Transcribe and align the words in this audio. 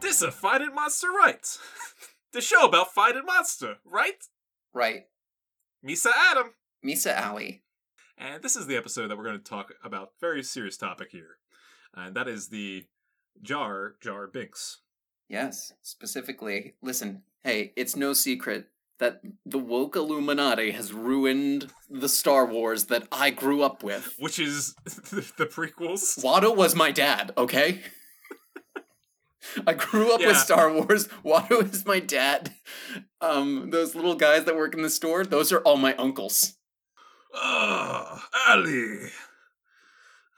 This 0.00 0.22
is 0.22 0.34
finding 0.34 0.72
monster, 0.74 1.08
right? 1.10 1.44
the 2.32 2.40
show 2.40 2.64
about 2.64 2.94
finding 2.94 3.24
monster, 3.26 3.78
right? 3.84 4.22
Right. 4.72 5.06
Misa 5.84 6.12
Adam. 6.30 6.52
Misa 6.86 7.20
Ali. 7.20 7.64
And 8.16 8.40
this 8.40 8.54
is 8.54 8.68
the 8.68 8.76
episode 8.76 9.08
that 9.08 9.18
we're 9.18 9.24
going 9.24 9.38
to 9.38 9.42
talk 9.42 9.72
about 9.82 10.12
very 10.20 10.44
serious 10.44 10.76
topic 10.76 11.08
here. 11.10 11.38
And 11.92 12.14
that 12.14 12.28
is 12.28 12.48
the 12.48 12.84
Jar 13.42 13.96
Jar 14.00 14.28
Binks. 14.28 14.82
Yes, 15.34 15.72
specifically. 15.82 16.74
Listen, 16.80 17.22
hey, 17.42 17.72
it's 17.74 17.96
no 17.96 18.12
secret 18.12 18.68
that 19.00 19.20
the 19.44 19.58
woke 19.58 19.96
Illuminati 19.96 20.70
has 20.70 20.92
ruined 20.92 21.72
the 21.90 22.08
Star 22.08 22.46
Wars 22.46 22.84
that 22.84 23.08
I 23.10 23.30
grew 23.30 23.64
up 23.64 23.82
with. 23.82 24.14
Which 24.20 24.38
is 24.38 24.76
the, 24.84 25.28
the 25.36 25.46
prequels. 25.46 26.22
Watto 26.22 26.54
was 26.56 26.76
my 26.76 26.92
dad, 26.92 27.32
okay? 27.36 27.80
I 29.66 29.72
grew 29.72 30.14
up 30.14 30.20
with 30.20 30.36
Star 30.36 30.72
Wars. 30.72 31.08
Watto 31.24 31.68
is 31.68 31.84
my 31.84 31.98
dad. 31.98 32.52
Um, 33.20 33.70
those 33.70 33.96
little 33.96 34.14
guys 34.14 34.44
that 34.44 34.54
work 34.54 34.72
in 34.72 34.82
the 34.82 34.88
store, 34.88 35.24
those 35.24 35.50
are 35.50 35.62
all 35.62 35.76
my 35.76 35.96
uncles. 35.96 36.54
Ah, 37.34 38.28
Ali. 38.50 39.10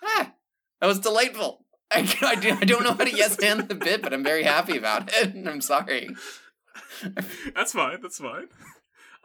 Ah, 0.02 0.32
that 0.80 0.86
was 0.86 1.00
delightful. 1.00 1.65
I, 1.96 2.16
I, 2.22 2.34
do, 2.34 2.50
I 2.50 2.64
don't 2.64 2.82
know 2.82 2.92
how 2.92 3.04
to 3.04 3.16
yes 3.16 3.42
hand 3.42 3.68
the 3.68 3.74
bit, 3.74 4.02
but 4.02 4.12
I'm 4.12 4.24
very 4.24 4.42
happy 4.42 4.76
about 4.76 5.10
it. 5.14 5.34
I'm 5.46 5.60
sorry. 5.60 6.10
That's 7.54 7.72
fine. 7.72 8.00
That's 8.02 8.18
fine. 8.18 8.48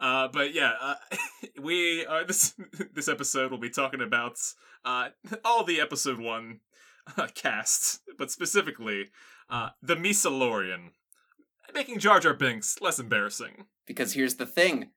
Uh, 0.00 0.28
but 0.32 0.54
yeah, 0.54 0.72
uh, 0.80 0.94
we 1.62 2.04
are 2.06 2.24
this 2.26 2.54
this 2.92 3.08
episode. 3.08 3.50
We'll 3.50 3.60
be 3.60 3.70
talking 3.70 4.00
about 4.00 4.36
uh, 4.84 5.10
all 5.44 5.64
the 5.64 5.80
episode 5.80 6.18
one 6.18 6.60
uh, 7.16 7.28
casts, 7.34 8.00
but 8.18 8.30
specifically 8.30 9.10
uh, 9.50 9.70
the 9.82 9.96
Meesa-lorian, 9.96 10.92
making 11.74 11.98
Jar 11.98 12.20
Jar 12.20 12.34
Binks 12.34 12.80
less 12.80 12.98
embarrassing. 12.98 13.66
Because 13.86 14.14
here's 14.14 14.36
the 14.36 14.46
thing. 14.46 14.90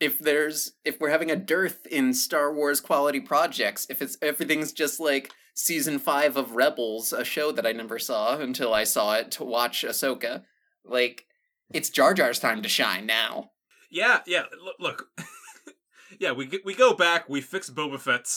If 0.00 0.18
there's 0.18 0.72
if 0.84 1.00
we're 1.00 1.10
having 1.10 1.30
a 1.30 1.36
dearth 1.36 1.86
in 1.86 2.12
Star 2.12 2.52
Wars 2.52 2.80
quality 2.80 3.20
projects, 3.20 3.86
if 3.88 4.02
it's 4.02 4.18
everything's 4.20 4.72
just 4.72 4.98
like 4.98 5.32
season 5.54 5.98
five 5.98 6.36
of 6.36 6.54
Rebels, 6.56 7.12
a 7.12 7.24
show 7.24 7.52
that 7.52 7.66
I 7.66 7.72
never 7.72 7.98
saw 7.98 8.38
until 8.38 8.72
I 8.74 8.84
saw 8.84 9.14
it 9.14 9.30
to 9.32 9.44
watch 9.44 9.84
Ahsoka, 9.86 10.44
like 10.84 11.26
it's 11.72 11.90
Jar 11.90 12.14
Jar's 12.14 12.38
time 12.38 12.62
to 12.62 12.68
shine 12.68 13.06
now. 13.06 13.50
Yeah, 13.90 14.20
yeah. 14.26 14.44
Look, 14.62 14.76
look. 14.78 15.06
yeah, 16.20 16.32
we 16.32 16.46
g- 16.46 16.60
we 16.64 16.74
go 16.74 16.94
back. 16.94 17.28
We 17.28 17.40
fix 17.40 17.70
Boba 17.70 17.98
Fett. 18.00 18.28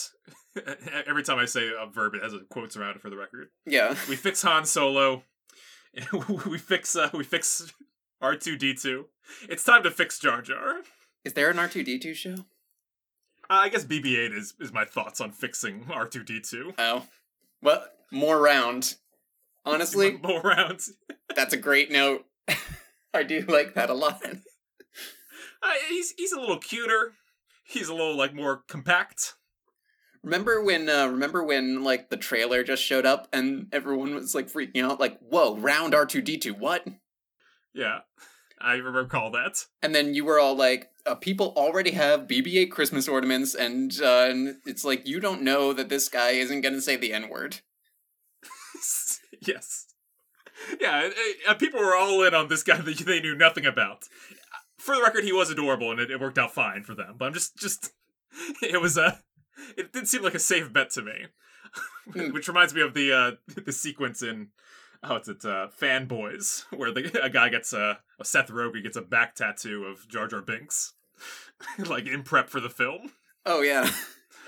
Every 1.06 1.22
time 1.22 1.38
I 1.38 1.46
say 1.46 1.68
a 1.68 1.86
verb, 1.86 2.14
it 2.14 2.22
has 2.22 2.32
a 2.32 2.40
quotes 2.50 2.76
around 2.76 2.96
it 2.96 3.02
for 3.02 3.10
the 3.10 3.16
record. 3.16 3.48
Yeah. 3.66 3.94
We 4.08 4.16
fix 4.16 4.42
Han 4.42 4.64
Solo. 4.64 5.22
we 6.46 6.58
fix 6.58 6.96
uh, 6.96 7.10
we 7.12 7.24
fix 7.24 7.72
R 8.20 8.36
two 8.36 8.56
D 8.56 8.74
two. 8.74 9.06
It's 9.48 9.64
time 9.64 9.82
to 9.84 9.90
fix 9.90 10.18
Jar 10.18 10.42
Jar. 10.42 10.82
Is 11.24 11.34
there 11.34 11.50
an 11.50 11.58
R 11.58 11.68
two 11.68 11.82
D 11.84 11.98
two 11.98 12.14
show? 12.14 12.36
Uh, 13.50 13.54
I 13.64 13.68
guess 13.68 13.84
BB 13.84 14.18
eight 14.18 14.32
is 14.32 14.54
is 14.60 14.72
my 14.72 14.84
thoughts 14.84 15.20
on 15.20 15.30
fixing 15.30 15.86
R 15.90 16.06
two 16.06 16.22
D 16.22 16.40
two. 16.40 16.72
Oh, 16.78 17.06
well, 17.62 17.84
more 18.10 18.40
round. 18.40 18.96
Honestly, 19.64 20.18
more 20.22 20.40
rounds. 20.40 20.92
that's 21.34 21.54
a 21.54 21.58
great 21.58 21.90
note. 21.90 22.24
I 23.14 23.22
do 23.22 23.40
like 23.42 23.74
that 23.74 23.90
a 23.90 23.94
lot. 23.94 24.20
Uh, 24.24 25.72
he's 25.88 26.12
he's 26.16 26.32
a 26.32 26.40
little 26.40 26.58
cuter. 26.58 27.12
He's 27.64 27.88
a 27.88 27.94
little 27.94 28.16
like 28.16 28.34
more 28.34 28.62
compact. 28.68 29.34
Remember 30.22 30.62
when? 30.62 30.88
Uh, 30.88 31.06
remember 31.06 31.44
when 31.44 31.82
like 31.84 32.10
the 32.10 32.16
trailer 32.16 32.62
just 32.62 32.82
showed 32.82 33.06
up 33.06 33.28
and 33.32 33.66
everyone 33.72 34.14
was 34.14 34.34
like 34.34 34.50
freaking 34.50 34.82
out, 34.82 35.00
like, 35.00 35.18
"Whoa, 35.20 35.56
round 35.56 35.94
R 35.94 36.06
two 36.06 36.22
D 36.22 36.38
two, 36.38 36.54
what?" 36.54 36.86
Yeah, 37.74 38.00
I 38.60 38.74
recall 38.74 39.30
that. 39.32 39.64
And 39.82 39.94
then 39.94 40.14
you 40.14 40.24
were 40.24 40.38
all 40.38 40.54
like, 40.54 40.88
uh, 41.06 41.14
"People 41.14 41.52
already 41.56 41.92
have 41.92 42.28
BB-8 42.28 42.70
Christmas 42.70 43.08
ornaments," 43.08 43.54
and, 43.54 43.92
uh, 44.02 44.26
and 44.28 44.56
it's 44.66 44.84
like 44.84 45.06
you 45.06 45.20
don't 45.20 45.42
know 45.42 45.72
that 45.72 45.88
this 45.88 46.08
guy 46.08 46.30
isn't 46.30 46.60
going 46.60 46.74
to 46.74 46.82
say 46.82 46.96
the 46.96 47.12
N 47.12 47.28
word. 47.28 47.60
yes. 49.40 49.86
Yeah, 50.80 51.10
uh, 51.48 51.54
people 51.54 51.80
were 51.80 51.96
all 51.96 52.22
in 52.22 52.34
on 52.34 52.48
this 52.48 52.62
guy 52.62 52.76
that 52.80 52.98
they 52.98 53.20
knew 53.20 53.34
nothing 53.34 53.66
about. 53.66 54.04
For 54.78 54.94
the 54.94 55.02
record, 55.02 55.24
he 55.24 55.32
was 55.32 55.50
adorable 55.50 55.90
and 55.90 56.00
it, 56.00 56.10
it 56.10 56.20
worked 56.20 56.38
out 56.38 56.54
fine 56.54 56.84
for 56.84 56.94
them. 56.94 57.16
But 57.18 57.26
I'm 57.26 57.34
just, 57.34 57.56
just, 57.56 57.90
it 58.62 58.80
was 58.80 58.96
a, 58.96 59.20
it 59.76 59.92
did 59.92 60.08
seem 60.08 60.22
like 60.22 60.34
a 60.34 60.38
safe 60.38 60.72
bet 60.72 60.90
to 60.90 61.02
me. 61.02 61.26
Which 62.32 62.48
reminds 62.48 62.74
me 62.74 62.82
of 62.82 62.94
the 62.94 63.12
uh, 63.12 63.30
the 63.64 63.72
sequence 63.72 64.22
in, 64.22 64.48
oh, 65.04 65.16
it's 65.16 65.28
it, 65.28 65.44
uh, 65.44 65.68
Fanboys, 65.80 66.64
where 66.76 66.92
the 66.92 67.22
a 67.22 67.30
guy 67.30 67.48
gets 67.48 67.72
a, 67.72 67.98
a 68.18 68.24
Seth 68.24 68.48
Rogen 68.48 68.82
gets 68.82 68.96
a 68.96 69.02
back 69.02 69.34
tattoo 69.34 69.84
of 69.84 70.08
Jar 70.08 70.26
Jar 70.26 70.42
Binks, 70.42 70.94
like 71.86 72.06
in 72.06 72.22
prep 72.22 72.48
for 72.48 72.60
the 72.60 72.70
film. 72.70 73.12
Oh 73.46 73.62
yeah, 73.62 73.90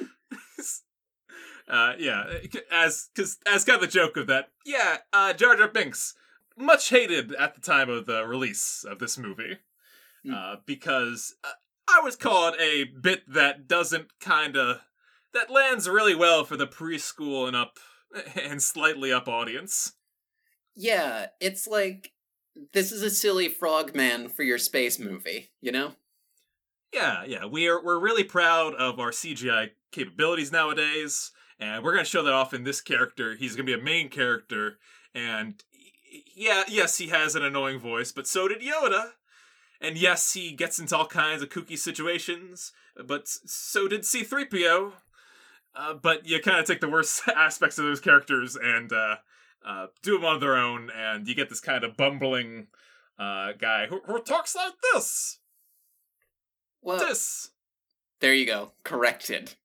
uh, 1.68 1.92
yeah, 1.98 2.24
as 2.70 3.10
because 3.14 3.38
as 3.46 3.64
kind 3.64 3.76
of 3.76 3.80
the 3.82 3.86
joke 3.92 4.16
of 4.16 4.26
that, 4.28 4.50
yeah, 4.64 4.98
uh, 5.12 5.32
Jar 5.32 5.56
Jar 5.56 5.68
Binks, 5.68 6.14
much 6.56 6.88
hated 6.90 7.34
at 7.34 7.54
the 7.54 7.60
time 7.60 7.90
of 7.90 8.06
the 8.06 8.24
release 8.26 8.84
of 8.88 8.98
this 8.98 9.18
movie, 9.18 9.58
Mm. 10.26 10.34
uh, 10.34 10.56
because 10.66 11.36
uh, 11.44 11.52
I 11.88 12.00
was 12.00 12.16
called 12.16 12.56
a 12.58 12.84
bit 12.84 13.22
that 13.32 13.68
doesn't 13.68 14.18
kind 14.20 14.56
of 14.56 14.80
that 15.32 15.50
lands 15.50 15.88
really 15.88 16.14
well 16.14 16.44
for 16.44 16.56
the 16.56 16.66
preschool 16.66 17.46
and 17.46 17.54
up 17.56 17.78
and 18.34 18.62
slightly 18.62 19.12
up 19.12 19.28
audience. 19.28 19.92
Yeah. 20.76 21.26
It's 21.40 21.66
like 21.66 22.12
this 22.72 22.92
is 22.92 23.02
a 23.02 23.10
silly 23.10 23.48
frogman 23.48 24.28
for 24.28 24.42
your 24.42 24.58
space 24.58 24.98
movie, 24.98 25.50
you 25.60 25.72
know? 25.72 25.92
Yeah, 26.92 27.24
yeah, 27.26 27.44
we 27.44 27.68
are 27.68 27.82
we're 27.82 27.98
really 27.98 28.24
proud 28.24 28.74
of 28.74 29.00
our 29.00 29.10
CGI 29.10 29.70
capabilities 29.92 30.52
nowadays, 30.52 31.32
and 31.58 31.82
we're 31.82 31.92
gonna 31.92 32.04
show 32.04 32.22
that 32.22 32.32
off 32.32 32.54
in 32.54 32.64
this 32.64 32.80
character. 32.80 33.34
He's 33.34 33.54
gonna 33.54 33.66
be 33.66 33.74
a 33.74 33.78
main 33.78 34.08
character, 34.08 34.78
and 35.14 35.62
yeah, 36.34 36.62
yes, 36.68 36.98
he 36.98 37.08
has 37.08 37.34
an 37.34 37.44
annoying 37.44 37.78
voice, 37.78 38.12
but 38.12 38.26
so 38.26 38.48
did 38.48 38.60
Yoda. 38.60 39.10
And 39.80 39.98
yes, 39.98 40.32
he 40.32 40.52
gets 40.52 40.78
into 40.78 40.96
all 40.96 41.06
kinds 41.06 41.42
of 41.42 41.50
kooky 41.50 41.76
situations, 41.76 42.72
but 43.04 43.28
so 43.28 43.88
did 43.88 44.02
C3PO. 44.02 44.92
Uh, 45.74 45.92
but 45.92 46.26
you 46.26 46.40
kind 46.40 46.58
of 46.58 46.64
take 46.64 46.80
the 46.80 46.88
worst 46.88 47.28
aspects 47.36 47.78
of 47.78 47.84
those 47.84 48.00
characters 48.00 48.56
and 48.56 48.90
uh, 48.92 49.16
uh, 49.66 49.88
do 50.02 50.12
them 50.14 50.24
on 50.24 50.40
their 50.40 50.56
own, 50.56 50.90
and 50.96 51.26
you 51.28 51.34
get 51.34 51.48
this 51.48 51.60
kind 51.60 51.82
of 51.84 51.96
bumbling 51.96 52.68
uh, 53.18 53.52
guy 53.58 53.86
who, 53.86 54.00
who 54.06 54.22
talks 54.22 54.54
like 54.54 54.74
this. 54.94 55.38
Well, 56.82 56.98
This. 56.98 57.50
there 58.20 58.32
you 58.34 58.46
go. 58.46 58.72
Corrected. 58.84 59.54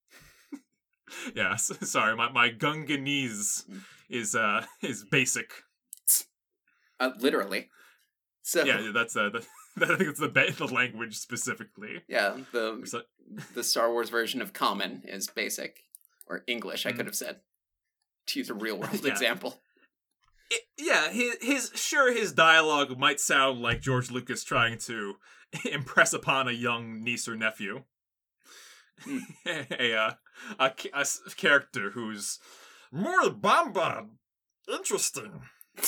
Yeah, 1.36 1.52
s- 1.54 1.72
sorry, 1.92 2.16
my 2.16 2.32
my 2.32 2.50
Gunganese 2.50 3.66
is 4.10 4.34
uh 4.34 4.66
is 4.82 5.04
basic. 5.04 5.52
Uh, 7.02 7.12
literally. 7.20 7.70
So 8.44 8.64
Yeah, 8.64 8.92
that's 8.94 9.18
uh, 9.18 9.30
the, 9.30 9.46
I 9.82 9.98
think 9.98 10.10
it's 10.10 10.22
the 10.22 10.30
ba- 10.30 10.54
the 10.58 10.68
language 10.68 11.18
specifically. 11.18 12.02
yeah, 12.08 12.38
the 12.54 12.82
So, 12.86 13.02
the 13.54 13.64
Star 13.64 13.92
Wars 13.92 14.10
version 14.10 14.42
of 14.42 14.54
common 14.54 15.02
is 15.06 15.28
basic 15.28 15.84
or 16.28 16.44
English. 16.48 16.86
I 16.86 16.92
Mhm. 16.92 16.96
could 16.98 17.06
have 17.08 17.16
said 17.16 17.42
to 18.28 18.40
use 18.40 18.50
a 18.50 18.54
real 18.54 18.78
world 18.78 19.04
Yeah. 19.04 19.12
example. 19.12 19.62
It, 20.52 20.62
yeah, 20.78 21.10
his 21.10 21.38
his 21.42 21.72
sure 21.76 22.14
his 22.14 22.34
dialogue 22.34 23.00
might 23.00 23.20
sound 23.20 23.62
like 23.62 23.82
George 23.82 24.12
Lucas 24.12 24.44
trying 24.44 24.78
to 24.80 25.16
impress 25.72 26.14
upon 26.14 26.48
a 26.48 26.52
young 26.52 27.03
niece 27.03 27.28
or 27.28 27.36
nephew. 27.36 27.84
Hmm. 29.00 29.20
a, 29.48 29.96
uh, 29.96 30.12
a 30.59 30.72
a 30.94 31.06
character 31.36 31.92
who's 31.92 32.38
more 32.92 33.30
bombad 33.32 34.09
interesting. 34.72 35.42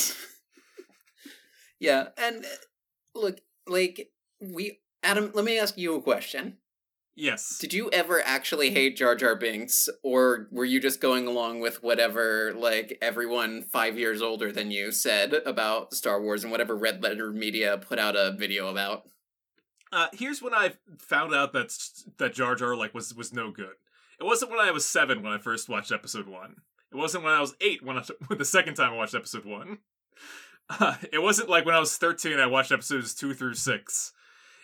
Yeah, 1.83 2.09
and 2.17 2.45
uh, 2.45 3.19
look, 3.19 3.41
like 3.67 4.09
we 4.39 4.79
Adam, 5.03 5.31
let 5.33 5.43
me 5.43 5.59
ask 5.59 5.77
you 5.77 5.95
a 5.95 6.01
question. 6.01 6.59
Yes. 7.15 7.59
Did 7.59 7.73
you 7.73 7.91
ever 7.91 8.21
actually 8.25 8.71
hate 8.71 8.97
Jar 8.97 9.15
Jar 9.15 9.35
Binks, 9.35 9.87
or 10.01 10.47
were 10.51 10.65
you 10.65 10.79
just 10.79 10.99
going 10.99 11.27
along 11.27 11.59
with 11.59 11.83
whatever 11.83 12.53
like 12.55 12.97
everyone 13.01 13.61
five 13.61 13.99
years 13.99 14.21
older 14.21 14.51
than 14.51 14.71
you 14.71 14.91
said 14.91 15.33
about 15.45 15.93
Star 15.93 16.19
Wars 16.19 16.43
and 16.43 16.51
whatever 16.51 16.75
Red 16.75 17.03
Letter 17.03 17.31
Media 17.31 17.77
put 17.77 17.99
out 17.99 18.15
a 18.15 18.31
video 18.31 18.67
about? 18.67 19.03
Uh, 19.91 20.07
here's 20.11 20.41
when 20.41 20.55
I 20.55 20.73
found 20.97 21.35
out 21.35 21.53
that 21.53 21.71
that 22.17 22.33
Jar 22.33 22.55
Jar 22.55 22.75
like 22.75 22.95
was 22.95 23.13
was 23.13 23.31
no 23.31 23.51
good. 23.51 23.75
It 24.19 24.23
wasn't 24.23 24.51
when 24.51 24.59
I 24.59 24.71
was 24.71 24.85
seven 24.85 25.21
when 25.21 25.33
I 25.33 25.37
first 25.37 25.69
watched 25.69 25.91
episode 25.91 26.27
one. 26.27 26.55
It 26.91 26.97
wasn't 26.97 27.23
when 27.23 27.33
I 27.33 27.41
was 27.41 27.55
eight 27.61 27.83
when 27.83 27.97
I 27.97 28.03
when 28.27 28.37
the 28.39 28.45
second 28.45 28.73
time 28.73 28.93
I 28.93 28.97
watched 28.97 29.13
episode 29.13 29.45
one. 29.45 29.79
uh, 30.69 30.95
it 31.11 31.21
wasn't 31.21 31.49
like 31.49 31.65
when 31.65 31.75
I 31.75 31.79
was 31.79 31.97
13 31.97 32.39
I 32.39 32.47
watched 32.47 32.71
episodes 32.71 33.13
2 33.13 33.33
through 33.33 33.55
6. 33.55 34.13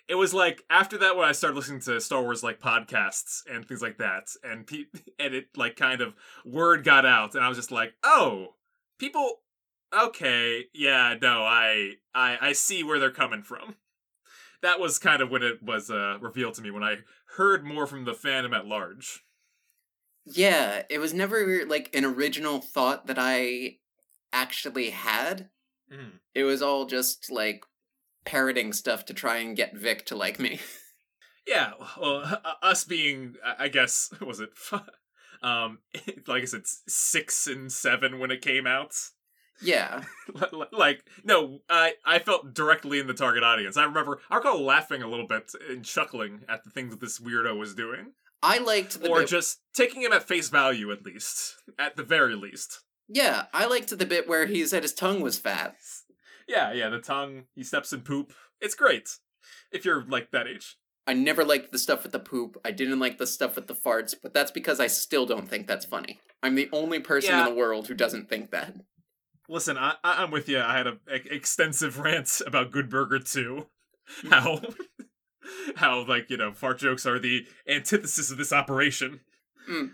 It 0.09 0.15
was 0.15 0.33
like 0.33 0.63
after 0.71 0.97
that 0.97 1.15
when 1.15 1.27
I 1.27 1.33
started 1.33 1.55
listening 1.55 1.81
to 1.81 2.01
Star 2.01 2.23
Wars 2.23 2.41
like 2.41 2.59
podcasts 2.59 3.41
and 3.49 3.63
things 3.65 3.83
like 3.83 3.99
that 3.99 4.27
and 4.43 4.65
pe- 4.65 4.85
and 5.19 5.35
it 5.35 5.49
like 5.55 5.75
kind 5.75 6.01
of 6.01 6.15
word 6.43 6.83
got 6.83 7.05
out 7.05 7.35
and 7.35 7.45
I 7.45 7.47
was 7.47 7.57
just 7.57 7.71
like, 7.71 7.93
"Oh, 8.03 8.55
people 8.97 9.35
okay, 9.95 10.65
yeah, 10.73 11.15
no, 11.21 11.43
I 11.43 11.93
I 12.15 12.37
I 12.41 12.51
see 12.53 12.83
where 12.83 12.99
they're 12.99 13.11
coming 13.11 13.43
from." 13.43 13.75
That 14.61 14.81
was 14.81 14.99
kind 14.99 15.21
of 15.21 15.31
when 15.31 15.41
it 15.41 15.63
was 15.63 15.89
uh 15.89 16.17
revealed 16.19 16.55
to 16.55 16.61
me 16.61 16.69
when 16.69 16.83
I 16.83 16.97
heard 17.37 17.63
more 17.63 17.87
from 17.87 18.03
the 18.03 18.11
fandom 18.11 18.53
at 18.53 18.65
large. 18.65 19.23
Yeah, 20.25 20.83
it 20.89 20.99
was 20.99 21.13
never 21.13 21.65
like 21.65 21.95
an 21.95 22.03
original 22.03 22.59
thought 22.59 23.07
that 23.07 23.15
I 23.17 23.77
actually 24.33 24.89
had. 24.89 25.49
Mm. 25.89 26.19
It 26.35 26.43
was 26.43 26.61
all 26.61 26.87
just 26.87 27.31
like 27.31 27.63
parroting 28.25 28.73
stuff 28.73 29.05
to 29.05 29.13
try 29.13 29.37
and 29.37 29.55
get 29.55 29.75
Vic 29.75 30.05
to 30.07 30.15
like 30.15 30.39
me. 30.39 30.59
Yeah, 31.47 31.71
well, 31.99 32.17
uh, 32.43 32.53
us 32.61 32.83
being, 32.83 33.33
I 33.57 33.69
guess, 33.69 34.11
was 34.21 34.39
it, 34.39 34.49
um, 35.41 35.79
like 36.27 36.43
I 36.43 36.45
said, 36.45 36.67
six 36.67 37.47
and 37.47 37.71
seven 37.71 38.19
when 38.19 38.29
it 38.29 38.41
came 38.41 38.67
out. 38.67 38.93
yeah. 39.59 40.03
Li- 40.31 40.47
li- 40.51 40.65
like, 40.71 41.03
no, 41.23 41.59
I 41.67 41.93
I 42.05 42.19
felt 42.19 42.53
directly 42.53 42.99
in 42.99 43.07
the 43.07 43.15
target 43.15 43.41
audience. 43.43 43.77
I 43.77 43.83
remember, 43.85 44.19
I 44.29 44.35
recall 44.35 44.61
laughing 44.63 45.01
a 45.01 45.09
little 45.09 45.25
bit 45.25 45.51
and 45.67 45.83
chuckling 45.83 46.41
at 46.47 46.63
the 46.63 46.69
things 46.69 46.91
that 46.91 47.01
this 47.01 47.19
weirdo 47.19 47.57
was 47.57 47.73
doing, 47.73 48.11
I 48.43 48.59
liked 48.59 49.01
the 49.01 49.09
or 49.09 49.21
bit, 49.21 49.29
just 49.29 49.59
taking 49.73 50.03
him 50.03 50.13
at 50.13 50.27
face 50.27 50.49
value, 50.49 50.91
at 50.91 51.03
least, 51.03 51.55
at 51.79 51.95
the 51.97 52.03
very 52.03 52.35
least. 52.35 52.81
Yeah, 53.07 53.45
I 53.55 53.65
liked 53.65 53.97
the 53.97 54.05
bit 54.05 54.29
where 54.29 54.45
he 54.45 54.67
said 54.67 54.83
his 54.83 54.93
tongue 54.93 55.21
was 55.21 55.39
fat. 55.39 55.77
Yeah, 56.49 56.73
yeah, 56.73 56.89
the 56.89 56.99
tongue, 56.99 57.43
he 57.55 57.63
steps 57.63 57.93
in 57.93 58.01
poop. 58.01 58.33
It's 58.59 58.75
great 58.75 59.07
if 59.71 59.85
you're 59.85 60.03
like 60.03 60.31
that 60.31 60.47
age. 60.47 60.75
I 61.07 61.13
never 61.13 61.45
liked 61.45 61.71
the 61.71 61.79
stuff 61.79 62.03
with 62.03 62.11
the 62.11 62.19
poop. 62.19 62.57
I 62.65 62.71
didn't 62.71 62.99
like 62.99 63.17
the 63.19 63.25
stuff 63.27 63.55
with 63.55 63.67
the 63.67 63.73
farts, 63.75 64.13
but 64.21 64.33
that's 64.33 64.51
because 64.51 64.79
I 64.79 64.87
still 64.87 65.25
don't 65.25 65.47
think 65.47 65.65
that's 65.67 65.85
funny. 65.85 66.19
I'm 66.43 66.55
the 66.55 66.67
only 66.71 66.99
person 66.99 67.31
Yeah. 67.31 67.47
in 67.47 67.53
the 67.53 67.59
world 67.59 67.87
who 67.87 67.93
doesn't 67.93 68.29
think 68.29 68.51
that. 68.51 68.73
Listen, 69.47 69.77
I, 69.77 69.93
I 70.03 70.23
I'm 70.23 70.31
with 70.31 70.49
you. 70.49 70.59
I 70.59 70.75
had 70.77 70.87
a, 70.87 70.97
a 71.07 71.15
extensive 71.33 71.99
rant 72.05 72.41
about 72.45 72.71
Good 72.71 72.89
Burger 72.89 73.19
2. 73.19 73.65
How 74.29 74.59
how 75.75 76.05
like, 76.05 76.29
you 76.29 76.37
know, 76.37 76.51
fart 76.53 76.79
jokes 76.79 77.05
are 77.05 77.19
the 77.19 77.45
antithesis 77.67 78.31
of 78.31 78.37
this 78.37 78.53
operation. 78.53 79.21
Mm. 79.69 79.91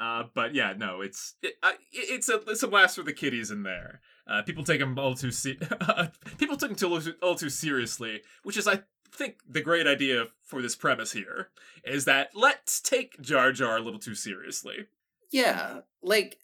Uh, 0.00 0.24
but 0.34 0.54
yeah, 0.54 0.74
no, 0.76 1.00
it's 1.00 1.34
it, 1.42 1.54
it- 1.62 1.78
it's 1.92 2.28
a 2.28 2.40
it's 2.46 2.62
a 2.62 2.68
blast 2.68 2.96
for 2.96 3.02
the 3.02 3.12
kiddies 3.12 3.50
in 3.50 3.62
there. 3.62 4.00
Uh, 4.28 4.42
people 4.42 4.62
take 4.62 4.80
them 4.80 4.98
all 4.98 5.14
too 5.14 5.30
se- 5.30 5.58
people 6.38 6.56
took 6.56 6.76
them 6.76 6.76
too 6.76 7.14
all 7.22 7.34
too 7.34 7.48
seriously, 7.50 8.22
which 8.42 8.56
is 8.56 8.68
I 8.68 8.82
think 9.10 9.38
the 9.48 9.62
great 9.62 9.86
idea 9.86 10.26
for 10.42 10.60
this 10.60 10.76
premise 10.76 11.12
here 11.12 11.48
is 11.84 12.04
that 12.04 12.30
let's 12.34 12.80
take 12.80 13.20
Jar 13.22 13.52
Jar 13.52 13.78
a 13.78 13.80
little 13.80 13.98
too 14.00 14.14
seriously. 14.14 14.86
Yeah, 15.30 15.80
like 16.02 16.38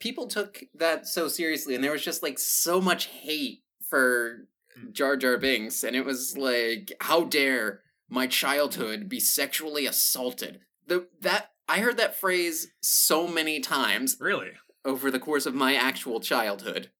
people 0.00 0.26
took 0.26 0.64
that 0.74 1.06
so 1.06 1.28
seriously, 1.28 1.74
and 1.74 1.82
there 1.82 1.92
was 1.92 2.04
just 2.04 2.22
like 2.22 2.38
so 2.38 2.80
much 2.80 3.06
hate 3.06 3.62
for 3.88 4.46
Jar 4.92 5.16
Jar 5.16 5.38
Binks, 5.38 5.82
and 5.82 5.96
it 5.96 6.04
was 6.04 6.36
like, 6.36 6.92
how 7.00 7.24
dare 7.24 7.80
my 8.08 8.26
childhood 8.26 9.08
be 9.08 9.20
sexually 9.20 9.86
assaulted? 9.86 10.60
The 10.86 11.06
that 11.20 11.52
I 11.68 11.78
heard 11.78 11.96
that 11.98 12.16
phrase 12.16 12.68
so 12.82 13.26
many 13.28 13.60
times 13.60 14.16
Really? 14.20 14.50
over 14.84 15.10
the 15.10 15.18
course 15.20 15.46
of 15.46 15.54
my 15.54 15.74
actual 15.74 16.18
childhood, 16.20 16.90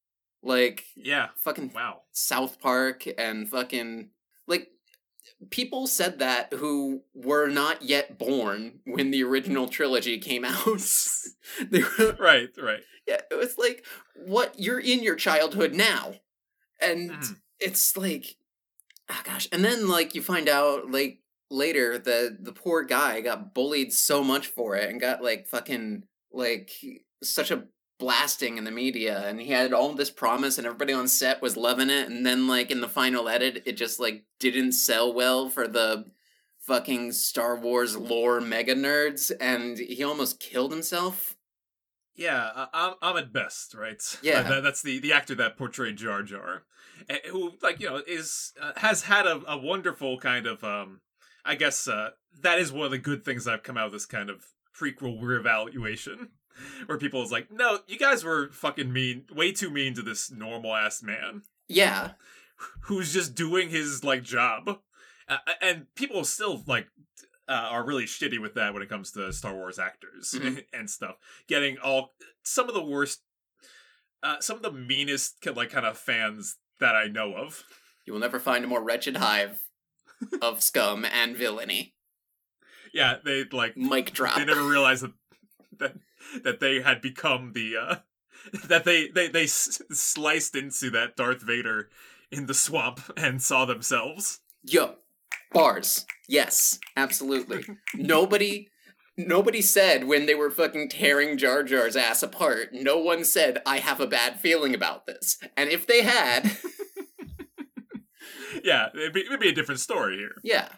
like 0.43 0.85
Yeah. 0.97 1.29
fucking 1.37 1.73
Wow. 1.75 2.03
South 2.13 2.61
Park 2.61 3.05
and 3.19 3.49
fucking 3.49 4.11
like 4.47 4.69
people 5.51 5.87
said 5.87 6.19
that 6.19 6.53
who 6.53 7.03
were 7.15 7.49
not 7.49 7.83
yet 7.83 8.19
born 8.19 8.81
when 8.85 9.11
the 9.11 9.23
original 9.23 9.69
trilogy 9.69 10.19
came 10.19 10.45
out. 10.45 10.67
they 11.71 11.83
were, 11.83 12.17
Right, 12.19 12.49
right. 12.59 12.83
yeah, 13.07 13.21
it 13.31 13.35
was 13.35 13.59
like 13.59 13.87
what 14.15 14.59
you're 14.59 14.81
in 14.81 15.03
your 15.03 15.17
childhood 15.17 15.75
now. 15.75 16.15
And 16.81 17.11
Mhm. 17.11 17.37
it's 17.59 17.97
like 17.97 18.37
oh 19.11 19.21
gosh, 19.25 19.49
and 19.53 19.65
then 19.65 19.89
like 19.89 20.15
you 20.15 20.23
find 20.23 20.49
out 20.49 20.91
like 20.91 21.21
later 21.51 21.99
that 21.99 22.39
the 22.45 22.53
poor 22.53 22.83
guy 22.85 23.21
got 23.21 23.55
bullied 23.55 23.93
so 23.93 24.23
much 24.23 24.47
for 24.47 24.77
it 24.77 24.89
and 24.89 25.01
got 25.01 25.23
like 25.23 25.49
fucking 25.49 26.05
like 26.33 26.71
such 27.23 27.51
a 27.51 27.65
blasting 28.01 28.59
in 28.59 28.65
the 28.65 28.71
media 28.73 29.25
and 29.29 29.41
he 29.41 29.53
had 29.53 29.73
all 29.73 29.93
this 29.93 30.11
promise 30.11 30.59
and 30.59 30.67
everybody 30.67 30.93
on 30.93 31.07
set 31.07 31.41
was 31.41 31.57
loving 31.57 31.91
it 31.91 32.09
and 32.09 32.27
then 32.27 32.49
like 32.49 32.71
in 32.71 32.81
the 32.81 32.89
final 32.89 33.29
edit 33.29 33.63
it 33.67 33.77
just 33.77 34.01
like 34.01 34.25
didn't 34.41 34.73
sell 34.73 35.13
well 35.13 35.49
for 35.49 35.69
the 35.69 36.05
fucking 36.61 37.13
Star 37.13 37.57
Wars 37.57 37.97
lore 37.97 38.41
mega 38.41 38.75
nerds 38.75 39.31
and 39.41 39.79
he 39.79 40.03
almost 40.03 40.41
killed 40.41 40.73
himself. 40.73 41.37
Yeah, 42.15 42.51
uh, 42.55 42.67
I'm 42.73 42.95
Ahmed 43.01 43.33
Best, 43.33 43.75
right? 43.75 44.03
Yeah. 44.23 44.41
Uh, 44.41 44.49
that, 44.49 44.63
that's 44.63 44.83
the 44.83 44.99
the 44.99 45.13
actor 45.13 45.35
that 45.37 45.57
portrayed 45.57 45.97
Jar 45.97 46.23
Jar, 46.23 46.65
eh, 47.09 47.19
who 47.31 47.53
like 47.63 47.81
you 47.81 47.89
know 47.89 48.03
is 48.07 48.53
uh, 48.61 48.73
has 48.77 49.05
had 49.05 49.27
a, 49.27 49.41
a 49.49 49.57
wonderful 49.57 50.19
kind 50.19 50.47
of 50.47 50.63
um, 50.63 51.01
I 51.45 51.55
guess 51.55 51.89
uh, 51.89 52.11
that 52.43 52.59
is 52.59 52.73
one 52.73 52.85
of 52.85 52.91
the 52.91 52.99
good 52.99 53.25
things 53.25 53.47
have 53.47 53.63
come 53.63 53.79
out 53.79 53.87
of 53.87 53.93
this 53.93 54.07
kind 54.07 54.29
of 54.29 54.45
prequel 54.79 55.21
reevaluation, 55.21 56.29
where 56.87 56.99
people 56.99 57.23
is 57.23 57.31
like, 57.33 57.51
no, 57.51 57.79
you 57.87 57.99
guys 57.99 58.25
were 58.25 58.51
fucking 58.53 58.93
mean, 58.93 59.25
way 59.35 59.53
too 59.53 59.71
mean 59.71 59.95
to 59.95 60.03
this 60.03 60.31
normal 60.31 60.75
ass 60.75 61.03
man 61.03 61.43
Yeah. 61.69 62.13
who's 62.83 63.13
just 63.13 63.35
doing 63.35 63.71
his 63.71 64.05
like 64.05 64.23
job, 64.23 64.79
uh, 65.29 65.39
and 65.63 65.87
people 65.95 66.25
still 66.25 66.63
like 66.67 66.89
uh, 67.49 67.53
are 67.71 67.85
really 67.85 68.05
shitty 68.05 68.41
with 68.41 68.55
that 68.55 68.73
when 68.75 68.83
it 68.83 68.89
comes 68.89 69.11
to 69.13 69.33
Star 69.33 69.55
Wars 69.55 69.79
actors 69.79 70.35
Mhm. 70.39 70.65
and 70.73 70.89
stuff. 70.89 71.17
Getting 71.49 71.79
all 71.79 72.15
some 72.45 72.69
of 72.69 72.75
the 72.75 72.83
worst, 72.85 73.23
uh, 74.23 74.41
some 74.41 74.57
of 74.57 74.63
the 74.63 74.71
meanest 74.73 75.45
like 75.57 75.71
kind 75.71 75.87
of 75.87 75.99
fans 75.99 76.59
that 76.79 76.95
I 76.95 77.07
know 77.09 77.35
of. 77.35 77.65
You 78.07 78.13
will 78.13 78.21
never 78.21 78.39
find 78.41 78.65
a 78.65 78.69
more 78.69 78.83
wretched 78.83 79.17
hive 79.17 79.63
of 80.43 80.63
scum 80.63 81.05
and 81.05 81.37
villainy. 81.37 81.95
Yeah, 82.93 83.17
they 83.25 83.45
like 83.53 83.77
Mic 83.77 84.13
drop. 84.13 84.37
they 84.37 84.45
never 84.45 84.63
realized 84.65 85.03
that 85.05 85.13
that 85.79 85.95
that 86.45 86.61
they 86.61 86.81
had 86.81 87.01
become 87.01 87.53
the 87.55 87.77
uh 87.77 87.97
that 88.67 88.85
they 88.85 89.09
they 89.09 89.29
they 89.29 89.45
s- 89.45 89.83
sliced 89.93 90.55
into 90.57 90.91
that 90.91 91.17
Darth 91.17 91.43
Vader 91.43 91.89
in 92.31 92.47
the 92.47 92.55
swamp 92.55 93.01
and 93.17 93.43
saw 93.43 93.65
themselves. 93.65 94.41
Yo, 94.63 94.97
bars. 95.53 96.07
Yes, 96.29 96.79
absolutely. 96.97 97.65
nobody 97.95 98.69
nobody 99.17 99.61
said 99.61 100.05
when 100.07 100.25
they 100.27 100.35
were 100.35 100.51
fucking 100.51 100.89
tearing 100.89 101.37
Jar 101.37 101.63
Jar's 101.63 101.97
ass 101.97 102.23
apart, 102.23 102.69
no 102.73 102.99
one 102.99 103.25
said 103.25 103.61
I 103.67 103.79
have 103.79 104.01
a 104.01 104.07
bad 104.07 104.41
feeling 104.41 104.75
about 104.75 105.07
this. 105.07 105.39
And 105.57 105.69
if 105.71 105.87
they 105.87 106.03
had, 106.03 106.57
Yeah, 108.65 108.89
it'd 108.95 109.13
be, 109.13 109.21
it'd 109.21 109.41
be 109.41 109.49
a 109.49 109.55
different 109.55 109.81
story 109.81 110.17
here. 110.17 110.35
yeah. 110.43 110.69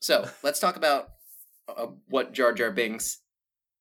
So, 0.00 0.28
let's 0.42 0.58
talk 0.58 0.76
about 0.76 1.10
uh, 1.68 1.88
what 2.08 2.32
Jar 2.32 2.52
Jar 2.52 2.70
Binks 2.70 3.19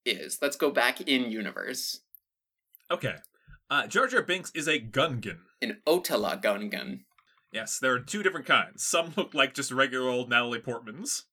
is. 0.09 0.39
Let's 0.41 0.55
go 0.57 0.71
back 0.71 1.01
in 1.01 1.31
universe. 1.31 2.01
Okay. 2.91 3.15
Uh, 3.69 3.87
Jar 3.87 4.07
Jar 4.07 4.21
Binks 4.23 4.51
is 4.55 4.67
a 4.67 4.79
Gungan. 4.79 5.39
An 5.61 5.77
Otolla 5.87 6.41
Gungan. 6.41 7.01
Yes, 7.51 7.79
there 7.79 7.93
are 7.93 7.99
two 7.99 8.21
different 8.23 8.45
kinds. 8.45 8.83
Some 8.83 9.13
look 9.15 9.33
like 9.33 9.53
just 9.53 9.71
regular 9.71 10.09
old 10.09 10.29
Natalie 10.29 10.59
Portmans. 10.59 11.23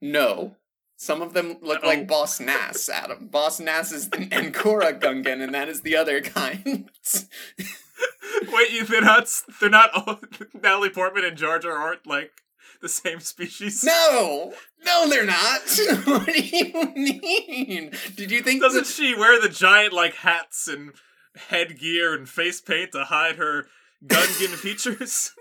No. 0.00 0.56
Some 0.96 1.22
of 1.22 1.32
them 1.34 1.56
look 1.60 1.80
Oh. 1.82 1.86
like 1.88 2.06
Boss 2.06 2.38
Nass, 2.40 2.88
Adam. 2.88 3.28
Boss 3.28 3.58
Nass 3.60 3.90
is 3.92 4.10
the 4.10 4.18
Ankura 4.28 4.98
Gungan, 4.98 5.42
and 5.42 5.54
that 5.54 5.68
is 5.68 5.80
the 5.82 5.96
other 5.96 6.20
kind. 6.20 6.88
Wait, 8.52 8.70
you 8.72 8.84
they're 8.84 9.00
not 9.00 9.28
they're 9.60 9.70
not 9.70 9.90
all, 9.94 10.20
Natalie 10.54 10.90
Portman 10.90 11.24
and 11.24 11.36
Jar 11.36 11.58
Jar 11.58 11.76
aren't 11.76 12.06
like 12.06 12.30
the 12.84 12.88
same 12.90 13.18
species. 13.18 13.82
No, 13.82 14.52
no, 14.84 15.08
they're 15.08 15.24
not. 15.24 15.62
what 16.04 16.26
do 16.26 16.32
you 16.40 16.92
mean? 16.94 17.90
Did 18.14 18.30
you 18.30 18.42
think 18.42 18.60
Doesn't 18.60 18.84
that- 18.84 18.86
she 18.92 19.14
wear 19.14 19.40
the 19.40 19.48
giant 19.48 19.94
like 19.94 20.14
hats 20.16 20.68
and 20.68 20.92
headgear 21.48 22.14
and 22.14 22.28
face 22.28 22.60
paint 22.60 22.92
to 22.92 23.04
hide 23.04 23.36
her 23.36 23.66
Gungan 24.06 24.54
features? 24.54 25.32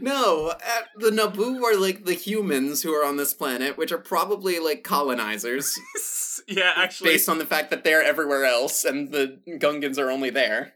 No, 0.00 0.54
the 0.96 1.10
Naboo 1.10 1.62
are 1.62 1.76
like 1.78 2.04
the 2.06 2.14
humans 2.14 2.82
who 2.82 2.92
are 2.94 3.04
on 3.04 3.16
this 3.18 3.34
planet, 3.34 3.76
which 3.78 3.92
are 3.92 3.98
probably 3.98 4.58
like 4.58 4.84
colonizers, 4.84 5.78
yeah, 6.48 6.72
actually. 6.76 7.10
based 7.10 7.28
on 7.28 7.38
the 7.38 7.46
fact 7.46 7.70
that 7.70 7.84
they're 7.84 8.02
everywhere 8.02 8.44
else 8.44 8.84
and 8.84 9.12
the 9.12 9.40
Gungans 9.58 9.98
are 9.98 10.10
only 10.10 10.30
there. 10.30 10.74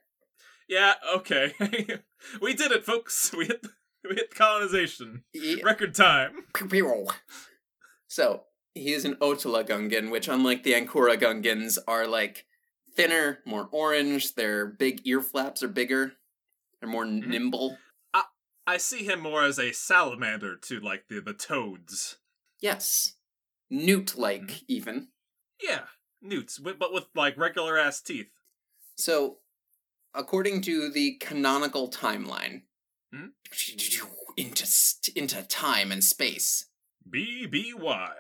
Yeah, 0.69 0.95
okay. 1.17 1.53
we 2.43 2.53
did 2.55 2.73
it, 2.73 2.85
folks. 2.85 3.33
We 3.37 3.47
hit 3.47 3.67
we 4.09 4.15
hit 4.17 4.35
colonization. 4.35 5.25
Ye- 5.33 5.63
Record 5.63 5.95
time. 5.95 6.45
So 8.09 8.45
he 8.75 8.93
is 8.93 9.05
an 9.05 9.17
Otolla 9.17 9.67
Gungan, 9.67 10.11
which, 10.11 10.29
unlike 10.29 10.63
the 10.63 10.73
Ankura 10.73 11.19
Gungans, 11.21 11.79
are 11.87 12.07
like 12.07 12.47
thinner, 12.97 13.41
more 13.45 13.69
orange. 13.71 14.35
Their 14.35 14.67
big 14.67 15.03
ear 15.05 15.21
flaps 15.21 15.63
are 15.63 15.69
bigger. 15.69 16.13
They're 16.81 16.89
more 16.91 17.05
Mhm. 17.05 17.27
nimble. 17.27 17.79
I 18.67 18.77
see 18.77 19.03
him 19.05 19.21
more 19.21 19.45
as 19.45 19.59
a 19.59 19.73
salamander 19.73 20.55
to 20.57 20.79
like 20.81 21.09
the 21.09 21.21
the 21.21 21.33
toads. 21.33 22.17
Yes. 22.61 23.15
Newt 23.71 24.19
like, 24.19 24.43
Mhm. 24.43 24.65
even. 24.69 25.09
Yeah, 25.63 25.87
newts, 26.21 26.59
but 26.59 26.93
with 26.93 27.07
like 27.15 27.39
regular 27.39 27.79
ass 27.79 28.03
teeth. 28.03 28.31
So, 28.99 29.41
according 30.15 30.61
to 30.63 30.91
the 30.91 31.17
canonical 31.19 31.91
timeline, 31.91 32.65
Hmm? 33.15 33.29
Into, 34.37 34.67
into 35.17 35.43
time 35.43 35.91
and 35.91 36.05
space, 36.05 36.67
BBY. 37.09 38.11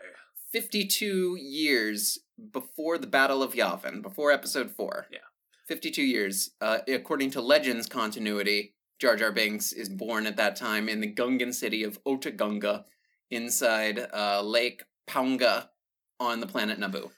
52 0.52 1.36
years 1.36 2.18
before 2.52 2.98
the 2.98 3.06
Battle 3.06 3.42
of 3.42 3.54
Yavin, 3.54 4.00
before 4.02 4.32
episode 4.32 4.70
4. 4.70 5.06
Yeah. 5.10 5.18
52 5.66 6.02
years. 6.02 6.50
Uh, 6.60 6.78
according 6.88 7.30
to 7.32 7.42
Legends 7.42 7.86
continuity, 7.86 8.74
Jar 8.98 9.14
Jar 9.16 9.30
Binks 9.30 9.72
is 9.72 9.88
born 9.88 10.26
at 10.26 10.36
that 10.38 10.56
time 10.56 10.88
in 10.88 11.00
the 11.00 11.12
Gungan 11.12 11.54
city 11.54 11.84
of 11.84 12.02
Otoh 12.04 12.34
Gunga 12.34 12.86
inside 13.30 14.08
uh, 14.12 14.40
Lake 14.42 14.82
Paonga 15.08 15.68
on 16.18 16.40
the 16.40 16.46
planet 16.46 16.80
Naboo. 16.80 17.10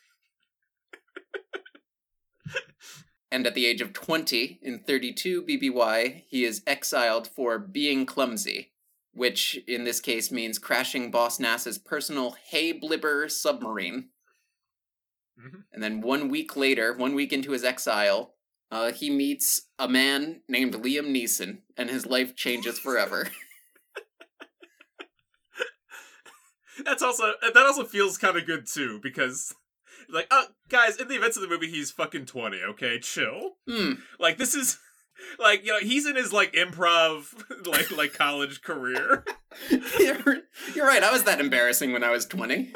and 3.31 3.47
at 3.47 3.55
the 3.55 3.67
age 3.67 3.81
of 3.81 3.93
20, 3.93 4.61
in 4.63 4.81
32 4.81 5.43
BBY, 5.43 6.25
he 6.29 6.45
is 6.45 6.63
exiled 6.67 7.29
for 7.29 7.59
being 7.59 8.07
clumsy, 8.07 8.73
which 9.13 9.61
in 9.67 9.85
this 9.85 10.01
case 10.01 10.31
means 10.31 10.59
crashing 10.59 11.11
Boss 11.11 11.39
Nass's 11.39 11.79
personal 11.79 12.37
heyblibber 12.53 13.31
submarine. 13.31 14.11
Mhm. 15.39 15.65
And 15.73 15.83
then 15.83 16.01
one 16.01 16.29
week 16.29 16.57
later, 16.57 16.93
one 16.93 17.15
week 17.15 17.33
into 17.33 17.53
his 17.53 17.65
exile, 17.65 18.35
uh, 18.71 18.93
he 18.93 19.11
meets 19.11 19.63
a 19.79 19.89
man 19.89 20.43
named 20.49 20.75
Liam 20.75 21.11
Neeson, 21.11 21.63
and 21.77 21.91
his 21.91 22.07
life 22.07 22.37
changes 22.37 22.79
forever. 22.79 23.29
That's 26.85 27.03
also 27.03 27.33
that 27.43 27.57
also 27.57 27.85
feels 27.85 28.17
kind 28.17 28.37
of 28.37 28.47
good 28.47 28.67
too 28.67 29.01
because, 29.03 29.55
like, 30.12 30.26
uh, 30.31 30.45
guys, 30.69 30.97
in 30.97 31.09
the 31.09 31.14
events 31.17 31.37
of 31.37 31.43
the 31.43 31.49
movie, 31.49 31.69
he's 31.71 31.90
fucking 31.90 32.26
twenty. 32.26 32.61
Okay, 32.62 32.99
chill. 33.00 33.57
hmm. 33.69 33.95
Like 34.19 34.38
this 34.38 34.55
is. 34.55 34.79
Like 35.38 35.67
you 35.67 35.73
know, 35.73 35.81
he's 35.81 36.07
in 36.07 36.17
his 36.17 36.33
like 36.33 36.55
improv, 36.55 37.26
like 37.67 37.90
like 37.90 38.14
college 38.14 38.62
career. 38.62 39.23
you're, 39.71 40.38
you're 40.75 40.87
right. 40.87 41.02
I 41.02 41.12
was 41.12 41.25
that 41.25 41.40
embarrassing 41.40 41.93
when 41.93 42.02
I 42.02 42.09
was 42.11 42.25
20. 42.25 42.73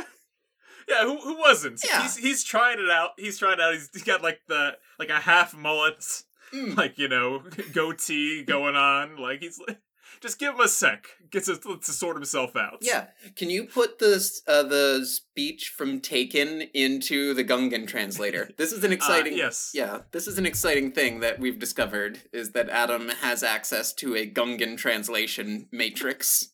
Yeah, 0.86 1.04
who 1.04 1.16
who 1.22 1.38
wasn't? 1.38 1.80
Yeah. 1.82 2.02
He's 2.02 2.16
he's 2.18 2.44
trying 2.44 2.80
it 2.80 2.90
out. 2.90 3.12
He's 3.16 3.38
trying 3.38 3.54
it 3.54 3.60
out. 3.62 3.72
He's, 3.72 3.88
he's 3.94 4.02
got 4.04 4.22
like 4.22 4.40
the 4.46 4.72
like 4.98 5.08
a 5.08 5.20
half 5.20 5.56
mullet, 5.56 6.04
Mm. 6.52 6.76
like 6.76 6.98
you 6.98 7.08
know, 7.08 7.42
goatee 7.72 8.44
going 8.44 8.76
on. 8.76 9.16
Like 9.16 9.40
he's 9.40 9.58
like, 9.66 9.78
just 10.24 10.38
give 10.38 10.54
him 10.54 10.60
a 10.60 10.68
sec. 10.68 11.04
Gets 11.30 11.46
to, 11.46 11.76
to 11.76 11.92
sort 11.92 12.16
himself 12.16 12.56
out. 12.56 12.78
Yeah. 12.80 13.08
Can 13.36 13.50
you 13.50 13.64
put 13.66 13.98
this 13.98 14.40
uh, 14.48 14.62
the 14.62 15.04
speech 15.04 15.68
from 15.68 16.00
Taken 16.00 16.62
into 16.72 17.34
the 17.34 17.44
Gungan 17.44 17.86
translator? 17.86 18.48
This 18.56 18.72
is 18.72 18.82
an 18.84 18.90
Uh, 18.94 18.94
exciting. 18.94 19.36
yes. 19.36 19.72
Yeah, 19.74 19.98
this 20.12 20.26
is 20.26 20.38
an 20.38 20.46
exciting 20.46 20.92
thing 20.92 21.20
that 21.20 21.38
we've 21.38 21.58
discovered 21.58 22.20
is 22.32 22.52
that 22.52 22.70
Adam 22.70 23.10
has 23.20 23.42
access 23.42 23.92
to 23.94 24.16
a 24.16 24.26
Gungan 24.26 24.78
translation 24.78 25.68
matrix. 25.70 26.48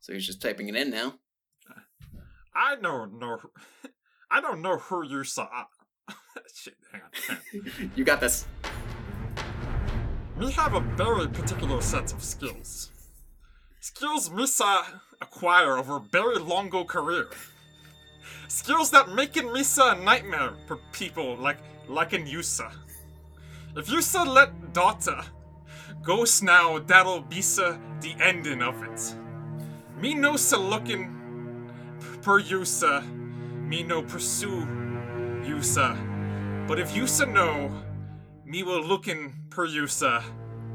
So 0.00 0.12
he's 0.12 0.26
just 0.26 0.40
typing 0.40 0.68
it 0.68 0.76
in 0.76 0.90
now. 0.90 1.14
I 2.54 2.76
don't 2.80 3.18
know. 3.18 3.38
I 4.30 4.40
don't 4.40 4.62
know 4.62 4.78
who 4.78 5.04
you 5.04 5.24
saw. 5.24 5.48
Shit, 6.54 6.74
hang 6.92 7.02
on. 7.30 7.90
You 7.96 8.04
got 8.04 8.20
this. 8.20 8.46
We 10.38 10.52
have 10.52 10.74
a 10.74 10.80
very 10.80 11.28
particular 11.28 11.80
set 11.80 12.12
of 12.12 12.22
skills. 12.22 12.90
Skills 13.80 14.28
Misa 14.28 14.82
acquire 15.22 15.78
over 15.78 15.96
a 15.96 16.00
very 16.12 16.38
longo 16.38 16.84
career. 16.84 17.30
Skills 18.46 18.90
that 18.90 19.08
make 19.08 19.38
in 19.38 19.46
Misa 19.46 19.96
a 19.96 20.04
nightmare 20.04 20.52
for 20.66 20.76
people 20.92 21.36
like 21.36 21.56
like 21.88 22.12
in 22.12 22.26
Yusa. 22.26 22.70
If 23.76 23.86
Yusa 23.86 24.26
let 24.26 24.74
Dota 24.74 25.24
goes 26.02 26.42
now, 26.42 26.80
that'll 26.80 27.22
be 27.22 27.40
the 27.40 28.14
ending 28.20 28.60
of 28.60 28.82
it. 28.82 29.14
Me 29.98 30.12
no 30.12 30.36
sa 30.36 30.58
looking 30.58 31.70
per 32.20 32.42
Yusa, 32.42 33.02
me 33.66 33.82
no 33.82 34.02
pursue 34.02 34.66
Yusa. 35.48 35.96
But 36.68 36.78
if 36.78 36.92
Yusa 36.92 37.26
know, 37.32 37.72
me 38.44 38.62
will 38.62 38.82
looking 38.82 39.45
per 39.56 39.66
Yusa, 39.66 40.22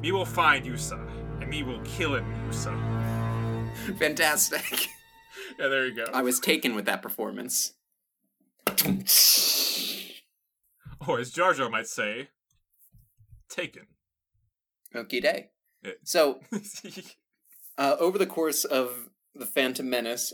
me 0.01 0.11
will 0.11 0.25
find 0.25 0.65
Yusa, 0.65 0.99
and 1.39 1.47
me 1.47 1.61
will 1.61 1.79
kill 1.81 2.15
it 2.15 2.23
Yusa. 2.47 2.73
Fantastic. 3.99 4.87
Yeah, 5.59 5.67
there 5.67 5.85
you 5.85 5.95
go. 5.95 6.05
I 6.13 6.21
was 6.21 6.39
taken 6.39 6.75
with 6.75 6.85
that 6.85 7.01
performance. 7.01 7.73
Or 11.07 11.19
as 11.19 11.31
Jar 11.31 11.53
Jar 11.53 11.67
might 11.69 11.87
say, 11.87 12.29
taken. 13.49 13.87
Okie 14.95 15.21
day. 15.21 15.49
Yeah. 15.83 15.93
So, 16.03 16.39
uh, 17.77 17.95
over 17.99 18.17
the 18.19 18.27
course 18.27 18.63
of 18.65 19.09
The 19.33 19.47
Phantom 19.47 19.89
Menace, 19.89 20.31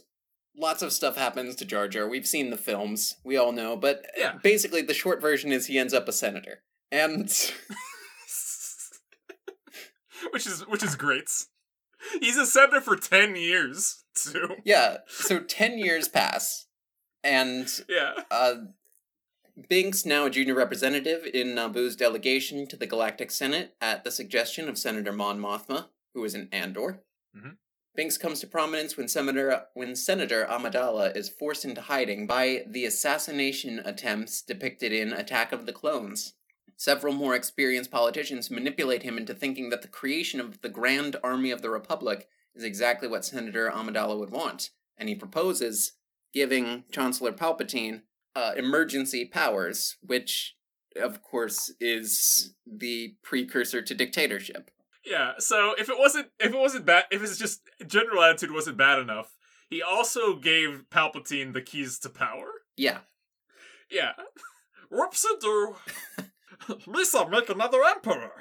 lots 0.57 0.81
of 0.81 0.91
stuff 0.91 1.15
happens 1.15 1.55
to 1.55 1.65
Jar 1.65 1.87
Jar. 1.87 2.07
We've 2.09 2.27
seen 2.27 2.49
the 2.49 2.57
films, 2.57 3.15
we 3.23 3.37
all 3.37 3.53
know, 3.53 3.77
but 3.77 4.05
Yeah. 4.17 4.33
basically 4.43 4.81
the 4.81 4.93
short 4.93 5.21
version 5.21 5.51
is 5.53 5.67
he 5.67 5.79
ends 5.79 5.93
up 5.93 6.07
a 6.09 6.13
senator. 6.13 6.63
And 6.91 7.29
which 10.31 10.45
is 10.47 10.61
which 10.67 10.83
is 10.83 10.95
great. 10.95 11.29
He's 12.19 12.37
a 12.37 12.45
senator 12.45 12.81
for 12.81 12.95
ten 12.95 13.35
years 13.35 14.03
too. 14.15 14.55
yeah, 14.63 14.97
so 15.07 15.39
10 15.39 15.77
years 15.79 16.07
pass, 16.07 16.67
and 17.23 17.67
Yeah. 17.89 18.13
uh, 18.31 18.55
Binks, 19.69 20.05
now 20.05 20.25
a 20.25 20.29
junior 20.29 20.53
representative 20.53 21.25
in 21.33 21.55
Naboo's 21.55 21.95
delegation 21.95 22.67
to 22.67 22.75
the 22.77 22.85
Galactic 22.85 23.31
Senate 23.31 23.75
at 23.81 24.03
the 24.03 24.11
suggestion 24.11 24.69
of 24.69 24.77
Senator 24.77 25.11
Mon 25.11 25.39
Mothma, 25.39 25.87
who 26.13 26.23
is 26.23 26.35
an 26.35 26.47
Andor. 26.51 27.01
Mhm. 27.35 27.57
Binks 27.95 28.19
comes 28.19 28.39
to 28.41 28.47
prominence 28.47 28.95
when 28.95 29.07
Senator 29.07 29.65
when 29.73 29.95
Senator 29.95 30.45
Amidala 30.45 31.15
is 31.17 31.29
forced 31.29 31.65
into 31.65 31.81
hiding 31.81 32.27
by 32.27 32.65
the 32.67 32.85
assassination 32.85 33.79
attempts 33.79 34.43
depicted 34.43 34.91
in 34.91 35.11
Attack 35.11 35.51
of 35.51 35.65
the 35.65 35.73
Clones. 35.73 36.35
Several 36.77 37.11
more 37.13 37.33
experienced 37.33 37.89
politicians 37.89 38.51
manipulate 38.51 39.01
him 39.01 39.17
into 39.17 39.33
thinking 39.33 39.71
that 39.71 39.81
the 39.81 39.87
creation 39.87 40.39
of 40.39 40.61
the 40.61 40.69
Grand 40.69 41.15
Army 41.23 41.49
of 41.49 41.63
the 41.63 41.71
Republic 41.71 42.27
is 42.55 42.63
exactly 42.63 43.07
what 43.07 43.25
Senator 43.25 43.71
Amidala 43.73 44.17
would 44.17 44.29
want, 44.29 44.69
and 44.95 45.09
he 45.09 45.15
proposes 45.15 45.93
giving 46.33 46.83
Chancellor 46.91 47.31
Palpatine 47.31 48.03
uh, 48.35 48.53
emergency 48.55 49.25
powers, 49.25 49.97
which, 50.01 50.55
of 51.01 51.23
course, 51.23 51.73
is 51.79 52.53
the 52.67 53.15
precursor 53.23 53.81
to 53.81 53.95
dictatorship. 53.95 54.69
Yeah. 55.03 55.31
So 55.39 55.73
if 55.79 55.89
it 55.89 55.97
wasn't 55.97 56.27
if 56.39 56.53
it 56.53 56.59
wasn't 56.59 56.85
bad 56.85 57.05
if 57.09 57.21
his 57.21 57.39
just 57.39 57.61
general 57.87 58.21
attitude 58.21 58.51
wasn't 58.51 58.77
bad 58.77 58.99
enough, 58.99 59.35
he 59.69 59.81
also 59.81 60.35
gave 60.35 60.85
Palpatine 60.91 61.53
the 61.53 61.61
keys 61.61 61.97
to 61.99 62.09
power. 62.09 62.49
Yeah. 62.75 62.99
Yeah. 63.89 64.11
Whoopsie 64.91 65.39
doo. 65.41 65.75
Lisa, 66.87 67.27
make 67.29 67.49
another 67.49 67.83
emperor. 67.83 68.31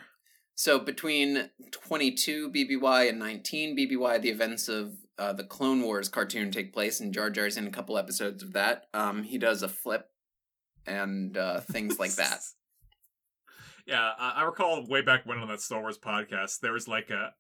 So 0.55 0.79
between 0.79 1.51
22 1.71 2.51
BBY 2.51 3.09
and 3.11 3.19
19 3.19 3.77
BBY, 3.77 4.23
the 4.23 4.31
events 4.31 4.69
of 4.69 4.95
uh, 5.19 5.33
the 5.33 5.45
Clone 5.45 5.83
Wars 5.83 6.09
cartoon 6.09 6.51
take 6.51 6.73
place, 6.73 7.01
and 7.01 7.13
Jar 7.13 7.31
Jar's 7.31 7.57
in 7.57 7.67
a 7.67 7.71
couple 7.71 7.99
episodes 7.99 8.43
of 8.43 8.53
that. 8.55 8.87
Um, 8.95 9.23
he 9.23 9.39
does 9.39 9.63
a 9.63 9.69
flip 9.69 10.09
and 10.87 11.37
uh, 11.37 11.61
things 11.61 11.99
like 11.99 12.15
that. 12.15 12.41
Yeah, 13.89 14.11
I, 14.19 14.41
I 14.41 14.43
recall 14.43 14.85
way 14.89 15.01
back 15.01 15.27
when 15.27 15.39
on 15.39 15.47
that 15.47 15.61
Star 15.61 15.81
Wars 15.81 15.97
podcast, 15.97 16.59
there 16.59 16.73
was 16.73 16.89
like 16.89 17.09
a 17.09 17.35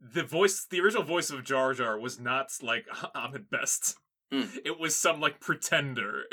the 0.00 0.24
voice, 0.24 0.66
the 0.68 0.80
original 0.80 1.04
voice 1.04 1.30
of 1.30 1.44
Jar 1.44 1.72
Jar 1.74 1.98
was 1.98 2.18
not 2.18 2.48
like 2.60 2.86
Ahmed 3.14 3.48
Best. 3.50 3.96
Hmm. 4.32 4.46
It 4.64 4.80
was 4.80 4.96
some 4.96 5.20
like 5.20 5.38
pretender, 5.40 6.24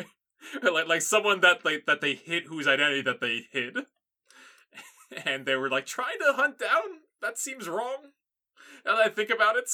like 0.64 0.88
like 0.88 1.02
someone 1.02 1.42
that 1.42 1.64
like 1.66 1.86
that 1.86 2.02
they 2.02 2.14
hid 2.16 2.46
whose 2.46 2.68
identity 2.68 3.02
that 3.02 3.20
they 3.22 3.48
hid, 3.52 3.78
and 5.26 5.46
they 5.46 5.56
were 5.56 5.70
like 5.70 5.86
trying 5.86 6.20
to 6.20 6.34
hunt 6.34 6.60
down. 6.60 7.02
That 7.22 7.38
seems 7.38 7.68
wrong. 7.68 8.12
Now 8.86 8.96
that 8.96 9.06
I 9.06 9.10
think 9.10 9.30
about 9.30 9.58
it, 9.58 9.70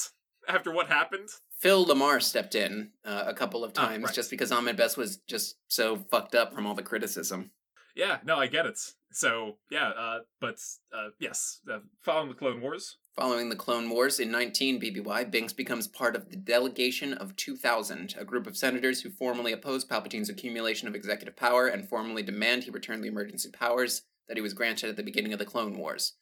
after 0.48 0.72
what 0.72 0.88
happened, 0.88 1.28
Phil 1.58 1.86
LaMarr 1.86 2.20
stepped 2.22 2.54
in 2.54 2.90
uh, 3.04 3.24
a 3.26 3.34
couple 3.34 3.62
of 3.64 3.72
Ah, 3.76 3.86
times 3.86 4.04
right. 4.06 4.14
just 4.14 4.30
because 4.30 4.50
Ahmed 4.50 4.76
Best 4.76 4.96
was 4.96 5.18
just 5.28 5.56
so 5.68 5.96
fucked 5.96 6.34
up 6.34 6.52
from 6.52 6.66
all 6.66 6.74
the 6.74 6.82
criticism. 6.82 7.50
yeah, 7.94 8.18
no, 8.24 8.36
I 8.36 8.46
get 8.48 8.66
it. 8.66 8.78
So 9.12 9.58
yeah, 9.70 9.88
uh, 9.88 10.18
but 10.40 10.56
uh, 10.94 11.08
yes, 11.18 11.60
uh, 11.72 11.78
following 12.02 12.28
the 12.28 12.34
Clone 12.34 12.60
Wars. 12.60 12.96
Following 13.16 13.48
the 13.48 13.56
Clone 13.56 13.88
Wars 13.88 14.20
in 14.20 14.30
19 14.30 14.78
BBY, 14.78 15.30
Binks 15.30 15.54
becomes 15.54 15.88
part 15.88 16.14
of 16.14 16.28
the 16.28 16.36
Delegation 16.36 17.14
of 17.14 17.34
2000, 17.36 18.14
a 18.18 18.24
group 18.26 18.46
of 18.46 18.58
senators 18.58 19.00
who 19.00 19.08
formally 19.10 19.52
oppose 19.52 19.86
Palpatine's 19.86 20.28
accumulation 20.28 20.86
of 20.86 20.94
executive 20.94 21.34
power 21.34 21.66
and 21.66 21.88
formally 21.88 22.22
demand 22.22 22.64
he 22.64 22.70
return 22.70 23.00
the 23.00 23.08
emergency 23.08 23.48
powers 23.50 24.02
that 24.28 24.36
he 24.36 24.42
was 24.42 24.52
granted 24.52 24.90
at 24.90 24.96
the 24.96 25.02
beginning 25.02 25.32
of 25.32 25.38
the 25.38 25.46
Clone 25.46 25.78
Wars. 25.78 26.12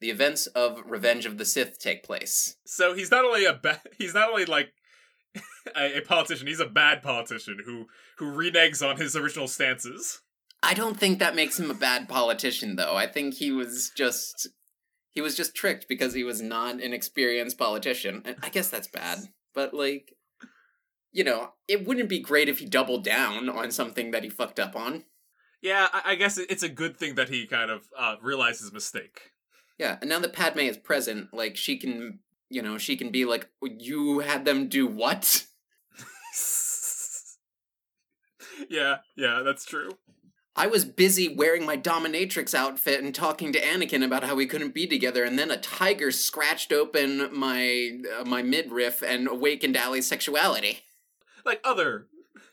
the 0.00 0.10
events 0.10 0.46
of 0.48 0.82
Revenge 0.86 1.26
of 1.26 1.36
the 1.38 1.44
Sith 1.44 1.78
take 1.78 2.02
place. 2.02 2.56
So 2.66 2.94
he's 2.94 3.10
not 3.10 3.24
only 3.24 3.44
a 3.44 3.52
ba- 3.52 3.82
he's 3.98 4.14
not 4.14 4.30
only 4.30 4.46
like 4.46 4.72
a, 5.76 5.98
a 5.98 6.00
politician, 6.00 6.46
he's 6.46 6.58
a 6.58 6.66
bad 6.66 7.02
politician 7.02 7.58
who 7.64 7.86
who 8.16 8.32
reneges 8.32 8.82
on 8.84 8.96
his 8.96 9.14
original 9.14 9.46
stances. 9.46 10.22
I 10.62 10.74
don't 10.74 10.98
think 10.98 11.18
that 11.18 11.34
makes 11.34 11.58
him 11.58 11.70
a 11.70 11.74
bad 11.74 12.08
politician, 12.08 12.76
though. 12.76 12.94
I 12.94 13.06
think 13.06 13.34
he 13.34 13.50
was 13.50 13.90
just 13.96 14.48
he 15.10 15.20
was 15.20 15.36
just 15.36 15.54
tricked 15.54 15.88
because 15.88 16.14
he 16.14 16.24
was 16.24 16.40
not 16.40 16.80
an 16.80 16.92
experienced 16.92 17.58
politician. 17.58 18.22
And 18.24 18.36
I 18.42 18.48
guess 18.48 18.68
that's 18.68 18.88
bad, 18.88 19.18
but 19.54 19.74
like, 19.74 20.14
you 21.12 21.24
know, 21.24 21.52
it 21.66 21.86
wouldn't 21.86 22.08
be 22.08 22.20
great 22.20 22.48
if 22.48 22.60
he 22.60 22.66
doubled 22.66 23.04
down 23.04 23.48
on 23.48 23.70
something 23.70 24.12
that 24.12 24.22
he 24.22 24.30
fucked 24.30 24.60
up 24.60 24.76
on. 24.76 25.04
Yeah, 25.62 25.88
I, 25.92 26.12
I 26.12 26.14
guess 26.14 26.38
it's 26.38 26.62
a 26.62 26.68
good 26.68 26.96
thing 26.96 27.16
that 27.16 27.28
he 27.28 27.46
kind 27.46 27.70
of 27.70 27.88
uh, 27.98 28.16
realized 28.22 28.60
his 28.60 28.72
mistake. 28.72 29.32
Yeah, 29.78 29.98
and 30.00 30.08
now 30.08 30.20
that 30.20 30.32
Padme 30.32 30.60
is 30.60 30.76
present, 30.76 31.34
like 31.34 31.56
she 31.56 31.76
can, 31.76 32.20
you 32.48 32.62
know, 32.62 32.78
she 32.78 32.96
can 32.96 33.10
be 33.10 33.24
like, 33.24 33.48
"You 33.62 34.20
had 34.20 34.44
them 34.44 34.68
do 34.68 34.86
what?" 34.86 35.46
yeah, 38.70 38.98
yeah, 39.16 39.42
that's 39.44 39.64
true. 39.64 39.90
I 40.60 40.66
was 40.66 40.84
busy 40.84 41.34
wearing 41.34 41.64
my 41.64 41.78
dominatrix 41.78 42.52
outfit 42.54 43.02
and 43.02 43.14
talking 43.14 43.50
to 43.54 43.60
Anakin 43.62 44.04
about 44.04 44.24
how 44.24 44.34
we 44.34 44.44
couldn't 44.44 44.74
be 44.74 44.86
together, 44.86 45.24
and 45.24 45.38
then 45.38 45.50
a 45.50 45.56
tiger 45.56 46.10
scratched 46.10 46.70
open 46.70 47.30
my 47.34 47.98
uh, 48.18 48.24
my 48.26 48.42
midriff 48.42 49.00
and 49.02 49.26
awakened 49.26 49.74
Allie's 49.74 50.06
sexuality. 50.06 50.80
Like 51.46 51.62
other 51.64 52.08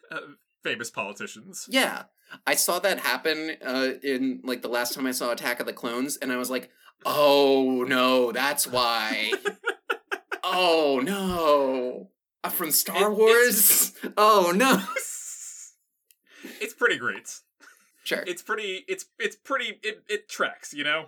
uh, 0.10 0.20
famous 0.64 0.90
politicians. 0.90 1.66
Yeah, 1.70 2.04
I 2.46 2.56
saw 2.56 2.80
that 2.80 3.00
happen 3.02 3.58
uh, 3.62 3.96
in 4.02 4.40
like 4.46 4.62
the 4.62 4.70
last 4.70 4.94
time 4.94 5.06
I 5.06 5.12
saw 5.12 5.34
Attack 5.34 5.60
of 5.60 5.66
the 5.66 5.74
Clones, 5.74 6.16
and 6.16 6.32
I 6.32 6.38
was 6.38 6.50
like, 6.50 6.70
"Oh 7.06 7.84
no, 7.90 8.32
that's 8.32 8.66
why." 8.66 9.34
oh 10.46 11.02
no, 11.04 12.12
uh, 12.42 12.50
from 12.50 12.72
Star 12.72 13.12
It- 13.12 13.18
Wars. 13.18 13.92
Oh 14.16 14.54
no. 14.56 14.82
it's 16.62 16.74
pretty 16.74 16.98
great. 16.98 17.42
Sure. 18.08 18.24
It's 18.26 18.42
pretty. 18.42 18.86
It's 18.88 19.06
it's 19.20 19.36
pretty. 19.36 19.80
It 19.84 20.02
it 20.08 20.30
tracks. 20.30 20.74
You 20.74 20.86
know. 20.86 21.08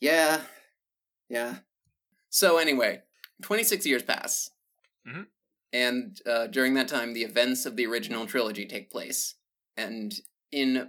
Yeah. 0.00 0.40
Yeah. 1.28 1.58
So 2.30 2.58
anyway, 2.58 3.02
26 3.42 3.86
years 3.86 4.02
pass. 4.02 4.50
Mhm. 5.06 5.26
And 5.72 6.20
uh, 6.26 6.48
during 6.48 6.74
that 6.74 6.88
time, 6.88 7.12
the 7.14 7.22
events 7.22 7.64
of 7.64 7.76
the 7.76 7.86
original 7.86 8.26
trilogy 8.26 8.66
take 8.66 8.90
place. 8.90 9.36
And 9.76 10.12
in 10.50 10.88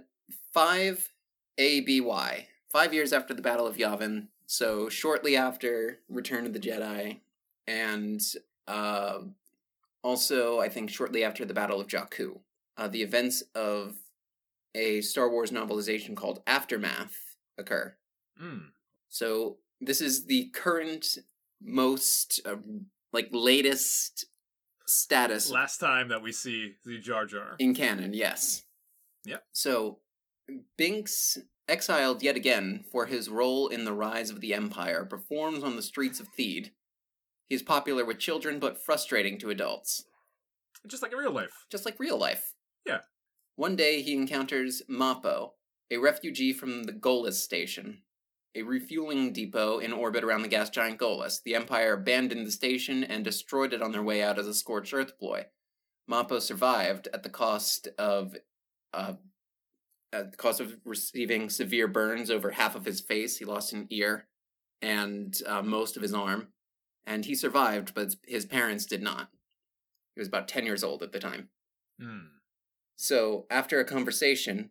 5 0.52 1.12
ABY, 1.56 2.48
five 2.68 2.92
years 2.92 3.12
after 3.12 3.32
the 3.32 3.42
Battle 3.42 3.68
of 3.68 3.76
Yavin, 3.76 4.26
so 4.46 4.88
shortly 4.88 5.36
after 5.36 6.00
Return 6.08 6.46
of 6.46 6.52
the 6.52 6.58
Jedi, 6.58 7.20
and 7.68 8.20
uh, 8.66 9.20
also, 10.02 10.58
I 10.58 10.68
think, 10.68 10.90
shortly 10.90 11.22
after 11.22 11.44
the 11.44 11.54
Battle 11.54 11.80
of 11.80 11.86
Jakku, 11.86 12.40
uh, 12.76 12.88
the 12.88 13.02
events 13.02 13.42
of 13.54 13.94
a 14.74 15.00
Star 15.00 15.28
Wars 15.30 15.50
novelization 15.50 16.16
called 16.16 16.42
Aftermath 16.46 17.16
occur. 17.58 17.94
Mm. 18.42 18.68
So 19.08 19.58
this 19.80 20.00
is 20.00 20.26
the 20.26 20.50
current 20.54 21.18
most 21.62 22.40
uh, 22.44 22.56
like 23.12 23.28
latest 23.32 24.26
status 24.86 25.50
Last 25.50 25.78
time 25.78 26.08
that 26.08 26.22
we 26.22 26.32
see 26.32 26.74
the 26.84 26.98
Jar 26.98 27.24
Jar. 27.26 27.56
in 27.58 27.74
canon, 27.74 28.12
yes. 28.12 28.64
Yeah. 29.24 29.38
So 29.52 30.00
Binks 30.76 31.38
exiled 31.68 32.22
yet 32.22 32.36
again 32.36 32.84
for 32.92 33.06
his 33.06 33.30
role 33.30 33.68
in 33.68 33.84
the 33.84 33.92
rise 33.94 34.28
of 34.30 34.40
the 34.40 34.52
empire 34.52 35.04
performs 35.04 35.62
on 35.64 35.76
the 35.76 35.82
streets 35.82 36.20
of 36.20 36.28
Theed. 36.36 36.72
He 37.48 37.54
is 37.54 37.62
popular 37.62 38.04
with 38.04 38.18
children 38.18 38.58
but 38.58 38.76
frustrating 38.84 39.38
to 39.38 39.50
adults, 39.50 40.04
Just 40.86 41.02
like 41.02 41.12
in 41.12 41.18
real 41.18 41.32
life. 41.32 41.64
just 41.70 41.84
like 41.86 41.98
real 41.98 42.18
life. 42.18 42.52
Yeah. 42.86 43.00
One 43.56 43.76
day 43.76 44.02
he 44.02 44.14
encounters 44.14 44.82
Mappo, 44.88 45.52
a 45.90 45.98
refugee 45.98 46.52
from 46.52 46.84
the 46.84 46.92
Golis 46.92 47.34
station, 47.34 48.02
a 48.54 48.62
refueling 48.62 49.32
depot 49.32 49.78
in 49.78 49.92
orbit 49.92 50.24
around 50.24 50.42
the 50.42 50.48
gas 50.48 50.70
giant 50.70 50.98
Golis. 50.98 51.40
The 51.42 51.54
Empire 51.54 51.94
abandoned 51.94 52.46
the 52.46 52.52
station 52.52 53.04
and 53.04 53.24
destroyed 53.24 53.72
it 53.72 53.82
on 53.82 53.92
their 53.92 54.02
way 54.02 54.22
out 54.22 54.38
as 54.38 54.46
a 54.46 54.54
scorched 54.54 54.92
earth 54.92 55.18
ploy. 55.18 55.46
Mappo 56.10 56.40
survived 56.40 57.08
at 57.14 57.22
the 57.22 57.30
cost 57.30 57.88
of 57.98 58.36
uh, 58.92 59.14
at 60.12 60.30
the 60.30 60.36
cost 60.36 60.60
of 60.60 60.76
receiving 60.84 61.48
severe 61.48 61.88
burns 61.88 62.30
over 62.30 62.52
half 62.52 62.76
of 62.76 62.84
his 62.84 63.00
face. 63.00 63.38
He 63.38 63.44
lost 63.44 63.72
an 63.72 63.86
ear 63.90 64.28
and 64.82 65.40
uh, 65.46 65.62
most 65.62 65.96
of 65.96 66.02
his 66.02 66.14
arm, 66.14 66.48
and 67.06 67.24
he 67.24 67.34
survived, 67.34 67.94
but 67.94 68.14
his 68.26 68.44
parents 68.44 68.84
did 68.84 69.02
not. 69.02 69.30
He 70.14 70.20
was 70.20 70.28
about 70.28 70.48
ten 70.48 70.66
years 70.66 70.84
old 70.84 71.02
at 71.02 71.12
the 71.12 71.18
time. 71.18 71.48
Mm. 72.00 72.26
So, 72.96 73.46
after 73.50 73.80
a 73.80 73.84
conversation, 73.84 74.70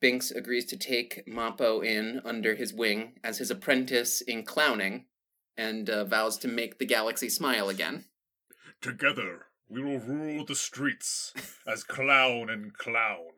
Binks 0.00 0.30
agrees 0.30 0.64
to 0.66 0.76
take 0.76 1.24
Mappo 1.26 1.84
in 1.84 2.20
under 2.24 2.54
his 2.54 2.72
wing 2.74 3.14
as 3.22 3.38
his 3.38 3.50
apprentice 3.50 4.20
in 4.20 4.42
clowning 4.44 5.04
and 5.56 5.88
uh, 5.88 6.04
vows 6.04 6.38
to 6.38 6.48
make 6.48 6.78
the 6.78 6.86
galaxy 6.86 7.28
smile 7.28 7.68
again. 7.68 8.06
Together, 8.80 9.46
we 9.68 9.82
will 9.82 10.00
rule 10.00 10.44
the 10.44 10.54
streets 10.56 11.32
as 11.66 11.84
clown 11.84 12.50
and 12.50 12.74
clown. 12.76 13.30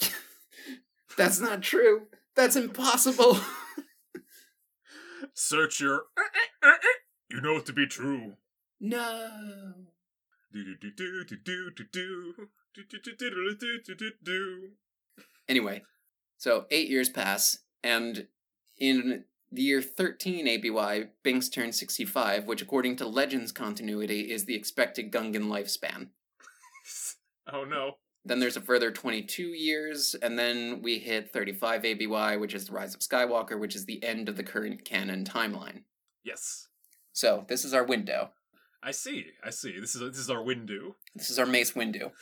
That's 1.16 1.40
not 1.40 1.62
true. 1.62 2.02
That's 2.36 2.56
impossible. 2.56 3.38
Search 5.34 5.80
your. 5.80 6.02
You 7.28 7.40
know 7.40 7.56
it 7.56 7.66
to 7.66 7.72
be 7.72 7.86
true. 7.86 8.34
no. 8.80 9.72
Do 10.52 10.64
do 10.80 10.90
do 10.90 11.24
do 11.24 11.36
do 11.36 11.70
do 11.70 11.84
do 11.92 12.48
Anyway, 15.48 15.82
so 16.36 16.66
eight 16.70 16.88
years 16.88 17.08
pass, 17.08 17.58
and 17.82 18.26
in 18.78 19.24
the 19.50 19.62
year 19.62 19.80
13 19.80 20.46
ABY, 20.46 21.08
Binks 21.22 21.48
turns 21.48 21.78
65, 21.78 22.46
which, 22.46 22.62
according 22.62 22.96
to 22.96 23.06
Legends 23.06 23.52
continuity, 23.52 24.32
is 24.32 24.44
the 24.44 24.54
expected 24.54 25.12
Gungan 25.12 25.48
lifespan. 25.48 26.08
oh 27.52 27.64
no. 27.64 27.92
Then 28.24 28.40
there's 28.40 28.56
a 28.56 28.60
further 28.60 28.90
22 28.90 29.42
years, 29.42 30.16
and 30.20 30.36
then 30.36 30.82
we 30.82 30.98
hit 30.98 31.32
35 31.32 31.84
ABY, 31.84 32.36
which 32.38 32.54
is 32.54 32.66
the 32.66 32.72
Rise 32.72 32.92
of 32.92 33.00
Skywalker, 33.00 33.58
which 33.58 33.76
is 33.76 33.86
the 33.86 34.02
end 34.02 34.28
of 34.28 34.36
the 34.36 34.42
current 34.42 34.84
canon 34.84 35.24
timeline. 35.24 35.82
Yes. 36.24 36.66
So 37.12 37.44
this 37.48 37.64
is 37.64 37.72
our 37.72 37.84
window. 37.84 38.30
I 38.82 38.90
see. 38.90 39.26
I 39.44 39.50
see. 39.50 39.78
This 39.78 39.94
is 39.94 40.00
this 40.00 40.18
is 40.18 40.28
our 40.28 40.42
window. 40.42 40.96
This 41.14 41.30
is 41.30 41.38
our 41.38 41.46
Mace 41.46 41.74
window. 41.74 42.12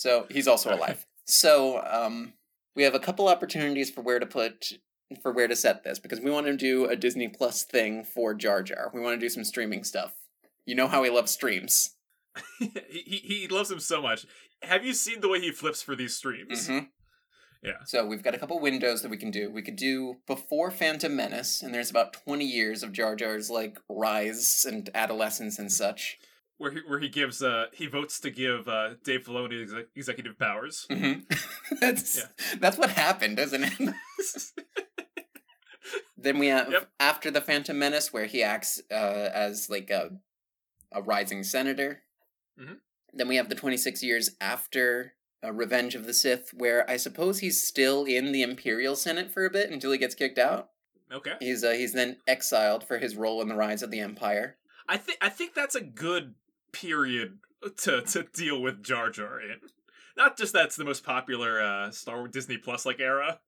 So 0.00 0.24
he's 0.30 0.48
also 0.48 0.74
alive. 0.74 1.04
so 1.26 1.84
um, 1.86 2.32
we 2.74 2.84
have 2.84 2.94
a 2.94 2.98
couple 2.98 3.28
opportunities 3.28 3.90
for 3.90 4.00
where 4.00 4.18
to 4.18 4.24
put 4.24 4.72
for 5.20 5.30
where 5.30 5.46
to 5.46 5.54
set 5.54 5.84
this 5.84 5.98
because 5.98 6.20
we 6.20 6.30
want 6.30 6.46
to 6.46 6.56
do 6.56 6.86
a 6.86 6.96
Disney 6.96 7.28
Plus 7.28 7.64
thing 7.64 8.02
for 8.02 8.32
Jar 8.32 8.62
Jar. 8.62 8.90
We 8.94 9.00
want 9.02 9.20
to 9.20 9.26
do 9.26 9.28
some 9.28 9.44
streaming 9.44 9.84
stuff. 9.84 10.14
You 10.64 10.74
know 10.74 10.86
how 10.88 11.02
he 11.02 11.10
loves 11.10 11.32
streams. 11.32 11.96
he, 12.58 13.20
he 13.22 13.46
loves 13.48 13.70
him 13.70 13.78
so 13.80 14.00
much. 14.00 14.24
Have 14.62 14.86
you 14.86 14.94
seen 14.94 15.20
the 15.20 15.28
way 15.28 15.40
he 15.40 15.50
flips 15.52 15.82
for 15.82 15.94
these 15.94 16.16
streams? 16.16 16.66
Mhm. 16.66 16.88
Yeah. 17.62 17.84
So 17.84 18.06
we've 18.06 18.22
got 18.22 18.34
a 18.34 18.38
couple 18.38 18.58
windows 18.58 19.02
that 19.02 19.10
we 19.10 19.18
can 19.18 19.30
do. 19.30 19.50
We 19.50 19.60
could 19.60 19.76
do 19.76 20.16
before 20.26 20.70
Phantom 20.70 21.14
Menace, 21.14 21.60
and 21.60 21.74
there's 21.74 21.90
about 21.90 22.14
20 22.14 22.46
years 22.46 22.82
of 22.82 22.92
Jar 22.92 23.16
Jar's 23.16 23.50
like 23.50 23.78
rise 23.86 24.64
and 24.66 24.88
adolescence 24.94 25.58
and 25.58 25.70
such. 25.70 26.16
Where 26.60 26.70
he 26.72 26.80
where 26.86 26.98
he 26.98 27.08
gives 27.08 27.42
uh 27.42 27.66
he 27.72 27.86
votes 27.86 28.20
to 28.20 28.30
give 28.30 28.68
uh 28.68 28.90
Dave 29.02 29.24
Filoni 29.24 29.62
exec- 29.62 29.86
executive 29.96 30.38
powers. 30.38 30.86
Mm-hmm. 30.90 31.20
that's 31.80 32.26
that's 32.58 32.76
what 32.76 32.90
happened, 32.90 33.38
isn't 33.38 33.64
it? 33.64 33.94
then 36.18 36.38
we 36.38 36.48
have 36.48 36.70
Yep. 36.70 36.90
after 37.00 37.30
the 37.30 37.40
Phantom 37.40 37.78
Menace, 37.78 38.12
where 38.12 38.26
he 38.26 38.42
acts 38.42 38.80
uh, 38.90 38.94
as 39.32 39.70
like 39.70 39.88
a 39.90 40.10
a 40.92 41.00
rising 41.02 41.42
senator. 41.44 42.02
Mhm. 42.60 42.76
Then 43.14 43.26
we 43.28 43.36
have 43.36 43.48
the 43.48 43.54
26 43.54 44.02
years 44.02 44.30
after 44.40 45.14
uh, 45.42 45.52
Revenge 45.52 45.94
of 45.94 46.04
the 46.04 46.12
Sith, 46.12 46.52
where 46.52 46.88
I 46.90 46.96
suppose 46.98 47.38
he's 47.38 47.62
still 47.62 48.04
in 48.04 48.32
the 48.32 48.42
Imperial 48.42 48.96
Senate 48.96 49.32
for 49.32 49.46
a 49.46 49.50
bit 49.50 49.70
until 49.70 49.92
he 49.92 49.98
gets 49.98 50.14
kicked 50.14 50.38
out. 50.38 50.68
okay. 51.10 51.34
He's 51.40 51.64
uh, 51.64 51.70
he's 51.72 51.94
then 51.94 52.18
exiled 52.28 52.84
for 52.86 52.98
his 52.98 53.16
role 53.16 53.40
in 53.40 53.48
the 53.48 53.56
rise 53.56 53.82
of 53.82 53.90
the 53.90 54.00
Empire. 54.00 54.58
I 54.86 54.98
think 54.98 55.16
I 55.22 55.30
think 55.30 55.54
that's 55.54 55.74
a 55.74 55.80
good 55.80 56.34
period 56.72 57.38
to 57.78 58.02
to 58.02 58.22
deal 58.24 58.60
with 58.60 58.82
Jar 58.82 59.10
Jar 59.10 59.40
in. 59.40 59.56
Not 60.16 60.36
just 60.36 60.52
that's 60.52 60.76
the 60.76 60.84
most 60.84 61.04
popular 61.04 61.60
uh, 61.62 61.90
Star 61.90 62.18
Wars 62.18 62.30
Disney 62.32 62.56
Plus 62.58 62.84
like 62.84 63.00
era, 63.00 63.40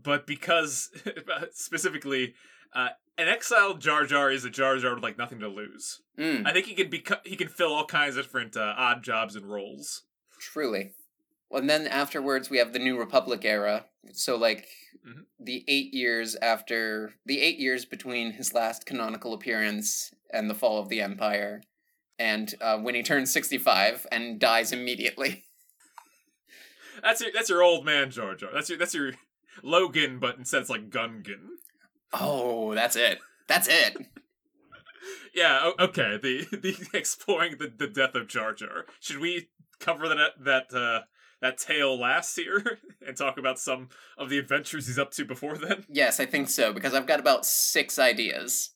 but 0.00 0.26
because 0.26 0.90
specifically 1.52 2.34
uh, 2.74 2.88
an 3.16 3.28
exiled 3.28 3.80
Jar 3.80 4.04
Jar 4.04 4.30
is 4.30 4.44
a 4.44 4.50
Jar 4.50 4.76
Jar 4.78 4.94
with 4.94 5.02
like 5.02 5.18
nothing 5.18 5.40
to 5.40 5.48
lose. 5.48 6.02
Mm, 6.18 6.46
I 6.46 6.52
think 6.52 6.66
he 6.66 6.74
can 6.74 6.90
be 6.90 7.04
he 7.24 7.36
can 7.36 7.48
fill 7.48 7.72
all 7.72 7.86
kinds 7.86 8.16
of 8.16 8.24
different 8.24 8.56
uh, 8.56 8.74
odd 8.76 9.02
jobs 9.02 9.36
and 9.36 9.46
roles. 9.46 10.02
truly. 10.38 10.92
Well, 11.50 11.60
and 11.60 11.70
then 11.70 11.86
afterwards 11.86 12.50
we 12.50 12.58
have 12.58 12.72
the 12.72 12.78
New 12.80 12.98
Republic 12.98 13.44
era. 13.44 13.86
So 14.12 14.36
like 14.36 14.66
Mhm. 15.06 15.24
the 15.38 15.64
eight 15.68 15.92
years 15.92 16.34
after 16.36 17.14
the 17.26 17.40
eight 17.40 17.58
years 17.58 17.84
between 17.84 18.32
his 18.32 18.54
last 18.54 18.86
canonical 18.86 19.34
appearance 19.34 20.12
and 20.30 20.48
the 20.48 20.54
fall 20.54 20.78
of 20.80 20.88
the 20.88 21.00
Empire, 21.02 21.62
and 22.18 22.54
uh, 22.60 22.78
when 22.78 22.94
he 22.94 23.02
turns 23.02 23.32
sixty-five 23.32 24.06
and 24.10 24.38
dies 24.38 24.72
immediately. 24.72 25.44
That's 27.02 27.20
your 27.20 27.30
that's 27.32 27.50
your 27.50 27.62
old 27.62 27.84
man 27.84 28.10
Jar 28.10 28.34
Jar. 28.34 28.50
That's 28.52 28.68
your 28.68 28.78
that's 28.78 28.94
your 28.94 29.12
Logan, 29.62 30.18
but 30.18 30.38
instead 30.38 30.62
it's 30.62 30.70
like 30.70 30.90
Gungan. 30.90 31.48
Oh, 32.12 32.74
that's 32.74 32.96
it. 32.96 33.18
That's 33.48 33.68
it. 33.68 33.96
Yeah, 35.34 35.72
okay. 35.80 36.18
The 36.22 36.46
the 36.50 36.88
exploring 36.94 37.56
the, 37.58 37.70
the 37.76 37.88
death 37.88 38.14
of 38.14 38.28
Jar 38.28 38.54
Jar. 38.54 38.86
Should 39.00 39.18
we 39.18 39.48
cover 39.80 40.08
that 40.08 40.30
that 40.40 40.72
uh 40.72 41.00
that 41.42 41.58
tale 41.58 41.98
last 41.98 42.36
here 42.36 42.78
and 43.06 43.16
talk 43.16 43.36
about 43.36 43.58
some 43.58 43.88
of 44.16 44.30
the 44.30 44.38
adventures 44.38 44.86
he's 44.86 44.98
up 44.98 45.10
to 45.12 45.24
before 45.24 45.58
then? 45.58 45.84
Yes, 45.90 46.20
I 46.20 46.26
think 46.26 46.48
so 46.48 46.72
because 46.72 46.94
I've 46.94 47.06
got 47.06 47.20
about 47.20 47.44
six 47.44 47.98
ideas. 47.98 48.70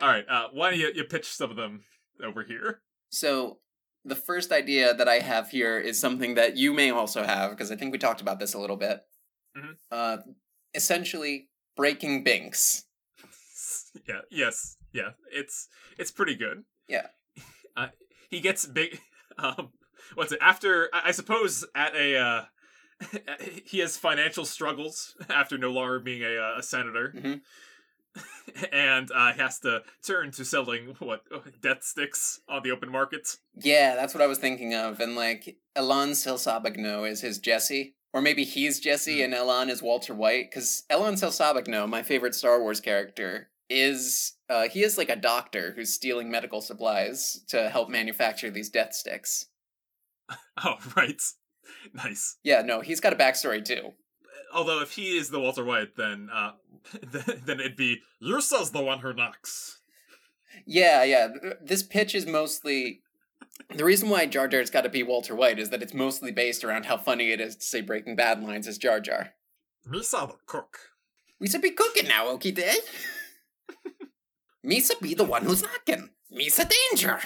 All 0.00 0.08
right. 0.08 0.24
Uh, 0.28 0.48
why 0.52 0.70
don't 0.70 0.78
you 0.78 0.92
you 0.94 1.04
pitch 1.04 1.26
some 1.26 1.50
of 1.50 1.56
them 1.56 1.82
over 2.24 2.42
here? 2.42 2.80
So 3.10 3.58
the 4.04 4.14
first 4.16 4.52
idea 4.52 4.94
that 4.94 5.08
I 5.08 5.18
have 5.20 5.50
here 5.50 5.78
is 5.78 5.98
something 6.00 6.34
that 6.34 6.56
you 6.56 6.72
may 6.72 6.90
also 6.90 7.22
have 7.24 7.50
because 7.50 7.70
I 7.70 7.76
think 7.76 7.92
we 7.92 7.98
talked 7.98 8.20
about 8.20 8.38
this 8.38 8.54
a 8.54 8.58
little 8.58 8.76
bit. 8.76 9.00
Mhm. 9.56 9.76
Uh, 9.90 10.18
essentially, 10.74 11.48
breaking 11.76 12.24
Binks. 12.24 12.84
yeah. 14.08 14.20
Yes. 14.30 14.76
Yeah. 14.92 15.10
It's 15.32 15.68
it's 15.98 16.10
pretty 16.10 16.34
good. 16.36 16.64
Yeah. 16.88 17.06
Uh, 17.76 17.88
he 18.28 18.40
gets 18.40 18.66
big. 18.66 19.00
Um, 19.40 19.70
what's 20.16 20.32
it? 20.32 20.40
After 20.42 20.88
I 20.92 21.02
I 21.06 21.10
suppose 21.12 21.64
at 21.76 21.94
a 21.94 22.16
uh, 22.16 22.44
he 23.64 23.78
has 23.78 23.96
financial 23.96 24.44
struggles 24.44 25.14
after 25.30 25.56
no 25.56 25.70
longer 25.70 26.00
being 26.00 26.22
a 26.24 26.36
uh, 26.38 26.58
a 26.58 26.62
senator, 26.64 27.14
Mhm. 27.16 27.40
and 28.72 29.10
uh, 29.12 29.32
has 29.34 29.58
to 29.60 29.82
turn 30.06 30.30
to 30.32 30.44
selling 30.44 30.94
what 30.98 31.22
death 31.60 31.82
sticks 31.82 32.40
on 32.48 32.62
the 32.62 32.70
open 32.70 32.90
market. 32.90 33.36
Yeah, 33.54 33.94
that's 33.94 34.14
what 34.14 34.22
I 34.22 34.26
was 34.26 34.38
thinking 34.38 34.74
of. 34.74 35.00
And 35.00 35.14
like 35.16 35.56
Elan 35.76 36.10
Sleazebaggano 36.10 37.08
is 37.08 37.20
his 37.20 37.38
Jesse. 37.38 37.94
Or 38.14 38.22
maybe 38.22 38.44
he's 38.44 38.80
Jesse 38.80 39.18
Hmm. 39.18 39.24
and 39.24 39.34
Elan 39.34 39.68
is 39.70 39.82
Walter 39.82 40.14
White. 40.14 40.50
Because 40.50 40.84
Elan 40.90 41.14
Sleazebaggano, 41.14 41.88
my 41.88 42.02
favorite 42.02 42.34
Star 42.34 42.60
Wars 42.60 42.80
character, 42.80 43.50
is 43.70 44.32
uh, 44.48 44.68
he 44.68 44.82
is 44.82 44.96
like 44.96 45.10
a 45.10 45.16
doctor 45.16 45.72
who's 45.76 45.92
stealing 45.92 46.30
medical 46.30 46.62
supplies 46.62 47.42
to 47.48 47.68
help 47.68 47.90
manufacture 47.90 48.50
these 48.50 48.70
death 48.70 48.94
sticks. 48.94 49.46
Oh, 50.64 50.74
right. 50.96 51.22
Nice. 51.94 52.36
Yeah, 52.42 52.62
no, 52.62 52.80
he's 52.80 52.98
got 53.00 53.12
a 53.12 53.16
backstory 53.16 53.64
too. 53.64 53.92
Although 54.52 54.80
if 54.82 54.92
he 54.92 55.16
is 55.16 55.30
the 55.30 55.38
Walter 55.38 55.62
White, 55.64 55.94
then 55.96 56.28
uh, 56.32 56.52
then 57.02 57.60
it'd 57.60 57.76
be 57.76 58.02
Ursa's 58.22 58.70
the 58.70 58.82
one 58.82 59.00
who 59.00 59.12
knocks. 59.12 59.80
Yeah, 60.66 61.04
yeah. 61.04 61.28
This 61.62 61.82
pitch 61.82 62.14
is 62.14 62.26
mostly 62.26 63.02
the 63.74 63.84
reason 63.84 64.08
why 64.08 64.26
Jar 64.26 64.48
Jar's 64.48 64.70
got 64.70 64.82
to 64.82 64.88
be 64.88 65.02
Walter 65.02 65.34
White 65.34 65.58
is 65.58 65.70
that 65.70 65.82
it's 65.82 65.94
mostly 65.94 66.30
based 66.32 66.64
around 66.64 66.86
how 66.86 66.96
funny 66.96 67.32
it 67.32 67.40
is 67.40 67.56
to 67.56 67.64
say 67.64 67.80
Breaking 67.80 68.16
Bad 68.16 68.42
lines 68.42 68.66
as 68.66 68.78
Jar 68.78 69.00
Jar. 69.00 69.34
Misa 69.86 70.28
the 70.28 70.36
cook. 70.46 70.78
We 71.38 71.48
should 71.48 71.62
be 71.62 71.70
cooking 71.70 72.08
now, 72.08 72.26
Okie 72.26 72.54
Day. 72.54 72.76
Misa 74.66 75.00
be 75.00 75.14
the 75.14 75.24
one 75.24 75.44
who's 75.44 75.62
knocking. 75.62 76.10
Misa 76.32 76.70
danger. 76.90 77.20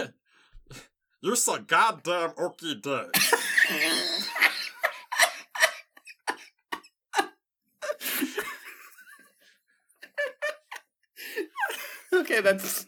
You're 1.20 1.36
so 1.36 1.58
goddamn 1.58 2.30
okie 2.30 2.80
day. 2.80 3.06
okay, 12.12 12.40
that's 12.40 12.86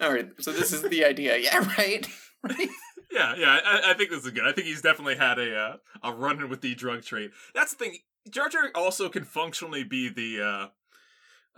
all 0.00 0.12
right. 0.12 0.28
So 0.40 0.52
this 0.52 0.72
is 0.72 0.82
the 0.82 1.04
idea. 1.04 1.36
Yeah, 1.44 1.58
right. 1.78 2.06
right. 2.42 2.68
Yeah, 3.10 3.34
yeah, 3.36 3.60
I, 3.64 3.90
I 3.90 3.94
think 3.94 4.10
this 4.10 4.24
is 4.24 4.30
good. 4.32 4.46
I 4.46 4.52
think 4.52 4.66
he's 4.66 4.82
definitely 4.82 5.16
had 5.16 5.38
a 5.38 5.56
uh, 5.56 5.76
a 6.02 6.12
run 6.12 6.40
in 6.40 6.48
with 6.48 6.60
the 6.60 6.74
drug 6.74 7.02
trade. 7.02 7.30
That's 7.54 7.72
the 7.74 7.84
thing. 7.84 7.98
Jar 8.30 8.48
Jar 8.48 8.70
also 8.74 9.08
can 9.08 9.24
functionally 9.24 9.84
be 9.84 10.08
the 10.08 10.42
uh, 10.42 10.66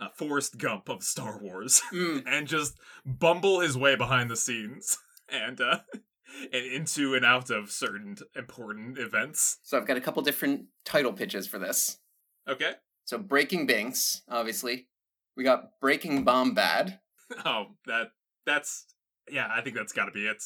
uh, 0.03 0.09
Forrest 0.15 0.57
Gump 0.57 0.89
of 0.89 1.01
Star 1.03 1.39
Wars 1.41 1.81
Mm, 1.91 2.23
and 2.27 2.47
just 2.47 2.77
bumble 3.05 3.61
his 3.61 3.77
way 3.77 3.95
behind 3.95 4.29
the 4.29 4.35
scenes 4.35 4.97
and 5.29 5.59
uh, 5.61 5.79
and 6.53 6.65
into 6.65 7.15
and 7.15 7.25
out 7.25 7.49
of 7.49 7.71
certain 7.71 8.17
important 8.35 8.97
events. 8.97 9.59
So 9.63 9.77
I've 9.77 9.87
got 9.87 9.97
a 9.97 10.01
couple 10.01 10.21
different 10.23 10.65
title 10.85 11.13
pitches 11.13 11.47
for 11.47 11.59
this. 11.59 11.99
Okay. 12.47 12.73
So 13.05 13.17
Breaking 13.17 13.65
Binks, 13.65 14.21
obviously. 14.29 14.87
We 15.35 15.43
got 15.43 15.79
Breaking 15.79 16.23
Bomb 16.23 16.53
Bad. 16.53 16.99
Oh, 17.43 17.65
that 17.87 18.11
that's 18.45 18.85
yeah. 19.29 19.49
I 19.51 19.59
think 19.59 19.75
that's 19.75 19.91
got 19.91 20.05
to 20.05 20.11
be 20.11 20.25
it. 20.27 20.41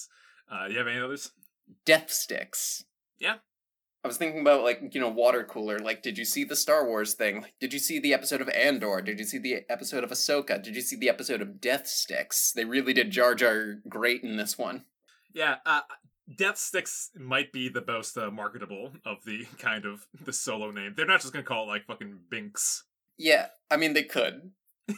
Uh, 0.51 0.65
you 0.65 0.79
have 0.79 0.87
any 0.87 0.99
others? 0.99 1.31
Death 1.85 2.09
Sticks. 2.09 2.85
Yeah. 3.19 3.35
I 4.03 4.07
was 4.07 4.17
thinking 4.17 4.41
about 4.41 4.63
like, 4.63 4.95
you 4.95 4.99
know, 4.99 5.09
water 5.09 5.43
cooler. 5.43 5.77
Like, 5.77 6.01
did 6.01 6.17
you 6.17 6.25
see 6.25 6.43
the 6.43 6.55
Star 6.55 6.85
Wars 6.87 7.13
thing? 7.13 7.41
Like, 7.41 7.53
did 7.59 7.71
you 7.71 7.79
see 7.79 7.99
the 7.99 8.13
episode 8.13 8.41
of 8.41 8.49
Andor? 8.49 9.01
Did 9.01 9.19
you 9.19 9.25
see 9.25 9.37
the 9.37 9.61
episode 9.69 10.03
of 10.03 10.09
Ahsoka? 10.09 10.61
Did 10.61 10.75
you 10.75 10.81
see 10.81 10.95
the 10.95 11.09
episode 11.09 11.41
of 11.41 11.61
Death 11.61 11.87
Sticks? 11.87 12.51
They 12.51 12.65
really 12.65 12.93
did 12.93 13.11
Jar 13.11 13.35
Jar 13.35 13.75
great 13.87 14.23
in 14.23 14.37
this 14.37 14.57
one. 14.57 14.85
Yeah, 15.33 15.57
uh, 15.65 15.81
Death 16.35 16.57
Sticks 16.57 17.11
might 17.15 17.51
be 17.51 17.69
the 17.69 17.83
most 17.85 18.17
uh, 18.17 18.31
marketable 18.31 18.93
of 19.05 19.17
the 19.25 19.45
kind 19.59 19.85
of 19.85 20.07
the 20.25 20.33
solo 20.33 20.71
name. 20.71 20.93
They're 20.95 21.05
not 21.05 21.21
just 21.21 21.33
gonna 21.33 21.45
call 21.45 21.65
it 21.65 21.67
like 21.67 21.85
fucking 21.85 22.21
Binks. 22.29 22.85
Yeah, 23.17 23.47
I 23.69 23.77
mean 23.77 23.93
they 23.93 24.03
could. 24.03 24.51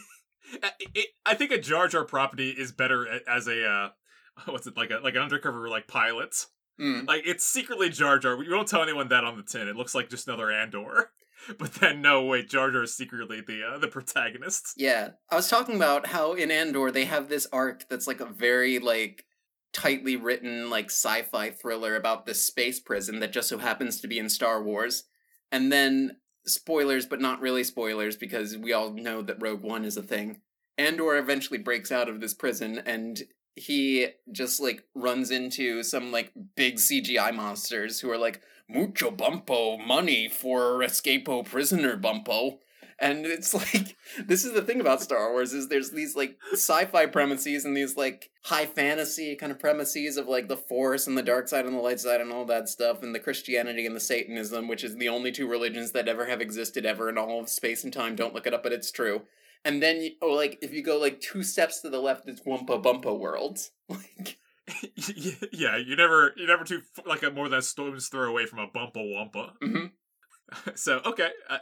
Uh, 0.62 0.68
It, 0.94 1.06
I 1.24 1.34
think 1.34 1.50
a 1.50 1.58
Jar 1.58 1.88
Jar 1.88 2.04
property 2.04 2.50
is 2.50 2.70
better 2.70 3.08
as 3.26 3.48
a 3.48 3.66
uh, 3.66 3.88
what's 4.44 4.66
it 4.66 4.76
like 4.76 4.90
a 4.90 4.98
like 5.02 5.14
an 5.14 5.22
undercover 5.22 5.68
like 5.70 5.88
pilot. 5.88 6.46
Mm. 6.80 7.06
Like 7.06 7.22
it's 7.26 7.44
secretly 7.44 7.88
Jar 7.88 8.18
Jar. 8.18 8.36
We 8.36 8.48
won't 8.48 8.68
tell 8.68 8.82
anyone 8.82 9.08
that 9.08 9.24
on 9.24 9.36
the 9.36 9.42
tin. 9.42 9.68
It 9.68 9.76
looks 9.76 9.94
like 9.94 10.08
just 10.08 10.28
another 10.28 10.50
Andor. 10.50 11.10
But 11.58 11.74
then 11.74 12.00
no, 12.00 12.24
wait, 12.24 12.48
Jar 12.48 12.70
Jar 12.70 12.84
is 12.84 12.96
secretly 12.96 13.42
the 13.46 13.62
uh, 13.64 13.78
the 13.78 13.88
protagonist. 13.88 14.72
Yeah, 14.78 15.10
I 15.30 15.36
was 15.36 15.50
talking 15.50 15.76
about 15.76 16.06
how 16.06 16.32
in 16.32 16.50
Andor 16.50 16.90
they 16.90 17.04
have 17.04 17.28
this 17.28 17.46
arc 17.52 17.86
that's 17.90 18.06
like 18.06 18.20
a 18.20 18.26
very 18.26 18.78
like 18.78 19.26
tightly 19.74 20.16
written 20.16 20.70
like 20.70 20.86
sci-fi 20.86 21.50
thriller 21.50 21.96
about 21.96 22.24
this 22.24 22.42
space 22.42 22.80
prison 22.80 23.20
that 23.20 23.32
just 23.32 23.48
so 23.48 23.58
happens 23.58 24.00
to 24.00 24.08
be 24.08 24.18
in 24.18 24.30
Star 24.30 24.62
Wars. 24.62 25.04
And 25.52 25.70
then 25.70 26.16
spoilers 26.46 27.04
but 27.04 27.20
not 27.20 27.40
really 27.40 27.64
spoilers 27.64 28.16
because 28.16 28.56
we 28.56 28.72
all 28.72 28.92
know 28.92 29.20
that 29.20 29.42
Rogue 29.42 29.62
One 29.62 29.84
is 29.84 29.98
a 29.98 30.02
thing. 30.02 30.40
Andor 30.78 31.16
eventually 31.16 31.58
breaks 31.58 31.92
out 31.92 32.08
of 32.08 32.20
this 32.20 32.34
prison 32.34 32.80
and 32.86 33.22
he 33.56 34.08
just 34.32 34.60
like 34.60 34.84
runs 34.94 35.30
into 35.30 35.82
some 35.82 36.10
like 36.10 36.32
big 36.56 36.76
CGI 36.76 37.34
monsters 37.34 38.00
who 38.00 38.10
are 38.10 38.18
like 38.18 38.42
mucho 38.68 39.10
bumpo 39.10 39.84
money 39.84 40.28
for 40.28 40.80
escapo 40.80 41.44
prisoner 41.44 41.96
bumpo. 41.96 42.58
And 42.98 43.26
it's 43.26 43.54
like 43.74 43.96
this 44.26 44.44
is 44.44 44.52
the 44.52 44.62
thing 44.62 44.80
about 44.80 45.02
Star 45.02 45.30
Wars 45.30 45.52
is 45.52 45.68
there's 45.68 45.90
these 45.90 46.16
like 46.16 46.36
sci-fi 46.52 47.06
premises 47.06 47.64
and 47.64 47.76
these 47.76 47.96
like 47.96 48.30
high 48.42 48.66
fantasy 48.66 49.36
kind 49.36 49.52
of 49.52 49.58
premises 49.60 50.16
of 50.16 50.26
like 50.26 50.48
the 50.48 50.56
force 50.56 51.06
and 51.06 51.16
the 51.16 51.22
dark 51.22 51.46
side 51.46 51.66
and 51.66 51.76
the 51.76 51.80
light 51.80 52.00
side 52.00 52.20
and 52.20 52.32
all 52.32 52.44
that 52.46 52.68
stuff 52.68 53.02
and 53.02 53.14
the 53.14 53.20
Christianity 53.20 53.86
and 53.86 53.94
the 53.94 54.00
Satanism 54.00 54.66
which 54.66 54.82
is 54.82 54.96
the 54.96 55.08
only 55.08 55.30
two 55.30 55.46
religions 55.46 55.92
that 55.92 56.08
ever 56.08 56.26
have 56.26 56.40
existed 56.40 56.84
ever 56.84 57.08
in 57.08 57.18
all 57.18 57.40
of 57.40 57.48
space 57.48 57.84
and 57.84 57.92
time. 57.92 58.16
Don't 58.16 58.34
look 58.34 58.48
it 58.48 58.54
up 58.54 58.64
but 58.64 58.72
it's 58.72 58.90
true 58.90 59.22
and 59.64 59.82
then 59.82 60.00
you, 60.02 60.10
oh 60.22 60.32
like 60.32 60.58
if 60.62 60.72
you 60.72 60.82
go 60.82 60.98
like 60.98 61.20
two 61.20 61.42
steps 61.42 61.80
to 61.80 61.90
the 61.90 62.00
left 62.00 62.28
it's 62.28 62.42
Wumpa 62.42 62.82
Bumpa 62.82 63.18
worlds 63.18 63.70
like 63.88 64.38
yeah, 65.52 65.76
you 65.76 65.94
never 65.94 66.32
you 66.36 66.46
never 66.46 66.64
too 66.64 66.80
like 67.04 67.22
a 67.22 67.30
more 67.30 67.48
than 67.50 67.58
a 67.58 67.62
stone's 67.62 68.08
throw 68.08 68.30
away 68.30 68.46
from 68.46 68.60
a 68.60 68.66
bumpa 68.68 68.96
wumpa. 68.96 69.50
mhm. 69.62 69.90
So 70.74 71.00
okay, 71.04 71.30
uh, 71.50 71.58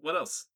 what 0.00 0.16
else? 0.16 0.46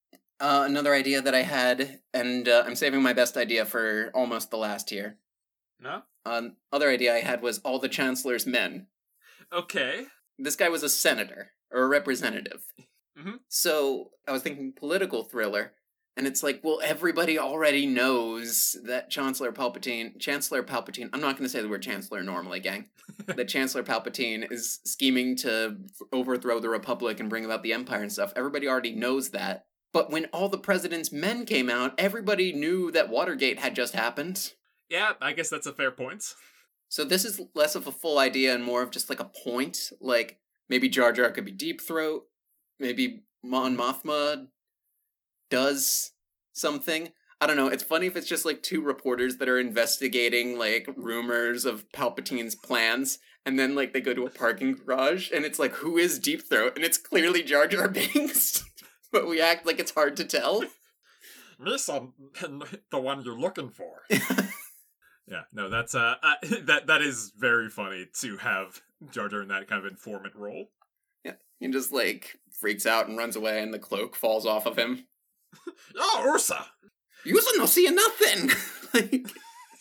uh, 0.40 0.64
another 0.68 0.94
idea 0.94 1.20
that 1.22 1.34
I 1.34 1.42
had 1.42 2.00
and 2.14 2.48
uh, 2.48 2.64
I'm 2.66 2.74
saving 2.76 3.02
my 3.02 3.12
best 3.12 3.36
idea 3.36 3.64
for 3.64 4.10
almost 4.14 4.50
the 4.50 4.56
last 4.58 4.90
year 4.92 5.18
No. 5.80 6.02
Um, 6.26 6.56
other 6.72 6.88
idea 6.90 7.14
I 7.14 7.20
had 7.20 7.40
was 7.42 7.58
all 7.60 7.78
the 7.78 7.88
chancellor's 7.88 8.46
men. 8.46 8.86
Okay. 9.52 10.06
This 10.38 10.56
guy 10.56 10.68
was 10.68 10.82
a 10.82 10.88
senator 10.88 11.52
or 11.72 11.82
a 11.82 11.88
representative. 11.88 12.62
Mhm. 13.18 13.38
So 13.48 14.10
I 14.26 14.32
was 14.32 14.42
thinking 14.42 14.72
political 14.72 15.24
thriller, 15.24 15.72
and 16.18 16.26
it's 16.26 16.42
like, 16.42 16.60
well, 16.64 16.80
everybody 16.82 17.38
already 17.38 17.86
knows 17.86 18.76
that 18.82 19.08
Chancellor 19.08 19.52
Palpatine, 19.52 20.18
Chancellor 20.18 20.64
Palpatine. 20.64 21.08
I'm 21.12 21.20
not 21.20 21.36
going 21.36 21.44
to 21.44 21.48
say 21.48 21.62
the 21.62 21.68
word 21.68 21.82
Chancellor 21.82 22.24
normally, 22.24 22.58
gang. 22.58 22.86
that 23.26 23.46
Chancellor 23.46 23.84
Palpatine 23.84 24.50
is 24.50 24.80
scheming 24.84 25.36
to 25.36 25.76
overthrow 26.12 26.58
the 26.58 26.68
Republic 26.68 27.20
and 27.20 27.30
bring 27.30 27.44
about 27.44 27.62
the 27.62 27.72
Empire 27.72 28.02
and 28.02 28.12
stuff. 28.12 28.32
Everybody 28.34 28.66
already 28.66 28.96
knows 28.96 29.30
that. 29.30 29.66
But 29.92 30.10
when 30.10 30.24
all 30.26 30.48
the 30.48 30.58
president's 30.58 31.12
men 31.12 31.46
came 31.46 31.70
out, 31.70 31.94
everybody 31.98 32.52
knew 32.52 32.90
that 32.90 33.10
Watergate 33.10 33.60
had 33.60 33.76
just 33.76 33.94
happened. 33.94 34.54
Yeah, 34.90 35.12
I 35.22 35.32
guess 35.32 35.48
that's 35.48 35.68
a 35.68 35.72
fair 35.72 35.92
point. 35.92 36.24
So 36.88 37.04
this 37.04 37.24
is 37.24 37.40
less 37.54 37.76
of 37.76 37.86
a 37.86 37.92
full 37.92 38.18
idea 38.18 38.56
and 38.56 38.64
more 38.64 38.82
of 38.82 38.90
just 38.90 39.08
like 39.08 39.20
a 39.20 39.30
point. 39.44 39.92
Like 40.00 40.40
maybe 40.68 40.88
Jar 40.88 41.12
Jar 41.12 41.30
could 41.30 41.44
be 41.44 41.52
Deep 41.52 41.80
Throat. 41.80 42.24
Maybe 42.80 43.22
Mon 43.44 43.76
Mothma 43.76 44.48
does 45.50 46.12
something. 46.52 47.10
I 47.40 47.46
don't 47.46 47.56
know. 47.56 47.68
It's 47.68 47.84
funny 47.84 48.06
if 48.06 48.16
it's 48.16 48.26
just 48.26 48.44
like 48.44 48.62
two 48.62 48.80
reporters 48.80 49.36
that 49.36 49.48
are 49.48 49.60
investigating 49.60 50.58
like 50.58 50.88
rumors 50.96 51.64
of 51.64 51.90
Palpatine's 51.92 52.56
plans, 52.56 53.18
and 53.46 53.58
then 53.58 53.74
like 53.74 53.92
they 53.92 54.00
go 54.00 54.12
to 54.14 54.26
a 54.26 54.30
parking 54.30 54.74
garage, 54.74 55.30
and 55.30 55.44
it's 55.44 55.58
like, 55.58 55.74
who 55.74 55.96
is 55.98 56.18
Deep 56.18 56.48
Throat? 56.48 56.72
And 56.74 56.84
it's 56.84 56.98
clearly 56.98 57.42
Jar 57.42 57.68
Jar 57.68 57.88
Binks, 57.88 58.64
but 59.12 59.28
we 59.28 59.40
act 59.40 59.66
like 59.66 59.78
it's 59.78 59.94
hard 59.94 60.16
to 60.16 60.24
tell. 60.24 60.64
This 61.60 61.88
I'm 61.88 62.12
the 62.92 63.00
one 63.00 63.24
you're 63.24 63.36
looking 63.36 63.70
for. 63.70 64.02
yeah, 65.26 65.42
no, 65.52 65.68
that's 65.68 65.92
uh, 65.92 66.14
uh, 66.22 66.34
that 66.62 66.86
that 66.86 67.02
is 67.02 67.32
very 67.36 67.68
funny 67.68 68.06
to 68.20 68.36
have 68.36 68.80
Jar 69.10 69.28
Jar 69.28 69.42
in 69.42 69.48
that 69.48 69.66
kind 69.66 69.84
of 69.84 69.90
informant 69.90 70.36
role. 70.36 70.70
Yeah, 71.24 71.32
he 71.58 71.66
just 71.68 71.90
like 71.92 72.38
freaks 72.52 72.86
out 72.86 73.08
and 73.08 73.18
runs 73.18 73.34
away, 73.34 73.60
and 73.60 73.74
the 73.74 73.80
cloak 73.80 74.14
falls 74.14 74.46
off 74.46 74.66
of 74.66 74.78
him. 74.78 75.06
oh, 75.98 76.24
Ursa! 76.26 76.66
You 77.24 77.40
no 77.56 77.66
seeing 77.66 77.94
nothing. 77.94 78.50
like, 78.94 79.26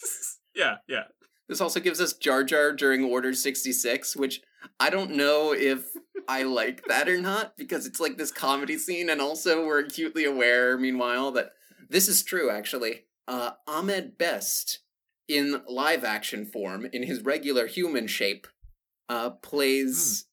yeah, 0.56 0.76
yeah. 0.88 1.04
This 1.48 1.62
also 1.62 1.80
gives 1.80 2.02
us 2.02 2.14
Jar 2.14 2.44
Jar 2.44 2.74
during 2.74 3.06
Order 3.06 3.34
66, 3.34 4.16
which 4.18 4.42
I 4.80 4.90
don't 4.90 5.12
know 5.12 5.54
if 5.54 5.86
I 6.28 6.44
like 6.44 6.86
that 6.88 7.08
or 7.08 7.22
not, 7.22 7.56
because 7.56 7.86
it's 7.86 8.02
like 8.02 8.18
this 8.18 8.32
comedy 8.32 8.78
scene, 8.78 9.10
and 9.10 9.22
also 9.22 9.66
we're 9.66 9.80
acutely 9.80 10.26
aware, 10.26 10.78
meanwhile, 10.78 11.32
that 11.32 11.52
this 11.90 12.10
is 12.10 12.24
true, 12.24 12.50
actually. 12.50 13.06
Uh, 13.28 13.52
Ahmed 13.66 14.18
Best, 14.18 14.80
in 15.30 15.62
live 15.70 16.04
action 16.04 16.46
form, 16.46 16.88
in 16.92 17.04
his 17.04 17.22
regular 17.22 17.68
human 17.68 18.08
shape, 18.08 18.48
uh, 19.08 19.30
plays 19.30 20.26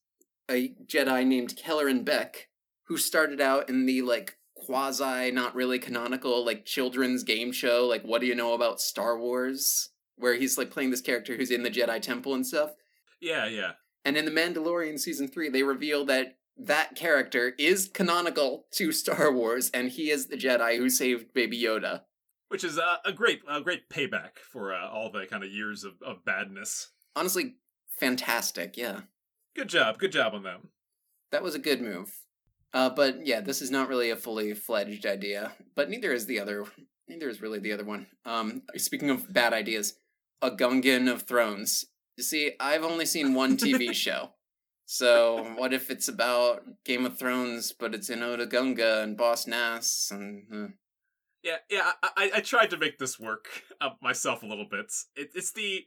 mm. 0.51 0.55
a 0.55 0.75
Jedi 0.85 1.25
named 1.25 1.55
Kelleran 1.55 2.03
Beck, 2.03 2.49
who 2.87 2.97
started 2.97 3.39
out 3.39 3.69
in 3.69 3.85
the, 3.85 4.01
like, 4.01 4.37
quasi 4.65 5.31
not 5.31 5.55
really 5.55 5.79
canonical 5.79 6.43
like 6.45 6.65
children's 6.65 7.23
game 7.23 7.51
show 7.51 7.85
like 7.85 8.03
what 8.03 8.21
do 8.21 8.27
you 8.27 8.35
know 8.35 8.53
about 8.53 8.81
Star 8.81 9.17
Wars 9.17 9.89
where 10.17 10.35
he's 10.35 10.57
like 10.57 10.71
playing 10.71 10.91
this 10.91 11.01
character 11.01 11.35
who's 11.35 11.51
in 11.51 11.63
the 11.63 11.69
Jedi 11.69 12.01
temple 12.01 12.33
and 12.33 12.47
stuff. 12.47 12.71
Yeah, 13.19 13.47
yeah. 13.47 13.71
And 14.05 14.15
in 14.15 14.25
the 14.25 14.31
Mandalorian 14.31 14.99
season 14.99 15.27
3 15.27 15.49
they 15.49 15.63
reveal 15.63 16.05
that 16.05 16.37
that 16.57 16.95
character 16.95 17.53
is 17.59 17.89
canonical 17.93 18.65
to 18.71 18.91
Star 18.91 19.31
Wars 19.31 19.69
and 19.73 19.89
he 19.89 20.09
is 20.09 20.27
the 20.27 20.37
Jedi 20.37 20.77
who 20.77 20.89
saved 20.89 21.33
baby 21.33 21.61
Yoda. 21.61 22.01
Which 22.47 22.63
is 22.63 22.77
a, 22.77 22.99
a 23.03 23.11
great 23.11 23.41
a 23.49 23.61
great 23.61 23.89
payback 23.89 24.37
for 24.51 24.73
uh, 24.73 24.89
all 24.89 25.11
the 25.11 25.25
kind 25.25 25.43
of 25.43 25.49
years 25.51 25.83
of, 25.83 25.93
of 26.05 26.23
badness. 26.23 26.91
Honestly, 27.15 27.55
fantastic, 27.99 28.77
yeah. 28.77 29.01
Good 29.55 29.69
job. 29.69 29.97
Good 29.97 30.11
job 30.11 30.33
on 30.33 30.43
them. 30.43 30.69
That 31.31 31.43
was 31.43 31.55
a 31.55 31.59
good 31.59 31.81
move. 31.81 32.13
Uh, 32.75 32.89
but 32.89 33.25
yeah, 33.25 33.39
this 33.39 33.61
is 33.61 33.71
not 33.71 33.87
really 33.87 34.09
a 34.09 34.17
fully 34.17 34.53
fledged 34.53 35.05
idea, 35.05 35.53
but 35.75 35.89
neither 35.89 36.11
is 36.11 36.25
the 36.25 36.41
other. 36.41 36.65
Neither 37.07 37.29
is 37.29 37.41
really 37.41 37.59
the 37.59 37.71
other 37.71 37.85
one. 37.85 38.07
Um, 38.25 38.63
speaking 38.75 39.09
of 39.09 39.31
bad 39.31 39.53
ideas, 39.53 39.93
a 40.41 40.51
Gungan 40.51 41.09
of 41.09 41.21
Thrones. 41.21 41.85
You 42.17 42.23
see, 42.25 42.51
I've 42.59 42.83
only 42.83 43.05
seen 43.05 43.33
one 43.33 43.55
TV 43.55 43.93
show. 43.93 44.31
So 44.85 45.53
what 45.55 45.73
if 45.73 45.89
it's 45.89 46.09
about 46.09 46.63
Game 46.83 47.05
of 47.05 47.17
Thrones, 47.17 47.71
but 47.71 47.95
it's 47.95 48.09
in 48.09 48.19
Otoh 48.19 48.49
Gunga 48.49 49.01
and 49.01 49.15
Boss 49.15 49.47
Nass 49.47 50.09
and. 50.11 50.43
Uh... 50.53 50.67
Yeah, 51.43 51.57
yeah. 51.69 51.91
I, 52.03 52.31
I 52.35 52.39
tried 52.41 52.71
to 52.71 52.77
make 52.77 52.99
this 52.99 53.17
work 53.17 53.45
uh, 53.79 53.91
myself 54.01 54.43
a 54.43 54.47
little 54.47 54.67
bit. 54.69 54.91
It, 55.15 55.29
it's 55.33 55.53
the. 55.53 55.85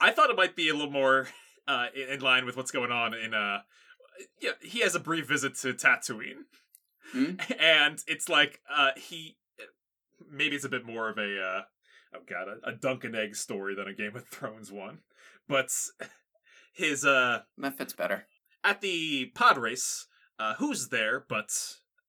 I 0.00 0.10
thought 0.10 0.30
it 0.30 0.36
might 0.36 0.56
be 0.56 0.68
a 0.68 0.74
little 0.74 0.90
more 0.90 1.28
uh, 1.68 1.86
in 1.94 2.20
line 2.20 2.44
with 2.44 2.56
what's 2.56 2.70
going 2.72 2.90
on 2.90 3.14
in 3.14 3.34
uh 3.34 3.58
yeah, 4.40 4.52
he 4.60 4.80
has 4.80 4.94
a 4.94 5.00
brief 5.00 5.28
visit 5.28 5.54
to 5.56 5.72
Tatooine, 5.74 6.44
mm-hmm. 7.14 7.52
and 7.60 7.98
it's 8.06 8.28
like 8.28 8.60
uh, 8.74 8.90
he 8.96 9.36
maybe 10.30 10.56
it's 10.56 10.64
a 10.64 10.70
bit 10.70 10.86
more 10.86 11.08
of 11.08 11.18
a 11.18 11.40
uh, 11.40 11.62
oh 12.14 12.22
god 12.28 12.48
a, 12.48 12.70
a 12.70 12.72
Dunk 12.72 13.04
and 13.04 13.16
Egg 13.16 13.36
story 13.36 13.74
than 13.74 13.88
a 13.88 13.94
Game 13.94 14.16
of 14.16 14.26
Thrones 14.28 14.70
one, 14.72 14.98
but 15.48 15.70
his 16.72 17.04
uh 17.04 17.40
that 17.58 17.78
fits 17.78 17.92
better 17.92 18.26
at 18.64 18.80
the 18.80 19.26
pod 19.34 19.58
race. 19.58 20.06
Uh, 20.38 20.54
who's 20.54 20.88
there 20.88 21.24
but 21.28 21.50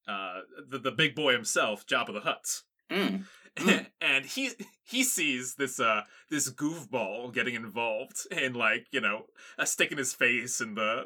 uh, 0.07 0.39
the 0.69 0.79
the 0.79 0.91
big 0.91 1.13
boy 1.13 1.33
himself, 1.33 1.85
Jabba 1.85 2.13
the 2.13 2.21
Hutt. 2.21 2.61
Mm. 2.91 3.25
Mm. 3.55 3.85
and 4.01 4.25
he 4.25 4.49
he 4.83 5.03
sees 5.03 5.53
this 5.53 5.79
uh 5.79 6.01
this 6.31 6.51
goofball 6.51 7.31
getting 7.31 7.53
involved 7.53 8.25
and 8.31 8.55
like 8.55 8.87
you 8.91 8.99
know 8.99 9.25
a 9.59 9.67
stick 9.67 9.91
in 9.91 9.99
his 9.99 10.11
face 10.11 10.59
and 10.59 10.75
the 10.75 11.03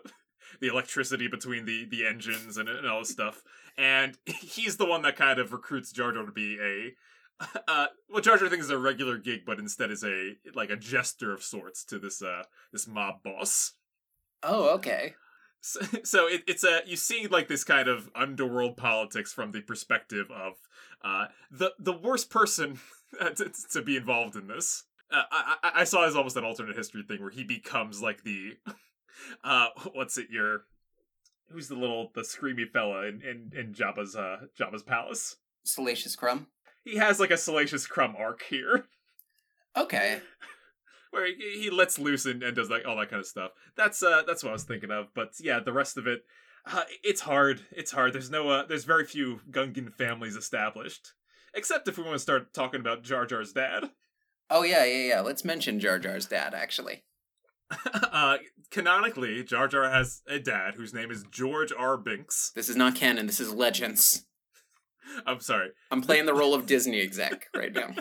the 0.60 0.68
electricity 0.68 1.28
between 1.28 1.66
the 1.66 1.86
the 1.86 2.06
engines 2.06 2.58
and, 2.58 2.70
and 2.70 2.88
all 2.88 3.00
this 3.00 3.10
stuff. 3.10 3.44
And 3.78 4.18
he's 4.26 4.78
the 4.78 4.86
one 4.86 5.02
that 5.04 5.16
kind 5.16 5.40
of 5.40 5.52
recruits 5.52 5.92
Jar 5.92 6.12
Jar 6.12 6.26
to 6.26 6.32
be 6.32 6.58
a 6.60 6.94
uh, 7.68 7.88
well, 8.10 8.22
Jar 8.22 8.38
Jar 8.38 8.50
thinks 8.50 8.66
is 8.66 8.72
a 8.72 8.78
regular 8.78 9.18
gig, 9.18 9.42
but 9.46 9.60
instead 9.60 9.92
is 9.92 10.04
a 10.04 10.34
like 10.56 10.70
a 10.70 10.76
jester 10.76 11.34
of 11.34 11.44
sorts 11.44 11.84
to 11.86 12.00
this 12.00 12.22
uh 12.22 12.44
this 12.72 12.88
mob 12.88 13.24
boss. 13.24 13.74
Oh, 14.44 14.70
okay. 14.76 15.16
So, 15.62 15.82
so 16.04 16.28
it, 16.28 16.44
it's 16.48 16.64
a 16.64 16.82
you 16.86 16.96
see 16.96 17.28
like 17.28 17.48
this 17.48 17.64
kind 17.64 17.88
of 17.88 18.10
underworld 18.16 18.78
politics 18.78 19.34
from 19.34 19.52
the 19.52 19.62
perspective 19.62 20.28
of 20.32 20.54
uh 21.04 21.26
the 21.52 21.74
the 21.80 21.94
worst 21.94 22.30
person 22.30 22.80
to, 23.20 23.52
to 23.72 23.82
be 23.82 23.96
involved 23.96 24.36
in 24.36 24.48
this. 24.48 24.84
Uh, 25.10 25.24
I, 25.32 25.72
I 25.76 25.84
saw 25.86 26.06
as 26.06 26.18
almost 26.18 26.36
an 26.36 26.44
alternate 26.44 26.76
history 26.76 27.02
thing 27.08 27.22
where 27.22 27.30
he 27.30 27.46
becomes 27.46 28.02
like 28.02 28.24
the 28.24 28.58
uh, 29.44 29.68
what's 29.94 30.18
it? 30.18 30.28
Your 30.30 30.64
who's 31.52 31.68
the 31.68 31.76
little 31.76 32.12
the 32.14 32.22
screamy 32.22 32.70
fella 32.70 33.06
in 33.06 33.22
in, 33.22 33.52
in 33.58 33.74
Jabba's 33.74 34.16
uh 34.16 34.48
Jabba's 34.60 34.84
palace? 34.84 35.38
Salacious 35.64 36.16
Crumb. 36.16 36.48
He 36.84 36.98
has 36.98 37.20
like 37.20 37.32
a 37.32 37.38
Salacious 37.38 37.86
Crumb 37.88 38.16
arc 38.18 38.44
here. 38.44 38.86
Okay. 39.76 40.22
Where 41.12 41.28
he, 41.28 41.62
he 41.62 41.70
lets 41.70 42.00
loose 42.00 42.26
and, 42.26 42.42
and 42.42 42.56
does 42.56 42.72
like 42.72 42.88
all 42.88 42.98
that 42.98 43.12
kind 43.12 43.20
of 43.20 43.28
stuff. 43.28 43.52
That's 43.76 44.02
uh 44.02 44.24
that's 44.26 44.44
what 44.44 44.50
I 44.50 44.54
was 44.54 44.64
thinking 44.64 44.90
of. 44.90 45.14
But 45.14 45.34
yeah, 45.40 45.60
the 45.60 45.72
rest 45.72 45.98
of 45.98 46.08
it, 46.08 46.24
uh, 46.66 46.84
it's 47.04 47.22
hard. 47.22 47.62
It's 47.72 47.92
hard. 47.92 48.14
There's 48.14 48.32
no 48.32 48.50
uh, 48.50 48.66
there's 48.66 48.86
very 48.86 49.06
few 49.06 49.42
Gungan 49.52 49.94
families 49.94 50.36
established, 50.36 51.14
except 51.54 51.88
if 51.88 51.98
we 51.98 52.04
want 52.04 52.16
to 52.16 52.20
start 52.20 52.54
talking 52.54 52.80
about 52.80 53.04
Jar 53.04 53.28
Jar's 53.28 53.54
dad. 53.54 53.92
Oh 54.50 54.64
yeah, 54.64 54.84
yeah, 54.84 55.08
yeah. 55.08 55.20
Let's 55.22 55.46
mention 55.46 55.80
Jar 55.80 56.00
Jar's 56.00 56.26
dad 56.26 56.56
actually. 56.56 57.04
uh, 57.94 58.38
canonically, 58.72 59.44
Jar 59.44 59.68
Jar 59.68 59.90
has 59.90 60.22
a 60.28 60.40
dad 60.40 60.76
whose 60.76 60.94
name 60.94 61.12
is 61.12 61.24
George 61.30 61.74
R. 61.78 61.98
Binks. 61.98 62.52
This 62.56 62.70
is 62.70 62.76
not 62.76 62.96
canon. 62.96 63.28
This 63.28 63.40
is 63.40 63.54
Legends. 63.54 64.26
I'm 65.26 65.40
sorry. 65.40 65.70
I'm 65.92 66.02
playing 66.02 66.26
the 66.26 66.34
role 66.34 66.54
of 66.54 66.66
Disney 66.66 67.02
exec 67.02 67.48
right 67.56 67.74
now. 67.74 67.96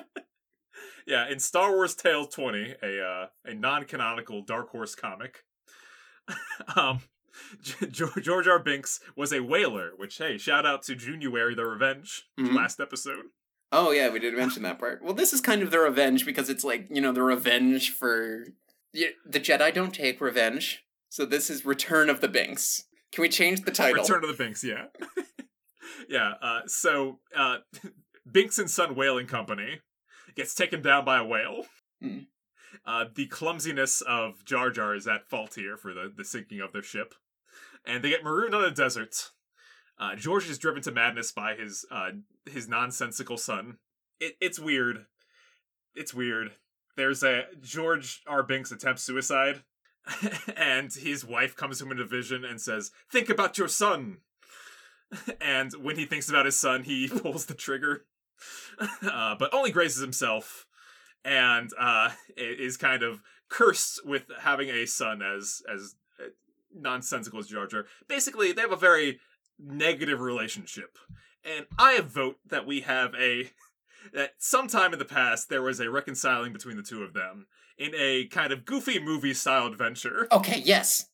yeah, 1.06 1.28
in 1.28 1.38
Star 1.38 1.72
Wars 1.72 1.94
Tales 1.94 2.28
20, 2.34 2.74
a 2.82 3.02
uh, 3.02 3.26
a 3.44 3.54
non-canonical 3.54 4.42
Dark 4.42 4.70
Horse 4.70 4.94
comic, 4.94 5.44
um, 6.76 7.00
George 7.90 8.48
R. 8.48 8.58
Binks 8.58 9.00
was 9.16 9.32
a 9.32 9.42
whaler. 9.42 9.92
Which, 9.96 10.18
hey, 10.18 10.38
shout 10.38 10.66
out 10.66 10.82
to 10.84 10.94
January 10.94 11.54
the 11.54 11.66
Revenge 11.66 12.24
mm-hmm. 12.38 12.54
last 12.54 12.80
episode. 12.80 13.26
Oh 13.72 13.90
yeah, 13.90 14.10
we 14.10 14.20
didn't 14.20 14.38
mention 14.38 14.62
that 14.62 14.78
part. 14.78 15.02
Well, 15.02 15.14
this 15.14 15.32
is 15.32 15.40
kind 15.40 15.62
of 15.62 15.70
the 15.70 15.80
revenge 15.80 16.24
because 16.24 16.48
it's 16.48 16.64
like 16.64 16.86
you 16.90 17.00
know 17.00 17.12
the 17.12 17.22
revenge 17.22 17.90
for 17.90 18.46
the 19.24 19.40
Jedi 19.40 19.72
don't 19.72 19.94
take 19.94 20.20
revenge, 20.20 20.84
so 21.08 21.24
this 21.24 21.50
is 21.50 21.64
Return 21.64 22.10
of 22.10 22.20
the 22.20 22.28
Binks. 22.28 22.84
Can 23.12 23.22
we 23.22 23.28
change 23.28 23.62
the 23.62 23.70
title? 23.70 24.02
Return 24.02 24.24
of 24.24 24.30
the 24.30 24.42
Binks, 24.42 24.62
yeah. 24.64 24.86
yeah, 26.08 26.34
uh, 26.42 26.60
so 26.66 27.20
uh, 27.36 27.58
Binks 28.30 28.58
and 28.58 28.70
Son 28.70 28.94
Whaling 28.94 29.26
Company 29.26 29.80
gets 30.34 30.54
taken 30.54 30.82
down 30.82 31.04
by 31.04 31.18
a 31.18 31.24
whale. 31.24 31.66
Mm. 32.02 32.26
Uh, 32.84 33.06
the 33.14 33.26
clumsiness 33.26 34.02
of 34.02 34.44
Jar 34.44 34.70
Jar 34.70 34.94
is 34.94 35.06
at 35.06 35.28
fault 35.28 35.54
here 35.54 35.76
for 35.76 35.94
the, 35.94 36.12
the 36.14 36.24
sinking 36.24 36.60
of 36.60 36.72
their 36.72 36.82
ship. 36.82 37.14
And 37.86 38.02
they 38.02 38.10
get 38.10 38.24
marooned 38.24 38.54
on 38.54 38.64
a 38.64 38.70
desert. 38.70 39.30
Uh, 39.98 40.14
George 40.14 40.48
is 40.48 40.58
driven 40.58 40.82
to 40.82 40.92
madness 40.92 41.32
by 41.32 41.54
his 41.54 41.86
uh, 41.90 42.10
his 42.44 42.68
nonsensical 42.68 43.38
son. 43.38 43.78
It, 44.20 44.34
it's 44.40 44.58
weird. 44.58 45.06
It's 45.94 46.12
weird 46.12 46.52
there's 46.96 47.22
a 47.22 47.44
George 47.60 48.22
R. 48.26 48.42
Binks 48.42 48.72
attempts 48.72 49.02
suicide, 49.02 49.62
and 50.56 50.92
his 50.92 51.24
wife 51.24 51.56
comes 51.56 51.78
to 51.78 51.84
him 51.84 51.92
in 51.92 52.00
a 52.00 52.04
vision 52.04 52.44
and 52.44 52.60
says, 52.60 52.90
"Think 53.10 53.28
about 53.28 53.58
your 53.58 53.68
son." 53.68 54.18
and 55.40 55.72
when 55.74 55.96
he 55.96 56.04
thinks 56.04 56.28
about 56.28 56.46
his 56.46 56.58
son, 56.58 56.84
he 56.84 57.08
pulls 57.22 57.46
the 57.46 57.54
trigger, 57.54 58.06
uh, 59.02 59.34
but 59.38 59.54
only 59.54 59.70
grazes 59.70 60.00
himself, 60.00 60.66
and 61.24 61.70
uh, 61.78 62.10
is 62.36 62.76
kind 62.76 63.02
of 63.02 63.20
cursed 63.48 64.04
with 64.04 64.24
having 64.40 64.68
a 64.68 64.86
son 64.86 65.22
as 65.22 65.62
as 65.72 65.94
uh, 66.20 66.28
nonsensical 66.74 67.38
as 67.38 67.46
Jar 67.46 67.66
Jar. 67.66 67.86
Basically, 68.08 68.52
they 68.52 68.62
have 68.62 68.72
a 68.72 68.76
very 68.76 69.20
negative 69.58 70.20
relationship, 70.20 70.98
and 71.44 71.66
I 71.78 72.00
vote 72.00 72.38
that 72.46 72.66
we 72.66 72.80
have 72.82 73.14
a 73.14 73.50
that 74.14 74.32
sometime 74.38 74.92
in 74.92 74.98
the 74.98 75.04
past 75.04 75.48
there 75.48 75.62
was 75.62 75.80
a 75.80 75.90
reconciling 75.90 76.52
between 76.52 76.76
the 76.76 76.82
two 76.82 77.02
of 77.02 77.14
them 77.14 77.46
in 77.78 77.92
a 77.96 78.26
kind 78.26 78.52
of 78.52 78.64
goofy 78.64 78.98
movie 78.98 79.34
style 79.34 79.66
adventure. 79.66 80.28
Okay, 80.32 80.60
yes. 80.64 81.06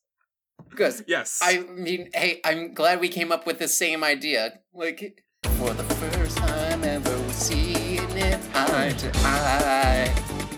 Good. 0.75 1.05
Yes. 1.07 1.39
I 1.41 1.59
mean, 1.59 2.09
hey, 2.13 2.39
I'm 2.45 2.73
glad 2.73 2.99
we 2.99 3.09
came 3.09 3.31
up 3.31 3.45
with 3.45 3.59
the 3.59 3.67
same 3.67 4.03
idea. 4.03 4.59
Like, 4.73 5.23
for 5.43 5.73
the 5.73 5.83
first 5.83 6.37
time 6.37 6.83
ever, 6.83 7.09
we're 7.09 7.29
seeing 7.31 8.09
it 8.17 8.39
eye 8.55 8.93
to 8.97 9.11
eye. 9.15 10.13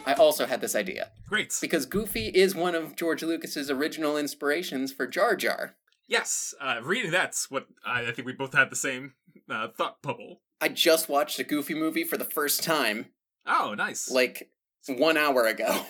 I 0.05 0.13
also 0.13 0.45
had 0.45 0.61
this 0.61 0.75
idea 0.75 1.11
Great. 1.27 1.53
because 1.59 1.85
Goofy 1.85 2.27
is 2.27 2.53
one 2.53 2.75
of 2.75 2.95
George 2.95 3.23
Lucas's 3.23 3.71
original 3.71 4.17
inspirations 4.17 4.93
for 4.93 5.07
Jar 5.07 5.35
Jar. 5.35 5.75
Yes. 6.07 6.53
Uh, 6.61 6.79
reading 6.83 7.11
that's 7.11 7.49
what 7.49 7.65
I, 7.83 8.07
I 8.07 8.11
think 8.11 8.27
we 8.27 8.33
both 8.33 8.53
had 8.53 8.69
the 8.69 8.75
same 8.75 9.13
uh, 9.49 9.69
thought 9.75 10.01
bubble. 10.01 10.41
I 10.61 10.69
just 10.69 11.09
watched 11.09 11.39
a 11.39 11.43
Goofy 11.43 11.73
movie 11.75 12.03
for 12.03 12.17
the 12.17 12.25
first 12.25 12.63
time, 12.63 13.07
Oh, 13.45 13.73
nice. 13.77 14.09
like 14.09 14.49
one 14.87 15.17
hour 15.17 15.45
ago. 15.45 15.85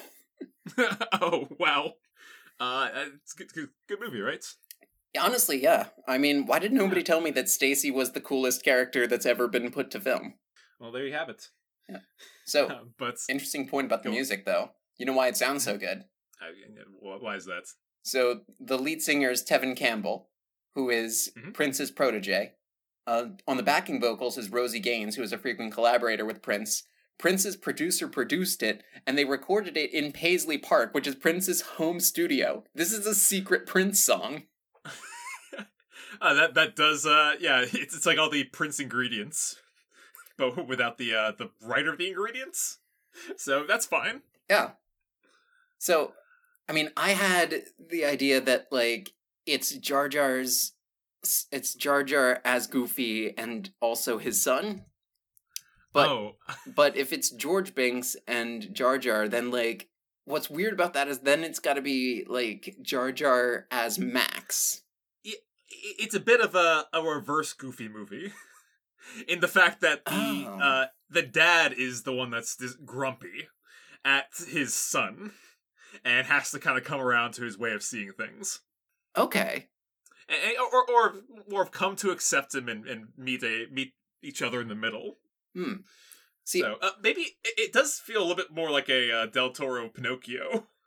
oh, 1.22 1.48
wow. 1.60 1.94
Uh, 2.60 2.90
it's 3.18 3.34
good, 3.34 3.54
good, 3.54 3.70
good 3.88 4.00
movie, 4.00 4.22
right? 4.22 4.44
Honestly, 5.20 5.62
yeah. 5.62 5.88
I 6.08 6.18
mean, 6.18 6.46
why 6.46 6.60
did 6.60 6.74
nobody 6.74 7.04
tell 7.04 7.22
me 7.22 7.32
that 7.32 7.50
Stacy 7.50 7.92
was 7.92 8.12
the 8.12 8.22
coolest 8.22 8.64
character 8.64 9.08
that's 9.08 9.26
ever 9.26 9.48
been 9.48 9.72
put 9.72 9.92
to 9.92 10.00
film? 10.00 10.34
Well, 10.80 10.92
there 10.92 11.06
you 11.06 11.14
have 11.14 11.30
it. 11.30 11.50
Yeah. 11.88 12.00
So, 12.46 12.68
Uh, 12.70 12.80
but 12.98 13.18
interesting 13.30 13.68
point 13.68 13.86
about 13.86 14.04
the 14.04 14.10
music, 14.10 14.46
though. 14.46 14.72
You 14.98 15.06
know 15.06 15.14
why 15.14 15.28
it 15.28 15.38
sounds 15.38 15.64
so 15.64 15.78
good? 15.78 16.04
I, 16.42 16.48
why 17.02 17.36
is 17.36 17.46
that? 17.46 17.64
So 18.04 18.42
the 18.60 18.78
lead 18.78 19.02
singer 19.02 19.30
is 19.30 19.44
Tevin 19.44 19.76
Campbell, 19.76 20.30
who 20.76 20.90
is 20.90 21.32
Mhm. 21.38 21.54
Prince's 21.54 21.92
protege. 21.92 22.54
Uh, 23.08 23.26
on 23.48 23.58
the 23.58 23.64
backing 23.64 24.02
vocals 24.02 24.38
is 24.38 24.52
Rosie 24.52 24.80
Gaines, 24.80 25.16
who 25.16 25.24
is 25.24 25.32
a 25.32 25.38
frequent 25.38 25.74
collaborator 25.74 26.26
with 26.26 26.42
Prince. 26.42 26.84
Prince's 27.18 27.56
producer 27.56 28.08
produced 28.08 28.62
it, 28.62 28.84
and 29.06 29.18
they 29.18 29.26
recorded 29.26 29.78
it 29.78 29.94
in 29.94 30.12
Paisley 30.12 30.58
Park, 30.58 30.94
which 30.94 31.08
is 31.08 31.16
Prince's 31.16 31.62
home 31.62 32.00
studio. 32.00 32.64
This 32.74 32.92
is 32.92 33.06
a 33.06 33.16
secret 33.16 33.66
Prince 33.66 34.00
song. 34.00 34.44
Uh, 36.22 36.34
that 36.34 36.54
that 36.54 36.78
does 36.78 37.06
uh 37.06 37.34
yeah 37.42 37.60
it's 37.74 37.94
it's 37.94 38.06
like 38.06 38.18
all 38.18 38.30
the 38.30 38.46
Prince 38.46 38.80
ingredients, 38.80 39.58
but 40.38 40.66
without 40.66 40.98
the 40.98 41.14
uh 41.14 41.34
the 41.38 41.50
writer 41.62 41.92
of 41.92 41.98
the 41.98 42.08
ingredients. 42.08 42.78
So 43.36 43.66
that's 43.68 43.86
fine. 43.86 44.22
Yeah. 44.50 44.72
So, 45.78 46.14
I 46.70 46.74
mean, 46.74 46.90
I 46.96 47.12
had 47.12 47.64
the 47.90 48.06
idea 48.06 48.40
that 48.42 48.68
like 48.72 49.12
it's 49.46 49.72
Jar 49.72 50.08
Jar's, 50.08 50.72
it's 51.52 51.74
Jar 51.74 52.04
Jar 52.04 52.42
as 52.46 52.68
Goofy 52.68 53.38
and 53.38 53.70
also 53.82 54.18
his 54.18 54.42
son. 54.42 54.86
But 55.94 56.10
oh, 56.10 56.36
But 56.76 56.98
if 56.98 57.14
it's 57.14 57.30
George 57.32 57.74
Banks 57.76 58.16
and 58.28 58.74
Jar 58.74 58.98
Jar, 58.98 59.28
then 59.28 59.52
like 59.52 59.90
what's 60.26 60.50
weird 60.50 60.74
about 60.74 60.94
that 60.94 61.08
is 61.08 61.20
then 61.20 61.44
it's 61.44 61.60
got 61.60 61.76
to 61.76 61.82
be 61.82 62.26
like 62.28 62.76
Jar 62.82 63.12
Jar 63.12 63.68
as 63.72 63.98
Max. 64.00 64.82
it's 65.24 66.16
a 66.16 66.20
bit 66.20 66.42
of 66.42 66.56
a, 66.56 66.86
a 66.94 67.02
reverse 67.02 67.54
Goofy 67.54 67.88
movie, 67.88 68.32
in 69.28 69.40
the 69.40 69.48
fact 69.48 69.82
that 69.82 70.06
the 70.06 70.12
Oh. 70.48 70.60
uh 70.62 70.86
the 71.10 71.22
dad 71.22 71.74
is 71.74 72.04
the 72.04 72.14
one 72.14 72.32
that's 72.32 72.56
grumpy 72.86 73.48
at 74.04 74.26
his 74.48 74.74
son, 74.74 75.32
and 76.04 76.28
has 76.28 76.52
to 76.52 76.60
kind 76.60 76.78
of 76.78 76.84
come 76.84 77.00
around 77.00 77.34
to 77.34 77.44
his 77.44 77.58
way 77.58 77.72
of 77.74 77.84
seeing 77.84 78.12
things. 78.14 78.62
Okay. 79.18 79.68
And, 80.30 80.58
or 80.74 80.90
or 80.90 81.16
or 81.52 81.66
come 81.66 81.96
to 81.98 82.12
accept 82.12 82.56
him 82.56 82.70
and, 82.70 82.88
and 82.88 83.08
meet 83.18 83.44
a 83.44 83.66
meet 83.72 83.94
each 84.22 84.42
other 84.42 84.62
in 84.62 84.68
the 84.68 84.76
middle. 84.76 85.18
Hmm. 85.54 85.74
See, 86.44 86.62
so 86.62 86.78
uh, 86.82 86.92
maybe 87.02 87.22
it, 87.44 87.54
it 87.58 87.74
does 87.74 88.00
feel 88.00 88.20
a 88.20 88.26
little 88.26 88.36
bit 88.36 88.52
more 88.52 88.70
like 88.70 88.90
a 88.90 89.12
uh, 89.12 89.26
Del 89.26 89.52
Toro 89.52 89.90
Pinocchio. 89.90 90.68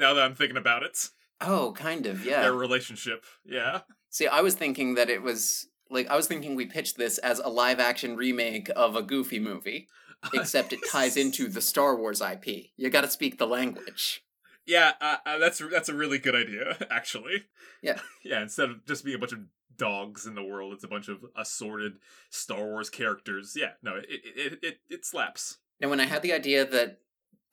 Now 0.00 0.14
that 0.14 0.24
I'm 0.24 0.34
thinking 0.34 0.56
about 0.56 0.82
it, 0.82 1.10
oh, 1.40 1.72
kind 1.76 2.06
of, 2.06 2.24
yeah. 2.24 2.42
their 2.42 2.52
relationship, 2.52 3.24
yeah. 3.44 3.82
See, 4.10 4.26
I 4.26 4.40
was 4.40 4.56
thinking 4.56 4.96
that 4.96 5.08
it 5.08 5.22
was 5.22 5.68
like 5.90 6.08
I 6.08 6.16
was 6.16 6.26
thinking 6.26 6.56
we 6.56 6.66
pitched 6.66 6.96
this 6.96 7.18
as 7.18 7.38
a 7.38 7.48
live 7.48 7.78
action 7.78 8.16
remake 8.16 8.68
of 8.74 8.96
a 8.96 9.02
Goofy 9.02 9.38
movie, 9.38 9.86
except 10.34 10.72
it 10.72 10.80
ties 10.90 11.16
into 11.16 11.46
the 11.46 11.60
Star 11.60 11.96
Wars 11.96 12.20
IP. 12.20 12.70
You 12.76 12.90
got 12.90 13.02
to 13.02 13.10
speak 13.10 13.38
the 13.38 13.46
language. 13.46 14.24
Yeah, 14.66 14.92
uh, 15.00 15.16
uh, 15.24 15.38
that's 15.38 15.62
that's 15.70 15.88
a 15.88 15.94
really 15.94 16.18
good 16.18 16.34
idea, 16.34 16.76
actually. 16.90 17.44
Yeah. 17.82 18.00
yeah. 18.24 18.42
Instead 18.42 18.70
of 18.70 18.86
just 18.86 19.04
being 19.04 19.16
a 19.16 19.18
bunch 19.18 19.32
of 19.32 19.40
dogs 19.76 20.26
in 20.26 20.34
the 20.34 20.42
world, 20.42 20.72
it's 20.72 20.84
a 20.84 20.88
bunch 20.88 21.08
of 21.08 21.24
assorted 21.36 21.94
Star 22.30 22.64
Wars 22.64 22.90
characters. 22.90 23.54
Yeah, 23.56 23.72
no, 23.82 23.96
it 23.96 24.06
it 24.08 24.58
it, 24.62 24.78
it 24.90 25.04
slaps. 25.04 25.58
Now, 25.80 25.90
when 25.90 26.00
I 26.00 26.06
had 26.06 26.22
the 26.22 26.32
idea 26.32 26.64
that 26.64 27.00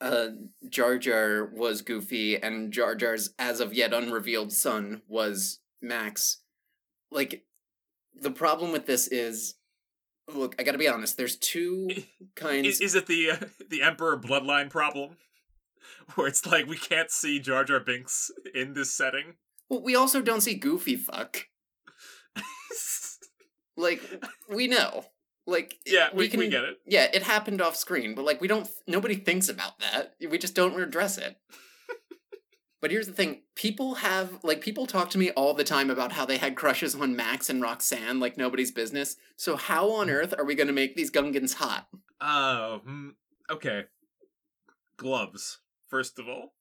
uh, 0.01 0.27
Jar 0.69 0.97
Jar 0.97 1.45
was 1.45 1.81
Goofy 1.81 2.41
and 2.41 2.71
Jar 2.71 2.95
Jar's 2.95 3.31
as 3.37 3.59
of 3.59 3.73
yet 3.73 3.93
unrevealed 3.93 4.51
son 4.51 5.01
was 5.07 5.59
Max, 5.81 6.39
like, 7.11 7.43
the 8.19 8.31
problem 8.31 8.71
with 8.71 8.85
this 8.85 9.07
is 9.07 9.55
look, 10.33 10.55
I 10.57 10.63
gotta 10.63 10.77
be 10.77 10.87
honest, 10.87 11.17
there's 11.17 11.35
two 11.35 11.89
kinds. 12.35 12.67
Is, 12.67 12.81
is 12.81 12.95
it 12.95 13.07
the 13.07 13.31
uh, 13.31 13.37
the 13.69 13.81
Emperor 13.81 14.17
bloodline 14.17 14.69
problem, 14.69 15.17
where 16.15 16.27
it's 16.27 16.45
like 16.45 16.67
we 16.67 16.77
can't 16.77 17.11
see 17.11 17.39
Jar 17.39 17.63
Jar 17.63 17.79
Binks 17.79 18.31
in 18.53 18.73
this 18.73 18.93
setting? 18.93 19.35
well, 19.69 19.81
we 19.81 19.95
also 19.95 20.21
don't 20.21 20.41
see 20.41 20.55
Goofy 20.55 20.95
fuck. 20.95 21.47
Like, 23.75 24.01
we 24.49 24.67
know. 24.67 25.05
Like, 25.45 25.75
yeah, 25.85 26.09
we, 26.13 26.19
we, 26.19 26.29
can- 26.29 26.49
get 26.49 26.63
it. 26.63 26.77
Yeah, 26.85 27.07
it 27.13 27.23
happened 27.23 27.61
off 27.61 27.75
screen, 27.75 28.15
but 28.15 28.23
like, 28.23 28.39
we 28.39 28.47
don't, 28.47 28.69
nobody 28.87 29.15
thinks 29.15 29.49
about 29.49 29.79
that. 29.79 30.13
We 30.29 30.37
just 30.37 30.55
don't 30.55 30.79
address 30.79 31.17
it. 31.17 31.37
But 32.81 32.91
here's 32.91 33.07
the 33.07 33.13
thing 33.13 33.43
people 33.55 33.95
have, 33.95 34.43
like, 34.43 34.59
people 34.59 34.85
talk 34.85 35.09
to 35.11 35.17
me 35.17 35.31
all 35.31 35.53
the 35.53 35.63
time 35.63 35.89
about 35.89 36.11
how 36.11 36.25
they 36.25 36.35
had 36.35 36.57
crushes 36.57 36.93
on 36.93 37.15
Max 37.15 37.49
and 37.49 37.61
Roxanne 37.61 38.19
like 38.19 38.35
nobody's 38.35 38.73
business. 38.73 39.15
So, 39.37 39.55
how 39.55 39.91
on 39.91 40.09
earth 40.09 40.33
are 40.37 40.43
we 40.43 40.53
going 40.53 40.67
to 40.67 40.73
make 40.73 40.97
these 40.97 41.09
Gungans 41.09 41.53
hot? 41.53 41.87
Oh, 42.19 42.81
mm, 42.85 43.11
okay. 43.49 43.85
Gloves, 44.97 45.59
first 45.93 46.17
of 46.17 46.27
all. 46.27 46.53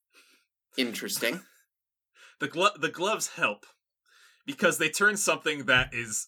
Interesting. 0.77 1.41
The 2.41 2.49
glo- 2.49 2.77
the 2.77 2.89
gloves 2.89 3.29
help 3.37 3.67
because 4.45 4.79
they 4.79 4.89
turn 4.89 5.17
something 5.17 5.67
that 5.67 5.91
is 5.93 6.27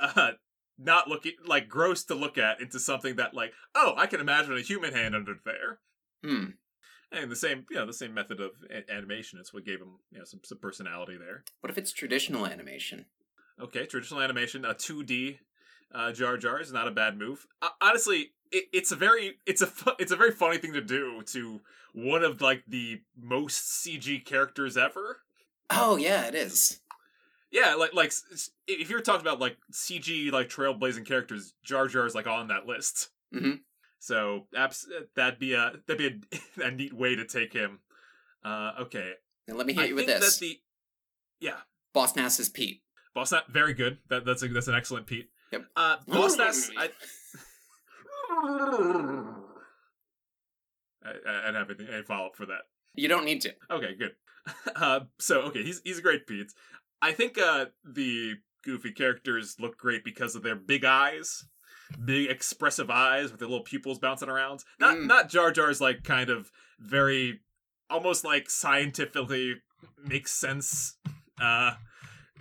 uh 0.00 0.32
not 0.76 1.06
looking 1.06 1.34
like 1.46 1.68
gross 1.68 2.02
to 2.06 2.14
look 2.16 2.36
at 2.36 2.60
into 2.60 2.80
something 2.80 3.14
that 3.16 3.34
like 3.34 3.52
oh 3.72 3.94
I 3.96 4.06
can 4.06 4.18
imagine 4.18 4.56
a 4.56 4.62
human 4.62 4.92
hand 4.92 5.14
under 5.14 5.36
there. 5.44 5.78
Hmm. 6.24 6.44
And 7.12 7.30
the 7.30 7.36
same 7.36 7.66
you 7.70 7.76
know 7.76 7.86
the 7.86 7.92
same 7.92 8.14
method 8.14 8.40
of 8.40 8.50
a- 8.68 8.92
animation 8.92 9.38
is 9.38 9.54
what 9.54 9.64
gave 9.64 9.78
them 9.78 9.98
you 10.10 10.18
know 10.18 10.24
some, 10.24 10.40
some 10.42 10.58
personality 10.58 11.16
there. 11.16 11.44
What 11.60 11.70
if 11.70 11.78
it's 11.78 11.92
traditional 11.92 12.46
animation? 12.46 13.06
Okay, 13.62 13.86
traditional 13.86 14.22
animation, 14.22 14.64
a 14.64 14.74
2D 14.74 15.38
uh, 15.92 16.12
Jar 16.12 16.36
Jar 16.36 16.60
is 16.60 16.72
not 16.72 16.86
a 16.88 16.92
bad 16.92 17.16
move. 17.18 17.46
Uh, 17.62 17.68
honestly, 17.80 18.30
it, 18.52 18.64
it's 18.72 18.92
a 18.92 18.96
very 18.96 19.38
it's 19.46 19.62
a 19.62 19.66
fu- 19.66 19.92
it's 19.98 20.12
a 20.12 20.16
very 20.16 20.30
funny 20.32 20.58
thing 20.58 20.72
to 20.74 20.80
do 20.80 21.22
to 21.26 21.60
one 21.94 22.22
of 22.24 22.40
like 22.40 22.62
the 22.68 23.00
most 23.20 23.84
CG 23.84 24.24
characters 24.24 24.76
ever. 24.76 25.18
Oh, 25.70 25.96
yeah, 25.96 26.26
it 26.26 26.34
is. 26.34 26.80
Yeah, 27.50 27.74
like 27.76 27.94
like 27.94 28.12
if 28.66 28.90
you're 28.90 29.00
talking 29.00 29.20
about 29.20 29.40
like 29.40 29.56
CG 29.72 30.30
like 30.32 30.48
trailblazing 30.48 31.06
characters, 31.06 31.54
Jar 31.64 31.86
Jar 31.88 32.06
is 32.06 32.14
like 32.14 32.26
on 32.26 32.48
that 32.48 32.66
list. 32.66 33.10
Mhm. 33.34 33.60
So 34.00 34.46
abs- 34.56 34.88
that'd 35.14 35.38
be 35.38 35.54
a 35.54 35.72
that'd 35.86 35.98
be 35.98 36.38
a, 36.58 36.62
a 36.66 36.70
neat 36.70 36.92
way 36.92 37.14
to 37.16 37.24
take 37.24 37.52
him. 37.52 37.78
Uh, 38.44 38.72
okay, 38.80 39.12
Now, 39.48 39.54
let 39.54 39.66
me 39.66 39.72
hit 39.72 39.88
you 39.88 39.94
with 39.94 40.06
think 40.06 40.20
this. 40.20 40.36
that 40.38 40.44
the 40.44 40.58
yeah 41.40 41.56
Boss 41.92 42.14
Nass 42.16 42.38
is 42.40 42.48
Pete. 42.48 42.82
Boss 43.14 43.30
Nass 43.32 43.42
very 43.48 43.72
good. 43.72 43.98
That 44.10 44.24
that's 44.26 44.42
a, 44.42 44.48
that's 44.48 44.68
an 44.68 44.74
excellent 44.74 45.06
Pete. 45.06 45.30
Yep. 45.54 45.64
Uh, 45.76 45.96
I, 46.08 46.88
I, 51.04 51.08
I 51.48 51.50
don't 51.52 51.54
have 51.54 51.70
any, 51.78 51.88
any 51.92 52.02
follow 52.02 52.26
up 52.26 52.36
for 52.36 52.46
that. 52.46 52.62
You 52.94 53.08
don't 53.08 53.24
need 53.24 53.40
to. 53.42 53.54
Okay, 53.70 53.94
good. 53.98 54.12
Uh, 54.76 55.00
so 55.18 55.40
okay, 55.42 55.62
he's 55.62 55.80
he's 55.84 55.98
a 55.98 56.02
great 56.02 56.26
Pete. 56.26 56.52
I 57.00 57.12
think 57.12 57.38
uh, 57.38 57.66
the 57.82 58.34
Goofy 58.62 58.92
characters 58.92 59.56
look 59.58 59.78
great 59.78 60.04
because 60.04 60.34
of 60.34 60.42
their 60.42 60.54
big 60.56 60.84
eyes, 60.84 61.46
big 62.04 62.28
expressive 62.28 62.90
eyes 62.90 63.30
with 63.30 63.38
their 63.40 63.48
little 63.48 63.64
pupils 63.64 63.98
bouncing 63.98 64.28
around. 64.28 64.62
Not 64.78 64.96
Mm. 64.96 65.06
not 65.06 65.30
Jar 65.30 65.50
Jar's 65.50 65.80
like 65.80 66.04
kind 66.04 66.28
of 66.28 66.50
very 66.78 67.40
almost 67.88 68.22
like 68.22 68.50
scientifically 68.50 69.54
makes 70.04 70.30
sense. 70.32 70.98
Uh, 71.40 71.76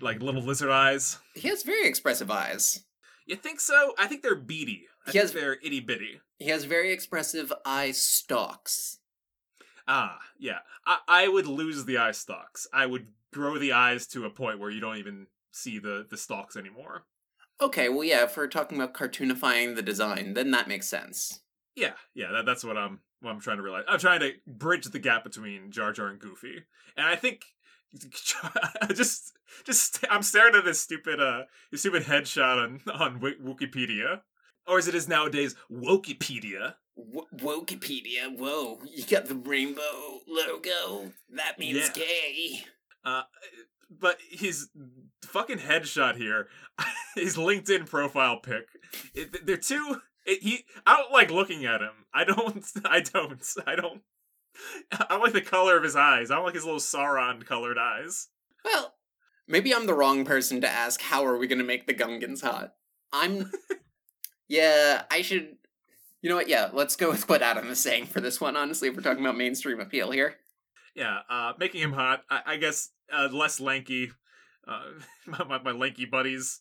like 0.01 0.21
little 0.21 0.41
lizard 0.41 0.71
eyes. 0.71 1.19
He 1.35 1.47
has 1.47 1.63
very 1.63 1.87
expressive 1.87 2.29
eyes. 2.29 2.83
You 3.25 3.35
think 3.35 3.59
so? 3.59 3.93
I 3.97 4.07
think 4.07 4.21
they're 4.21 4.35
beady. 4.35 4.87
I 5.05 5.11
He 5.11 5.11
think 5.13 5.21
has- 5.23 5.33
they're 5.33 5.57
itty 5.63 5.79
bitty. 5.79 6.21
He 6.39 6.49
has 6.49 6.65
very 6.65 6.91
expressive 6.91 7.53
eye 7.65 7.91
stalks. 7.91 8.99
Ah, 9.87 10.19
yeah. 10.37 10.59
I, 10.85 10.99
I 11.07 11.27
would 11.27 11.47
lose 11.47 11.85
the 11.85 11.97
eye 11.97 12.11
stalks. 12.11 12.67
I 12.73 12.85
would 12.85 13.07
grow 13.33 13.57
the 13.57 13.73
eyes 13.73 14.07
to 14.07 14.25
a 14.25 14.29
point 14.29 14.59
where 14.59 14.69
you 14.69 14.79
don't 14.79 14.97
even 14.97 15.27
see 15.51 15.79
the, 15.79 16.05
the 16.09 16.17
stalks 16.17 16.55
anymore. 16.55 17.03
Okay, 17.61 17.87
well, 17.89 18.03
yeah, 18.03 18.23
if 18.23 18.35
we're 18.35 18.47
talking 18.47 18.77
about 18.77 18.93
cartoonifying 18.93 19.75
the 19.75 19.81
design, 19.81 20.33
then 20.33 20.51
that 20.51 20.67
makes 20.67 20.87
sense. 20.87 21.41
Yeah, 21.75 21.93
yeah, 22.13 22.31
that, 22.31 22.45
that's 22.45 22.63
what 22.63 22.77
I'm 22.77 22.99
what 23.21 23.31
I'm 23.31 23.39
trying 23.39 23.57
to 23.57 23.63
realize. 23.63 23.85
I'm 23.87 23.99
trying 23.99 24.19
to 24.19 24.31
bridge 24.45 24.85
the 24.85 24.99
gap 24.99 25.23
between 25.23 25.71
Jar 25.71 25.93
Jar 25.93 26.07
and 26.07 26.19
Goofy, 26.19 26.63
and 26.97 27.05
I 27.07 27.15
think 27.15 27.45
just 28.95 29.33
just 29.65 30.03
I'm 30.09 30.23
staring 30.23 30.55
at 30.55 30.65
this 30.65 30.79
stupid 30.79 31.19
uh 31.21 31.43
this 31.71 31.81
stupid 31.81 32.03
headshot 32.03 32.57
on 32.63 32.81
on 32.93 33.19
Wikipedia, 33.19 34.21
or 34.67 34.77
as 34.77 34.87
it 34.87 34.95
is 34.95 35.07
nowadays, 35.07 35.55
Wikipedia. 35.71 36.75
W- 36.97 37.27
Wikipedia, 37.37 38.37
whoa! 38.37 38.79
You 38.85 39.03
got 39.05 39.25
the 39.25 39.35
rainbow 39.35 40.19
logo. 40.27 41.11
That 41.35 41.57
means 41.59 41.77
Yeah. 41.77 41.93
gay. 41.93 42.65
Uh, 43.05 43.23
but 43.89 44.17
his 44.29 44.69
fucking 45.23 45.57
headshot 45.59 46.15
here, 46.15 46.47
his 47.15 47.35
LinkedIn 47.35 47.87
profile 47.89 48.39
pic, 48.39 48.65
it, 49.13 49.45
they're 49.45 49.57
too. 49.57 50.01
It, 50.25 50.41
he, 50.41 50.63
I 50.85 50.97
don't 50.97 51.11
like 51.11 51.31
looking 51.31 51.65
at 51.65 51.81
him. 51.81 52.05
I 52.13 52.23
don't. 52.23 52.63
I 52.85 53.01
don't. 53.01 53.43
I 53.67 53.75
don't. 53.75 54.01
I 54.91 55.05
don't 55.09 55.21
like 55.21 55.33
the 55.33 55.41
color 55.41 55.77
of 55.77 55.83
his 55.83 55.95
eyes. 55.95 56.31
I 56.31 56.35
don't 56.35 56.45
like 56.45 56.55
his 56.55 56.65
little 56.65 56.79
Sauron 56.79 57.45
colored 57.45 57.77
eyes. 57.77 58.27
Well, 58.63 58.93
maybe 59.47 59.73
I'm 59.73 59.85
the 59.85 59.93
wrong 59.93 60.25
person 60.25 60.61
to 60.61 60.69
ask. 60.69 61.01
How 61.01 61.25
are 61.25 61.37
we 61.37 61.47
going 61.47 61.59
to 61.59 61.65
make 61.65 61.87
the 61.87 61.93
Gungans 61.93 62.41
hot? 62.41 62.73
I'm. 63.11 63.51
yeah, 64.47 65.03
I 65.11 65.21
should. 65.21 65.57
You 66.21 66.29
know 66.29 66.35
what? 66.35 66.47
Yeah, 66.47 66.69
let's 66.71 66.95
go 66.95 67.09
with 67.09 67.27
what 67.27 67.41
Adam 67.41 67.69
is 67.69 67.79
saying 67.79 68.05
for 68.05 68.21
this 68.21 68.39
one. 68.39 68.55
Honestly, 68.55 68.87
if 68.87 68.95
we're 68.95 69.01
talking 69.01 69.23
about 69.23 69.37
mainstream 69.37 69.79
appeal 69.79 70.11
here. 70.11 70.35
Yeah, 70.95 71.19
uh, 71.29 71.53
making 71.57 71.81
him 71.81 71.93
hot. 71.93 72.23
I, 72.29 72.41
I 72.45 72.57
guess 72.57 72.89
uh, 73.11 73.29
less 73.31 73.59
lanky. 73.59 74.11
Uh, 74.67 74.83
my, 75.27 75.43
my, 75.43 75.61
my 75.61 75.71
lanky 75.71 76.05
buddies. 76.05 76.59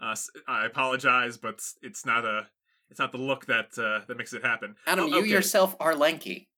Uh, 0.00 0.14
I 0.48 0.66
apologize, 0.66 1.36
but 1.36 1.60
it's 1.82 2.04
not 2.06 2.24
a. 2.24 2.48
It's 2.90 3.00
not 3.00 3.12
the 3.12 3.18
look 3.18 3.46
that 3.46 3.70
uh, 3.78 4.04
that 4.06 4.16
makes 4.16 4.32
it 4.32 4.44
happen. 4.44 4.76
Adam, 4.86 5.04
Oh, 5.04 5.18
you 5.18 5.24
yourself 5.24 5.74
are 5.80 5.94
lanky. 5.94 6.48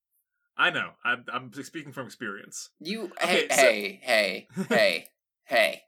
I 0.57 0.71
know. 0.71 0.91
I'm, 1.05 1.25
I'm 1.33 1.53
speaking 1.63 1.93
from 1.93 2.07
experience. 2.07 2.71
You. 2.81 3.13
Okay, 3.23 3.47
hey, 3.49 3.49
so- 3.51 3.57
hey, 3.57 4.01
hey, 4.03 4.49
hey, 4.69 5.09
hey, 5.45 5.83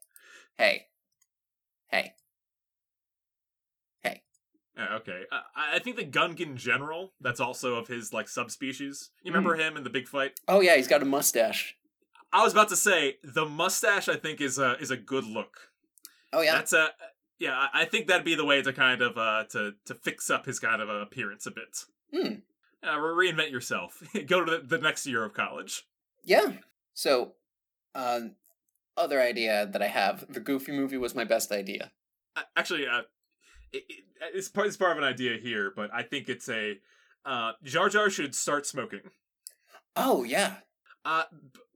hey, 0.59 2.13
hey. 4.03 4.23
Uh, 4.79 4.95
okay, 4.97 5.23
uh, 5.33 5.41
I 5.57 5.77
I 5.77 5.79
think 5.81 5.97
the 5.97 6.05
Gungan 6.05 6.55
general. 6.55 7.13
That's 7.21 7.41
also 7.41 7.75
of 7.75 7.89
his 7.89 8.13
like 8.13 8.29
subspecies. 8.29 9.11
You 9.25 9.33
remember 9.33 9.57
him 9.57 9.77
in 9.77 9.83
the 9.85 9.91
big 9.91 10.07
fight? 10.07 10.39
Oh 10.47 10.61
yeah, 10.61 10.77
he's 10.77 10.87
got 10.87 11.03
a 11.03 11.07
mustache. 11.07 11.77
I 12.33 12.45
was 12.45 12.53
about 12.53 12.69
to 12.69 12.77
say 12.77 13.17
the 13.25 13.45
mustache. 13.47 14.09
I 14.09 14.17
think 14.17 14.41
is 14.41 14.59
a 14.59 14.77
is 14.79 14.91
a 14.93 14.97
good 14.97 15.25
look. 15.25 15.57
Oh 16.33 16.43
yeah. 16.43 16.53
That's 16.55 16.73
a 16.73 16.91
yeah. 17.41 17.67
I 17.75 17.87
think 17.87 18.07
that'd 18.07 18.25
be 18.25 18.37
the 18.37 18.45
way 18.45 18.63
to 18.63 18.73
kind 18.73 19.03
of 19.03 19.19
uh 19.19 19.45
to 19.51 19.73
to 19.87 19.95
fix 19.95 20.31
up 20.31 20.47
his 20.47 20.61
kind 20.61 20.81
of 20.81 20.89
uh, 20.89 21.01
appearance 21.01 21.47
a 21.47 21.51
bit. 21.51 21.85
Hmm. 22.15 22.35
Uh, 22.83 22.97
reinvent 22.97 23.51
yourself. 23.51 24.03
Go 24.27 24.45
to 24.45 24.59
the, 24.59 24.77
the 24.77 24.79
next 24.79 25.07
year 25.07 25.25
of 25.25 25.35
college. 25.35 25.85
Yeah. 26.25 26.53
So, 26.95 27.33
uh, 27.95 28.21
other 28.97 29.21
idea 29.21 29.67
that 29.67 29.83
I 29.83 29.89
have: 29.89 30.27
the 30.29 30.41
Goofy 30.41 30.73
movie 30.73 30.99
was 30.99 31.15
my 31.15 31.25
best 31.25 31.51
idea. 31.51 31.91
Uh, 32.37 32.43
actually, 32.57 32.87
uh, 32.87 33.03
it, 33.73 33.85
it, 33.89 34.05
it's 34.35 34.49
part 34.49 34.67
it's 34.67 34.77
part 34.77 34.93
of 34.93 34.99
an 34.99 35.05
idea 35.05 35.39
here, 35.39 35.73
but 35.75 35.93
I 35.93 36.03
think 36.03 36.29
it's 36.29 36.49
a 36.49 36.79
uh 37.25 37.53
Jar 37.63 37.89
Jar 37.89 38.11
should 38.11 38.35
start 38.35 38.67
smoking. 38.67 39.11
Oh 39.97 40.25
yeah. 40.25 40.57
Uh, 41.05 41.25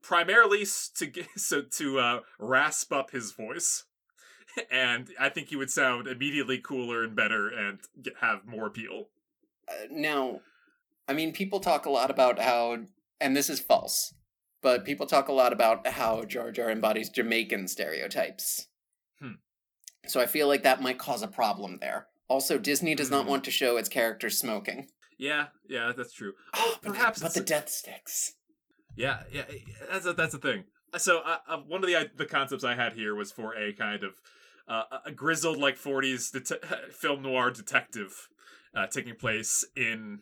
primarily 0.02 0.66
to 0.96 1.06
get 1.06 1.26
so 1.36 1.62
to 1.62 1.98
uh 1.98 2.20
rasp 2.38 2.92
up 2.92 3.10
his 3.10 3.32
voice, 3.32 3.84
and 4.70 5.10
I 5.18 5.28
think 5.28 5.48
he 5.48 5.56
would 5.56 5.70
sound 5.70 6.06
immediately 6.06 6.58
cooler 6.58 7.04
and 7.04 7.16
better 7.16 7.48
and 7.48 7.80
get, 8.00 8.14
have 8.20 8.46
more 8.46 8.66
appeal. 8.66 9.08
Uh, 9.68 9.86
now, 9.90 10.40
I 11.12 11.14
mean, 11.14 11.32
people 11.32 11.60
talk 11.60 11.84
a 11.84 11.90
lot 11.90 12.10
about 12.10 12.38
how, 12.38 12.78
and 13.20 13.36
this 13.36 13.50
is 13.50 13.60
false, 13.60 14.14
but 14.62 14.82
people 14.86 15.04
talk 15.04 15.28
a 15.28 15.32
lot 15.34 15.52
about 15.52 15.86
how 15.86 16.24
Jar 16.24 16.50
Jar 16.50 16.70
embodies 16.70 17.10
Jamaican 17.10 17.68
stereotypes. 17.68 18.68
Hmm. 19.20 19.32
So 20.06 20.22
I 20.22 20.26
feel 20.26 20.48
like 20.48 20.62
that 20.62 20.80
might 20.80 20.98
cause 20.98 21.20
a 21.22 21.28
problem 21.28 21.76
there. 21.82 22.06
Also, 22.28 22.56
Disney 22.56 22.94
does 22.94 23.10
not 23.10 23.24
Hmm. 23.24 23.30
want 23.32 23.44
to 23.44 23.50
show 23.50 23.76
its 23.76 23.90
characters 23.90 24.38
smoking. 24.38 24.88
Yeah, 25.18 25.48
yeah, 25.68 25.92
that's 25.94 26.14
true. 26.14 26.32
Oh, 26.54 26.76
but 26.82 26.94
perhaps 26.94 27.18
the, 27.20 27.26
but 27.26 27.34
the 27.34 27.40
death 27.42 27.68
sticks. 27.68 28.32
Yeah, 28.96 29.24
yeah, 29.30 29.44
that's 29.90 30.06
a, 30.06 30.14
that's 30.14 30.32
the 30.32 30.38
thing. 30.38 30.64
So 30.96 31.18
uh, 31.18 31.36
uh, 31.46 31.58
one 31.58 31.84
of 31.84 31.90
the 31.90 32.10
the 32.16 32.24
concepts 32.24 32.64
I 32.64 32.74
had 32.74 32.94
here 32.94 33.14
was 33.14 33.30
for 33.30 33.54
a 33.54 33.74
kind 33.74 34.02
of 34.02 34.14
uh, 34.66 34.84
a 35.04 35.12
grizzled 35.12 35.58
like 35.58 35.76
'40s 35.78 36.32
det- 36.32 36.64
film 36.94 37.20
noir 37.20 37.50
detective 37.50 38.28
uh, 38.74 38.86
taking 38.86 39.14
place 39.16 39.62
in 39.76 40.20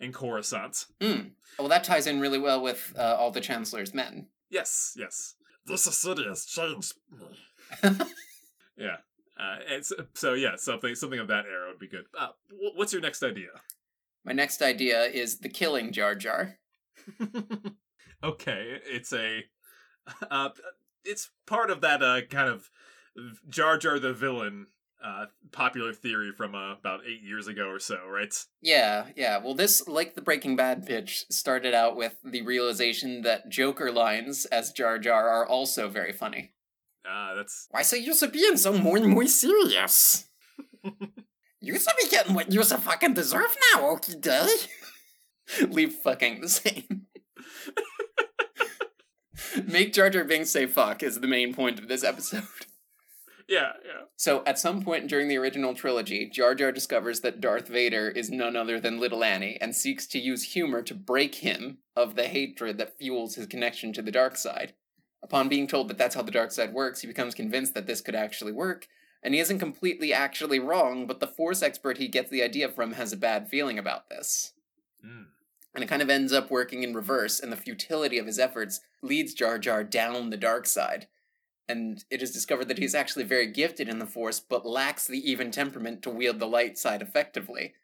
in 0.00 0.12
Coruscant. 0.12 0.86
Hmm. 1.00 1.28
Well, 1.58 1.68
that 1.68 1.84
ties 1.84 2.06
in 2.06 2.20
really 2.20 2.38
well 2.38 2.60
with 2.62 2.92
uh, 2.98 3.16
all 3.18 3.30
the 3.30 3.40
Chancellor's 3.40 3.94
men. 3.94 4.28
Yes, 4.50 4.94
yes. 4.96 5.34
This 5.66 5.82
city 5.82 6.24
has 6.24 6.44
changed. 6.44 6.94
yeah. 8.76 8.96
Uh, 9.38 9.56
and 9.68 9.84
so, 9.84 9.96
so 10.14 10.34
yeah, 10.34 10.56
something 10.56 10.94
something 10.94 11.18
of 11.18 11.28
that 11.28 11.46
era 11.46 11.68
would 11.68 11.78
be 11.78 11.88
good. 11.88 12.04
Uh, 12.18 12.28
wh- 12.50 12.76
what's 12.76 12.92
your 12.92 13.02
next 13.02 13.22
idea? 13.22 13.48
My 14.24 14.32
next 14.32 14.62
idea 14.62 15.04
is 15.04 15.38
the 15.38 15.48
killing 15.48 15.92
Jar 15.92 16.14
Jar. 16.14 16.58
okay, 18.24 18.80
it's 18.84 19.12
a 19.12 19.44
uh, 20.30 20.50
it's 21.04 21.30
part 21.46 21.70
of 21.70 21.80
that 21.80 22.02
uh, 22.02 22.20
kind 22.30 22.48
of 22.48 22.70
Jar 23.48 23.76
Jar 23.76 23.98
the 23.98 24.12
villain 24.12 24.68
uh, 25.04 25.26
popular 25.52 25.92
theory 25.92 26.32
from 26.32 26.54
uh, 26.54 26.72
about 26.72 27.00
eight 27.06 27.22
years 27.22 27.46
ago 27.46 27.68
or 27.68 27.78
so, 27.78 27.98
right? 28.08 28.34
Yeah, 28.62 29.06
yeah. 29.16 29.38
Well, 29.38 29.54
this, 29.54 29.86
like 29.86 30.14
the 30.14 30.22
Breaking 30.22 30.56
Bad 30.56 30.86
pitch, 30.86 31.26
started 31.30 31.74
out 31.74 31.96
with 31.96 32.16
the 32.24 32.42
realization 32.42 33.22
that 33.22 33.50
Joker 33.50 33.92
lines 33.92 34.46
as 34.46 34.72
Jar 34.72 34.98
Jar 34.98 35.28
are 35.28 35.46
also 35.46 35.88
very 35.88 36.12
funny. 36.12 36.52
Uh, 37.08 37.34
that's 37.34 37.68
Why 37.70 37.82
so 37.82 37.96
you're 37.96 38.14
being 38.30 38.56
so 38.56 38.72
more 38.72 38.96
and 38.96 39.08
more 39.08 39.26
serious? 39.26 40.26
you 41.60 41.78
should 41.78 41.92
be 42.00 42.08
getting 42.08 42.34
what 42.34 42.50
you 42.50 42.62
so 42.62 42.78
fucking 42.78 43.12
deserve 43.12 43.54
now, 43.74 43.90
okay, 43.90 44.14
day? 44.20 44.48
Leave 45.68 45.92
fucking 45.92 46.40
the 46.40 46.48
same. 46.48 47.02
Make 49.66 49.92
Jar 49.92 50.08
Jar 50.08 50.24
Binks 50.24 50.50
say 50.50 50.66
fuck 50.66 51.02
is 51.02 51.20
the 51.20 51.26
main 51.26 51.52
point 51.52 51.78
of 51.78 51.88
this 51.88 52.02
episode. 52.02 52.44
Yeah, 53.48 53.72
yeah. 53.84 54.02
So, 54.16 54.42
at 54.46 54.58
some 54.58 54.82
point 54.82 55.08
during 55.08 55.28
the 55.28 55.36
original 55.36 55.74
trilogy, 55.74 56.28
Jar 56.28 56.54
Jar 56.54 56.72
discovers 56.72 57.20
that 57.20 57.40
Darth 57.40 57.68
Vader 57.68 58.08
is 58.08 58.30
none 58.30 58.56
other 58.56 58.80
than 58.80 59.00
Little 59.00 59.24
Annie 59.24 59.58
and 59.60 59.74
seeks 59.74 60.06
to 60.08 60.18
use 60.18 60.54
humor 60.54 60.82
to 60.82 60.94
break 60.94 61.36
him 61.36 61.78
of 61.96 62.14
the 62.14 62.28
hatred 62.28 62.78
that 62.78 62.98
fuels 62.98 63.34
his 63.34 63.46
connection 63.46 63.92
to 63.92 64.02
the 64.02 64.10
dark 64.10 64.36
side. 64.36 64.74
Upon 65.22 65.48
being 65.48 65.66
told 65.66 65.88
that 65.88 65.98
that's 65.98 66.14
how 66.14 66.22
the 66.22 66.30
dark 66.30 66.52
side 66.52 66.74
works, 66.74 67.00
he 67.00 67.06
becomes 67.06 67.34
convinced 67.34 67.74
that 67.74 67.86
this 67.86 68.00
could 68.00 68.14
actually 68.14 68.52
work, 68.52 68.88
and 69.22 69.32
he 69.32 69.40
isn't 69.40 69.58
completely 69.58 70.12
actually 70.12 70.58
wrong, 70.58 71.06
but 71.06 71.20
the 71.20 71.26
Force 71.26 71.62
expert 71.62 71.96
he 71.96 72.08
gets 72.08 72.30
the 72.30 72.42
idea 72.42 72.68
from 72.68 72.92
has 72.92 73.12
a 73.12 73.16
bad 73.16 73.48
feeling 73.48 73.78
about 73.78 74.10
this. 74.10 74.52
Mm. 75.04 75.26
And 75.74 75.82
it 75.82 75.88
kind 75.88 76.02
of 76.02 76.10
ends 76.10 76.32
up 76.32 76.50
working 76.50 76.82
in 76.82 76.92
reverse, 76.92 77.40
and 77.40 77.50
the 77.50 77.56
futility 77.56 78.18
of 78.18 78.26
his 78.26 78.38
efforts 78.38 78.80
leads 79.02 79.34
Jar 79.34 79.58
Jar 79.58 79.82
down 79.82 80.30
the 80.30 80.36
dark 80.36 80.66
side. 80.66 81.08
And 81.68 82.04
it 82.10 82.22
is 82.22 82.30
discovered 82.30 82.68
that 82.68 82.78
he's 82.78 82.94
actually 82.94 83.24
very 83.24 83.46
gifted 83.46 83.88
in 83.88 83.98
the 83.98 84.06
Force, 84.06 84.38
but 84.38 84.66
lacks 84.66 85.06
the 85.06 85.30
even 85.30 85.50
temperament 85.50 86.02
to 86.02 86.10
wield 86.10 86.38
the 86.38 86.46
light 86.46 86.76
side 86.76 87.00
effectively. 87.00 87.74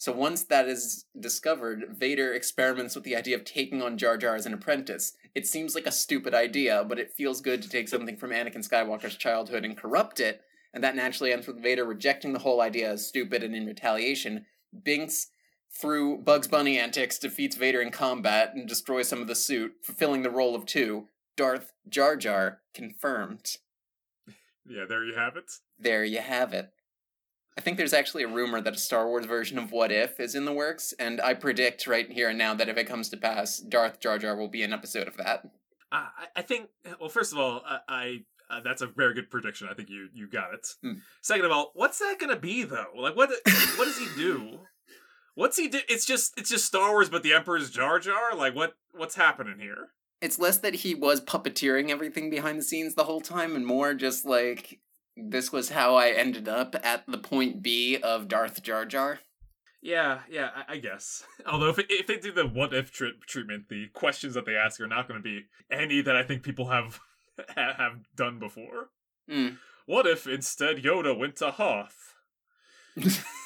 So 0.00 0.12
once 0.12 0.44
that 0.44 0.66
is 0.66 1.04
discovered, 1.18 1.88
Vader 1.90 2.32
experiments 2.32 2.94
with 2.94 3.04
the 3.04 3.16
idea 3.16 3.36
of 3.36 3.44
taking 3.44 3.82
on 3.82 3.98
Jar 3.98 4.16
Jar 4.16 4.34
as 4.34 4.46
an 4.46 4.54
apprentice. 4.54 5.12
It 5.34 5.46
seems 5.46 5.74
like 5.74 5.86
a 5.86 5.92
stupid 5.92 6.34
idea, 6.34 6.84
but 6.88 6.98
it 6.98 7.12
feels 7.12 7.42
good 7.42 7.60
to 7.62 7.68
take 7.68 7.86
something 7.86 8.16
from 8.16 8.30
Anakin 8.30 8.66
Skywalker's 8.66 9.16
childhood 9.16 9.62
and 9.62 9.76
corrupt 9.76 10.18
it, 10.18 10.40
and 10.72 10.82
that 10.82 10.96
naturally 10.96 11.32
ends 11.32 11.46
with 11.46 11.62
Vader 11.62 11.84
rejecting 11.84 12.32
the 12.32 12.38
whole 12.38 12.62
idea 12.62 12.90
as 12.90 13.06
stupid 13.06 13.42
and 13.42 13.54
in 13.54 13.66
retaliation. 13.66 14.46
Binks 14.84 15.28
through 15.70 16.18
Bugs 16.18 16.48
Bunny 16.48 16.78
antics, 16.78 17.18
defeats 17.18 17.56
Vader 17.56 17.82
in 17.82 17.90
combat 17.90 18.54
and 18.54 18.66
destroys 18.66 19.06
some 19.06 19.20
of 19.20 19.28
the 19.28 19.34
suit, 19.34 19.74
fulfilling 19.82 20.22
the 20.22 20.30
role 20.30 20.54
of 20.54 20.64
two. 20.64 21.08
Darth 21.40 21.72
Jar 21.88 22.16
Jar 22.16 22.60
confirmed. 22.74 23.56
Yeah, 24.68 24.84
there 24.86 25.02
you 25.02 25.14
have 25.14 25.38
it. 25.38 25.50
There 25.78 26.04
you 26.04 26.18
have 26.18 26.52
it. 26.52 26.68
I 27.56 27.62
think 27.62 27.78
there's 27.78 27.94
actually 27.94 28.24
a 28.24 28.28
rumor 28.28 28.60
that 28.60 28.74
a 28.74 28.78
Star 28.78 29.08
Wars 29.08 29.24
version 29.24 29.56
of 29.56 29.72
What 29.72 29.90
If 29.90 30.20
is 30.20 30.34
in 30.34 30.44
the 30.44 30.52
works, 30.52 30.92
and 30.98 31.18
I 31.18 31.32
predict 31.32 31.86
right 31.86 32.12
here 32.12 32.28
and 32.28 32.36
now 32.36 32.52
that 32.52 32.68
if 32.68 32.76
it 32.76 32.86
comes 32.86 33.08
to 33.08 33.16
pass, 33.16 33.56
Darth 33.56 34.00
Jar 34.00 34.18
Jar 34.18 34.36
will 34.36 34.48
be 34.48 34.62
an 34.62 34.74
episode 34.74 35.08
of 35.08 35.16
that. 35.16 35.46
Uh, 35.90 36.08
I, 36.18 36.26
I 36.36 36.42
think. 36.42 36.68
Well, 37.00 37.08
first 37.08 37.32
of 37.32 37.38
all, 37.38 37.62
I, 37.66 37.78
I 37.88 38.18
uh, 38.50 38.60
that's 38.60 38.82
a 38.82 38.86
very 38.86 39.14
good 39.14 39.30
prediction. 39.30 39.66
I 39.70 39.72
think 39.72 39.88
you 39.88 40.10
you 40.12 40.28
got 40.28 40.52
it. 40.52 40.66
Hmm. 40.82 40.98
Second 41.22 41.46
of 41.46 41.52
all, 41.52 41.70
what's 41.72 42.00
that 42.00 42.18
gonna 42.20 42.36
be 42.38 42.64
though? 42.64 42.92
Like, 42.98 43.16
what 43.16 43.30
what 43.76 43.86
does 43.86 43.96
he 43.96 44.08
do? 44.14 44.58
What's 45.36 45.56
he 45.56 45.68
do? 45.68 45.78
It's 45.88 46.04
just 46.04 46.34
it's 46.36 46.50
just 46.50 46.66
Star 46.66 46.90
Wars, 46.90 47.08
but 47.08 47.22
the 47.22 47.32
Emperor's 47.32 47.70
Jar 47.70 47.98
Jar. 47.98 48.34
Like, 48.36 48.54
what 48.54 48.74
what's 48.92 49.14
happening 49.14 49.58
here? 49.58 49.88
It's 50.20 50.38
less 50.38 50.58
that 50.58 50.76
he 50.76 50.94
was 50.94 51.20
puppeteering 51.20 51.90
everything 51.90 52.28
behind 52.28 52.58
the 52.58 52.64
scenes 52.64 52.94
the 52.94 53.04
whole 53.04 53.20
time, 53.20 53.56
and 53.56 53.66
more 53.66 53.94
just 53.94 54.24
like 54.24 54.80
this 55.16 55.50
was 55.50 55.70
how 55.70 55.96
I 55.96 56.10
ended 56.10 56.48
up 56.48 56.76
at 56.82 57.06
the 57.06 57.18
point 57.18 57.62
B 57.62 57.96
of 57.96 58.28
Darth 58.28 58.62
Jar 58.62 58.84
Jar. 58.84 59.20
Yeah, 59.82 60.20
yeah, 60.30 60.50
I, 60.54 60.74
I 60.74 60.78
guess. 60.78 61.24
Although 61.46 61.70
if 61.70 61.78
if 61.88 62.06
they 62.06 62.18
do 62.18 62.32
the 62.32 62.46
what 62.46 62.74
if 62.74 62.92
tri- 62.92 63.12
treatment, 63.26 63.68
the 63.68 63.88
questions 63.88 64.34
that 64.34 64.44
they 64.44 64.56
ask 64.56 64.80
are 64.80 64.86
not 64.86 65.08
going 65.08 65.18
to 65.18 65.24
be 65.24 65.46
any 65.70 66.02
that 66.02 66.16
I 66.16 66.22
think 66.22 66.42
people 66.42 66.68
have 66.68 67.00
have 67.56 68.00
done 68.14 68.38
before. 68.38 68.90
Mm. 69.30 69.56
What 69.86 70.06
if 70.06 70.26
instead 70.26 70.82
Yoda 70.82 71.16
went 71.18 71.36
to 71.36 71.50
Hoth? 71.50 72.14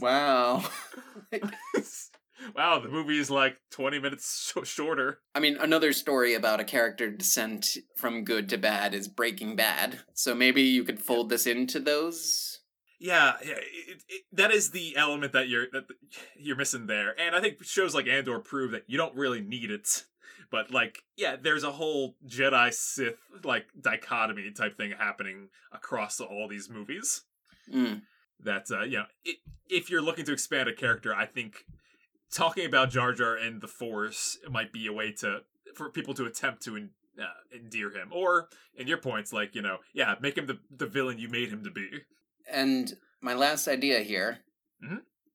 Wow. 0.00 0.64
Wow, 2.54 2.78
the 2.78 2.88
movie 2.88 3.18
is 3.18 3.30
like 3.30 3.56
twenty 3.70 3.98
minutes 3.98 4.52
sh- 4.52 4.68
shorter. 4.68 5.20
I 5.34 5.40
mean, 5.40 5.56
another 5.56 5.92
story 5.92 6.34
about 6.34 6.60
a 6.60 6.64
character 6.64 7.10
descent 7.10 7.76
from 7.96 8.24
good 8.24 8.48
to 8.50 8.58
bad 8.58 8.94
is 8.94 9.08
Breaking 9.08 9.56
Bad. 9.56 10.00
So 10.14 10.34
maybe 10.34 10.62
you 10.62 10.84
could 10.84 11.00
fold 11.00 11.28
this 11.28 11.46
into 11.46 11.80
those. 11.80 12.60
Yeah, 12.98 13.32
yeah, 13.42 13.54
it, 13.54 14.02
it, 14.08 14.22
that 14.32 14.52
is 14.52 14.72
the 14.72 14.94
element 14.96 15.32
that 15.32 15.48
you're 15.48 15.66
that 15.72 15.84
you're 16.36 16.56
missing 16.56 16.86
there, 16.86 17.18
and 17.18 17.34
I 17.34 17.40
think 17.40 17.64
shows 17.64 17.94
like 17.94 18.06
Andor 18.06 18.38
prove 18.40 18.72
that 18.72 18.84
you 18.86 18.98
don't 18.98 19.16
really 19.16 19.40
need 19.40 19.70
it. 19.70 20.04
But 20.50 20.70
like, 20.70 20.98
yeah, 21.16 21.36
there's 21.40 21.64
a 21.64 21.70
whole 21.70 22.16
Jedi 22.26 22.74
Sith 22.74 23.14
like 23.44 23.66
dichotomy 23.80 24.50
type 24.50 24.76
thing 24.76 24.92
happening 24.98 25.48
across 25.72 26.20
all 26.20 26.48
these 26.48 26.68
movies. 26.68 27.22
Mm. 27.72 28.02
That 28.40 28.66
uh, 28.70 28.82
you 28.82 28.98
know, 28.98 29.04
it, 29.24 29.36
if 29.68 29.90
you're 29.90 30.02
looking 30.02 30.24
to 30.26 30.32
expand 30.32 30.68
a 30.68 30.74
character, 30.74 31.14
I 31.14 31.26
think 31.26 31.64
talking 32.32 32.66
about 32.66 32.90
Jar 32.90 33.12
Jar 33.12 33.36
and 33.36 33.60
the 33.60 33.68
Force 33.68 34.38
might 34.50 34.72
be 34.72 34.86
a 34.86 34.92
way 34.92 35.12
to 35.20 35.40
for 35.74 35.88
people 35.90 36.14
to 36.14 36.24
attempt 36.26 36.62
to 36.64 36.76
en, 36.76 36.90
uh, 37.18 37.24
endear 37.56 37.90
him, 37.90 38.08
or 38.12 38.48
in 38.76 38.86
your 38.88 38.98
points, 38.98 39.32
like 39.32 39.54
you 39.54 39.62
know, 39.62 39.78
yeah, 39.94 40.14
make 40.20 40.36
him 40.36 40.46
the 40.46 40.58
the 40.76 40.86
villain 40.86 41.18
you 41.18 41.28
made 41.28 41.48
him 41.50 41.62
to 41.64 41.70
be. 41.70 41.88
And 42.50 42.92
my 43.20 43.34
last 43.34 43.68
idea 43.68 44.00
here 44.00 44.38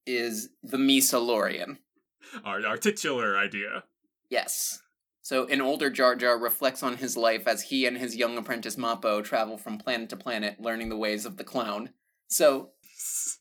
is 0.06 0.50
Mhm. 0.50 0.70
the 0.72 0.78
Meesa-lorian. 0.78 1.80
Our 2.44 2.66
our 2.66 2.78
titular 2.78 3.38
idea. 3.38 3.84
Yes. 4.30 4.82
So, 5.22 5.48
an 5.48 5.60
older 5.62 5.90
Jar 5.90 6.16
Jar 6.16 6.38
reflects 6.38 6.84
on 6.84 6.98
his 6.98 7.18
life 7.18 7.48
as 7.48 7.64
he 7.64 7.88
and 7.88 7.98
his 7.98 8.16
young 8.16 8.38
apprentice 8.38 8.76
Mappo 8.76 9.24
travel 9.24 9.58
from 9.58 9.80
planet 9.80 10.10
to 10.10 10.18
planet, 10.18 10.60
learning 10.60 10.90
the 10.90 10.98
ways 10.98 11.26
of 11.26 11.38
the 11.38 11.44
clown. 11.44 11.94
So, 12.28 12.74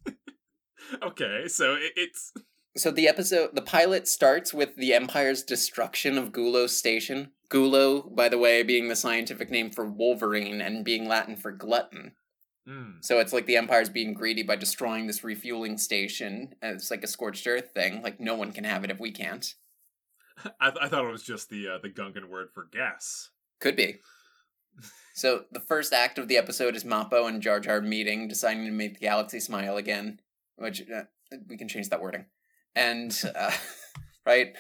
okay, 1.02 1.48
so 1.48 1.74
it, 1.74 1.92
it's 1.96 2.32
so 2.77 2.91
the 2.91 3.09
episode, 3.09 3.51
the 3.55 3.62
pilot 3.62 4.09
starts 4.09 4.53
with 4.55 4.77
the 4.77 4.95
Empire's 4.95 5.43
destruction 5.43 6.18
of 6.18 6.33
Gulo 6.33 6.68
Station. 6.68 7.31
Gulo, 7.51 8.14
by 8.14 8.29
the 8.29 8.39
way, 8.39 8.62
being 8.62 8.89
the 8.89 8.97
scientific 8.97 9.51
name 9.51 9.70
for 9.70 9.85
Wolverine 9.87 10.61
and 10.61 10.85
being 10.85 11.07
Latin 11.07 11.37
for 11.37 11.53
glutton. 11.53 12.12
mm, 12.68 12.95
So 13.01 13.20
it's 13.20 13.33
like 13.33 13.47
the 13.47 13.57
Empire's 13.57 13.89
being 13.91 14.12
greedy 14.14 14.43
by 14.43 14.57
destroying 14.57 15.07
this 15.07 15.22
refueling 15.22 15.79
station. 15.79 16.55
And 16.62 16.75
it's 16.77 16.91
like 16.91 17.05
a 17.05 17.09
scorched 17.09 17.47
earth 17.47 17.70
thing. 17.72 18.03
Like 18.03 18.18
no 18.18 18.35
one 18.35 18.51
can 18.53 18.64
have 18.64 18.83
it 18.83 18.91
if 18.91 18.99
we 18.99 19.12
can't. 19.12 19.55
I, 20.61 20.70
th- 20.70 20.83
I 20.83 20.89
thought 20.89 21.05
it 21.05 21.12
was 21.12 21.22
just 21.22 21.49
the 21.49 21.68
uh, 21.68 21.79
the 21.81 21.91
Gungan 21.91 22.29
word 22.29 22.49
for 22.53 22.66
gas. 22.72 23.31
Could 23.61 23.77
be. 23.77 23.97
So 25.16 25.45
the 25.53 25.61
first 25.61 25.93
act 25.93 26.18
of 26.18 26.27
the 26.27 26.37
episode 26.37 26.75
is 26.75 26.83
Mappo 26.83 27.29
and 27.29 27.41
Jar 27.41 27.61
Jar 27.61 27.81
meeting, 27.81 28.27
deciding 28.27 28.64
to 28.66 28.72
make 28.72 28.95
the 28.95 29.07
galaxy 29.07 29.39
smile 29.39 29.77
again. 29.77 30.18
Which 30.57 30.83
uh, 30.91 31.03
we 31.49 31.57
can 31.57 31.68
change 31.68 31.89
that 31.91 32.01
wording, 32.03 32.27
and 32.75 33.18
uh, 33.35 33.53
right, 34.27 34.55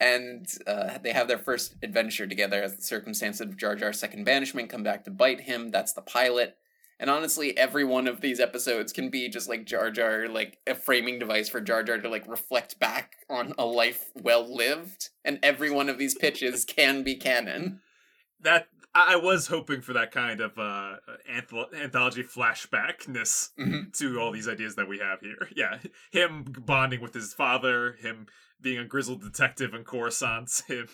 and 0.00 0.46
uh, 0.66 0.98
they 0.98 1.12
have 1.12 1.28
their 1.28 1.38
first 1.38 1.74
adventure 1.82 2.26
together 2.26 2.62
as 2.62 2.76
the 2.76 2.82
circumstances 2.82 3.40
of 3.40 3.56
Jar 3.56 3.74
Jar's 3.74 3.98
second 3.98 4.24
banishment 4.24 4.70
come 4.70 4.82
back 4.82 5.04
to 5.04 5.10
bite 5.10 5.42
him. 5.42 5.70
That's 5.70 5.92
the 5.92 6.02
pilot. 6.02 6.56
And 7.00 7.08
honestly, 7.08 7.56
every 7.56 7.84
one 7.84 8.08
of 8.08 8.20
these 8.20 8.40
episodes 8.40 8.92
can 8.92 9.08
be 9.08 9.28
just 9.28 9.48
like 9.48 9.64
Jar 9.64 9.90
Jar, 9.90 10.28
like 10.28 10.58
a 10.66 10.74
framing 10.74 11.18
device 11.18 11.48
for 11.48 11.60
Jar 11.60 11.84
Jar 11.84 11.98
to 11.98 12.08
like 12.08 12.26
reflect 12.28 12.80
back 12.80 13.16
on 13.30 13.54
a 13.56 13.64
life 13.64 14.10
well 14.20 14.52
lived. 14.52 15.10
And 15.24 15.38
every 15.42 15.70
one 15.70 15.88
of 15.88 15.98
these 15.98 16.16
pitches 16.16 16.64
can 16.64 17.04
be 17.04 17.14
canon. 17.14 17.80
That 18.40 18.68
I 19.08 19.16
was 19.16 19.46
hoping 19.48 19.80
for 19.82 19.92
that 19.92 20.10
kind 20.12 20.40
of 20.40 20.58
uh, 20.58 20.96
antholo- 21.30 21.72
anthology 21.74 22.22
flashbackness 22.22 23.50
Mhm. 23.58 23.92
to 23.98 24.20
all 24.20 24.32
these 24.32 24.48
ideas 24.48 24.74
that 24.76 24.88
we 24.88 24.98
have 24.98 25.20
here. 25.20 25.48
Yeah, 25.56 25.78
him 26.10 26.44
bonding 26.44 27.00
with 27.00 27.14
his 27.14 27.34
father, 27.34 27.92
him 28.00 28.26
being 28.60 28.78
a 28.78 28.84
grizzled 28.84 29.22
detective 29.22 29.74
in 29.74 29.84
Coruscant, 29.84 30.62
him 30.68 30.88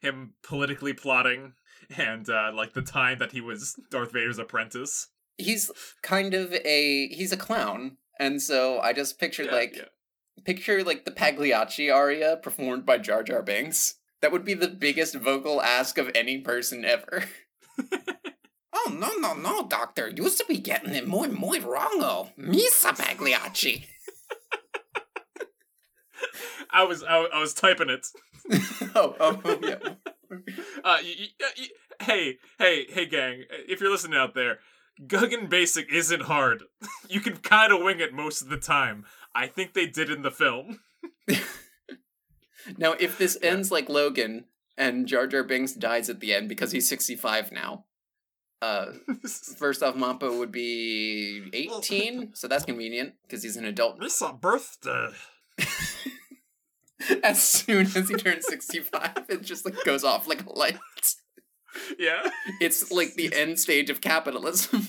him 0.00 0.34
politically 0.42 0.92
plotting, 0.92 1.54
and 1.96 2.28
uh, 2.28 2.52
like 2.54 2.72
the 2.74 2.82
time 2.82 3.18
that 3.18 3.32
he 3.32 3.40
was 3.40 3.78
Darth 3.90 4.12
Vader's 4.12 4.38
apprentice. 4.38 5.08
he's 5.38 5.70
kind 6.02 6.34
of 6.34 6.52
a 6.52 7.08
he's 7.08 7.32
a 7.32 7.36
clown 7.36 7.96
and 8.18 8.42
so 8.42 8.78
i 8.80 8.92
just 8.92 9.18
pictured 9.18 9.46
Yeah, 9.46 9.52
like 9.54 9.76
yeah. 9.76 9.84
picture 10.44 10.84
like 10.84 11.04
the 11.06 11.10
pagliacci 11.10 11.90
aria 11.90 12.36
performed 12.42 12.84
by 12.84 12.98
jar 12.98 13.22
jar 13.22 13.42
binks 13.42 13.94
that 14.20 14.32
would 14.32 14.44
be 14.44 14.52
the 14.52 14.68
biggest 14.68 15.14
vocal 15.14 15.62
ask 15.62 15.96
of 15.96 16.10
any 16.14 16.38
person 16.42 16.84
ever 16.84 17.24
oh 18.72 18.96
no 18.98 19.10
no 19.18 19.34
no 19.34 19.66
doctor 19.68 20.08
you 20.08 20.24
used 20.24 20.38
to 20.38 20.44
be 20.46 20.58
getting 20.58 20.94
it 20.94 21.06
muy 21.06 21.28
muy 21.28 21.60
wrongo 21.60 22.30
misa 22.38 22.92
pagliacci 22.96 23.84
I 26.72 26.84
was 26.84 27.02
I, 27.02 27.16
I 27.34 27.40
was 27.40 27.52
typing 27.54 27.90
it. 27.90 28.06
oh, 28.94 29.16
oh 29.18 29.58
yeah 29.62 29.94
Uh, 30.84 30.98
hey, 32.02 32.38
hey, 32.58 32.86
hey, 32.88 33.06
gang! 33.06 33.42
If 33.68 33.80
you're 33.80 33.90
listening 33.90 34.16
out 34.16 34.32
there, 34.32 34.60
Guggen 35.04 35.48
Basic 35.48 35.92
isn't 35.92 36.22
hard. 36.22 36.62
you 37.08 37.20
can 37.20 37.36
kind 37.38 37.72
of 37.72 37.82
wing 37.82 37.98
it 37.98 38.14
most 38.14 38.40
of 38.40 38.48
the 38.48 38.56
time. 38.56 39.06
I 39.34 39.48
think 39.48 39.74
they 39.74 39.86
did 39.86 40.08
in 40.08 40.22
the 40.22 40.30
film. 40.30 40.78
now 42.78 42.92
if 43.00 43.18
this 43.18 43.36
ends 43.42 43.72
like 43.72 43.88
logan 43.88 44.44
and 44.80 45.06
jar 45.06 45.28
jar 45.28 45.44
binks 45.44 45.72
dies 45.72 46.10
at 46.10 46.18
the 46.18 46.34
end 46.34 46.48
because 46.48 46.72
he's 46.72 46.88
65 46.88 47.52
now 47.52 47.84
uh 48.62 48.86
First 49.56 49.82
off, 49.82 49.94
Mampa 49.94 50.38
would 50.38 50.52
be 50.52 51.48
18, 51.52 52.34
so 52.34 52.48
that's 52.48 52.64
convenient 52.64 53.14
because 53.22 53.42
he's 53.42 53.56
an 53.56 53.64
adult. 53.64 54.02
It's 54.02 54.20
a 54.20 54.32
birthday. 54.32 55.08
As 57.22 57.42
soon 57.42 57.86
as 57.96 58.08
he 58.10 58.14
turns 58.14 58.46
65, 58.46 59.26
it 59.30 59.42
just 59.42 59.64
like 59.64 59.82
goes 59.84 60.04
off 60.04 60.28
like 60.28 60.44
a 60.44 60.52
light. 60.52 60.78
Yeah. 61.98 62.28
It's 62.60 62.92
like 62.92 63.14
the 63.14 63.34
end 63.34 63.58
stage 63.58 63.88
of 63.88 64.02
capitalism. 64.02 64.88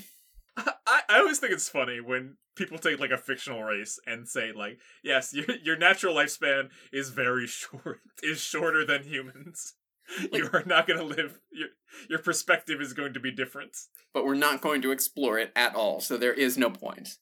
I, 0.57 1.01
I 1.07 1.19
always 1.19 1.39
think 1.39 1.53
it's 1.53 1.69
funny 1.69 2.01
when 2.01 2.35
people 2.57 2.77
take 2.77 2.99
like 2.99 3.11
a 3.11 3.17
fictional 3.17 3.63
race 3.63 3.97
and 4.05 4.27
say 4.27 4.51
like, 4.51 4.79
yes, 5.03 5.33
your 5.33 5.45
your 5.63 5.77
natural 5.77 6.13
lifespan 6.13 6.69
is 6.91 7.09
very 7.09 7.47
short, 7.47 8.01
is 8.21 8.41
shorter 8.41 8.85
than 8.85 9.03
humans. 9.03 9.75
you 10.31 10.49
are 10.53 10.63
not 10.65 10.87
going 10.87 10.99
to 10.99 11.05
live. 11.05 11.39
Your 11.51 11.69
your 12.09 12.19
perspective 12.19 12.81
is 12.81 12.93
going 12.93 13.13
to 13.13 13.19
be 13.19 13.31
different. 13.31 13.77
but 14.13 14.25
we're 14.25 14.35
not 14.35 14.61
going 14.61 14.81
to 14.81 14.91
explore 14.91 15.37
it 15.39 15.51
at 15.55 15.75
all, 15.75 15.99
so 15.99 16.17
there 16.17 16.33
is 16.33 16.57
no 16.57 16.69
point. 16.69 17.17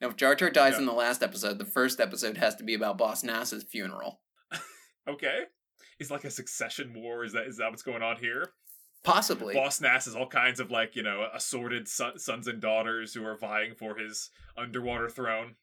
Now, 0.00 0.08
if 0.08 0.16
Jar 0.16 0.34
Jar 0.34 0.50
dies 0.50 0.74
Yeah. 0.74 0.80
in 0.80 0.86
the 0.86 0.92
last 0.92 1.22
episode, 1.22 1.58
the 1.58 1.64
first 1.64 2.00
episode 2.00 2.36
has 2.36 2.54
to 2.56 2.64
be 2.64 2.74
about 2.74 2.98
Boss 2.98 3.22
Nass's 3.24 3.64
funeral. 3.64 4.20
Okay. 5.08 5.44
Is 5.98 6.10
like 6.10 6.24
a 6.24 6.30
succession 6.30 6.92
war. 6.94 7.24
Is 7.24 7.32
that 7.32 7.46
is 7.46 7.56
that 7.56 7.70
what's 7.70 7.82
going 7.82 8.02
on 8.02 8.18
here? 8.18 8.50
Possibly. 9.04 9.54
Boss 9.54 9.80
Nass 9.80 10.04
has 10.04 10.14
all 10.14 10.26
kinds 10.28 10.60
of 10.60 10.70
like 10.70 10.94
you 10.94 11.02
know 11.02 11.26
assorted 11.34 11.88
son- 11.88 12.18
sons 12.18 12.46
and 12.46 12.60
daughters 12.60 13.14
who 13.14 13.24
are 13.24 13.36
vying 13.38 13.74
for 13.74 13.96
his 13.96 14.30
underwater 14.56 15.08
throne. 15.08 15.54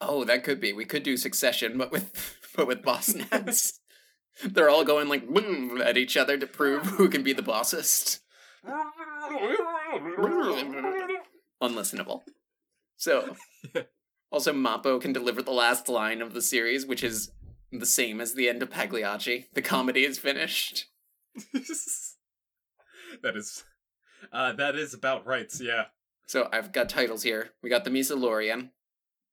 Oh, 0.00 0.22
that 0.24 0.44
could 0.44 0.60
be. 0.60 0.72
We 0.72 0.84
could 0.84 1.02
do 1.02 1.16
Succession, 1.16 1.76
but 1.78 1.90
with 1.90 2.12
but 2.56 2.66
with 2.66 2.82
Boss 2.82 3.14
Nass. 3.14 3.79
They're 4.44 4.70
all 4.70 4.84
going 4.84 5.08
like 5.08 5.24
at 5.84 5.98
each 5.98 6.16
other 6.16 6.38
to 6.38 6.46
prove 6.46 6.86
who 6.86 7.08
can 7.08 7.22
be 7.22 7.32
the 7.32 7.42
bossest. 7.42 8.20
Unlistenable. 11.62 12.22
So, 12.96 13.36
also 14.30 14.52
Mappo 14.52 15.00
can 15.00 15.12
deliver 15.12 15.42
the 15.42 15.50
last 15.50 15.88
line 15.88 16.22
of 16.22 16.34
the 16.34 16.42
series, 16.42 16.86
which 16.86 17.02
is 17.02 17.30
the 17.72 17.86
same 17.86 18.20
as 18.20 18.34
the 18.34 18.48
end 18.48 18.62
of 18.62 18.70
Pagliacci. 18.70 19.46
The 19.54 19.62
comedy 19.62 20.04
is 20.04 20.18
finished. 20.18 20.86
that 23.22 23.36
is, 23.36 23.64
uh, 24.32 24.52
that 24.54 24.74
is 24.76 24.94
about 24.94 25.26
right. 25.26 25.52
Yeah. 25.60 25.84
So 26.26 26.48
I've 26.52 26.72
got 26.72 26.88
titles 26.88 27.22
here. 27.22 27.50
We 27.62 27.70
got 27.70 27.84
the 27.84 27.90
Meesa-lorian, 27.90 28.70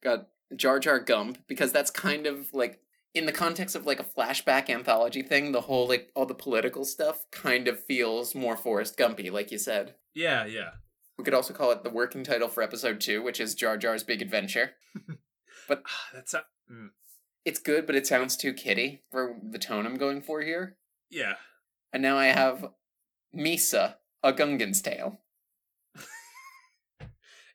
got 0.04 0.28
Jar 0.56 0.80
Jar 0.80 1.00
Gump, 1.00 1.40
because 1.48 1.72
that's 1.72 1.92
kind 1.92 2.26
of 2.26 2.54
like 2.54 2.80
in 3.14 3.26
the 3.26 3.32
context 3.32 3.76
of 3.76 3.86
like 3.86 4.00
a 4.00 4.04
flashback 4.04 4.70
anthology 4.70 5.22
thing, 5.24 5.52
the 5.52 5.62
whole 5.62 5.88
like 5.88 6.12
all 6.16 6.26
the 6.26 6.34
political 6.36 6.86
stuff 6.86 7.26
kind 7.32 7.68
of 7.68 7.84
feels 7.84 8.36
more 8.36 8.56
Forrest 8.58 8.98
Gumpy, 8.98 9.32
like 9.32 9.52
you 9.52 9.58
said. 9.58 9.96
Yeah, 10.14 10.46
yeah. 10.46 10.72
We 11.18 11.24
could 11.24 11.34
also 11.34 11.54
call 11.54 11.72
it 11.72 11.84
the 11.84 11.90
working 11.90 12.24
title 12.24 12.48
for 12.48 12.62
episode 12.62 13.02
two, 13.02 13.24
which 13.24 13.40
is 13.40 13.56
Jar 13.56 13.76
Jar's 13.78 14.04
Big 14.04 14.22
Adventure. 14.22 14.72
but 15.68 15.82
That's 16.14 16.34
a, 16.36 16.44
mm, 16.72 16.90
It's 17.44 17.60
good, 17.60 17.88
but 17.88 17.96
it 17.96 18.06
sounds 18.06 18.38
too 18.38 18.54
kiddie 18.54 19.02
for 19.12 19.36
the 19.44 19.58
tone 19.58 19.86
I'm 19.88 19.98
going 19.98 20.22
for 20.22 20.42
here. 20.42 20.78
yeah. 21.10 21.36
And 21.94 22.04
now 22.04 22.18
I 22.18 22.28
have 22.28 22.66
Misa, 23.36 23.96
a 24.22 24.34
Gungan's 24.34 24.82
Tale. 24.82 25.20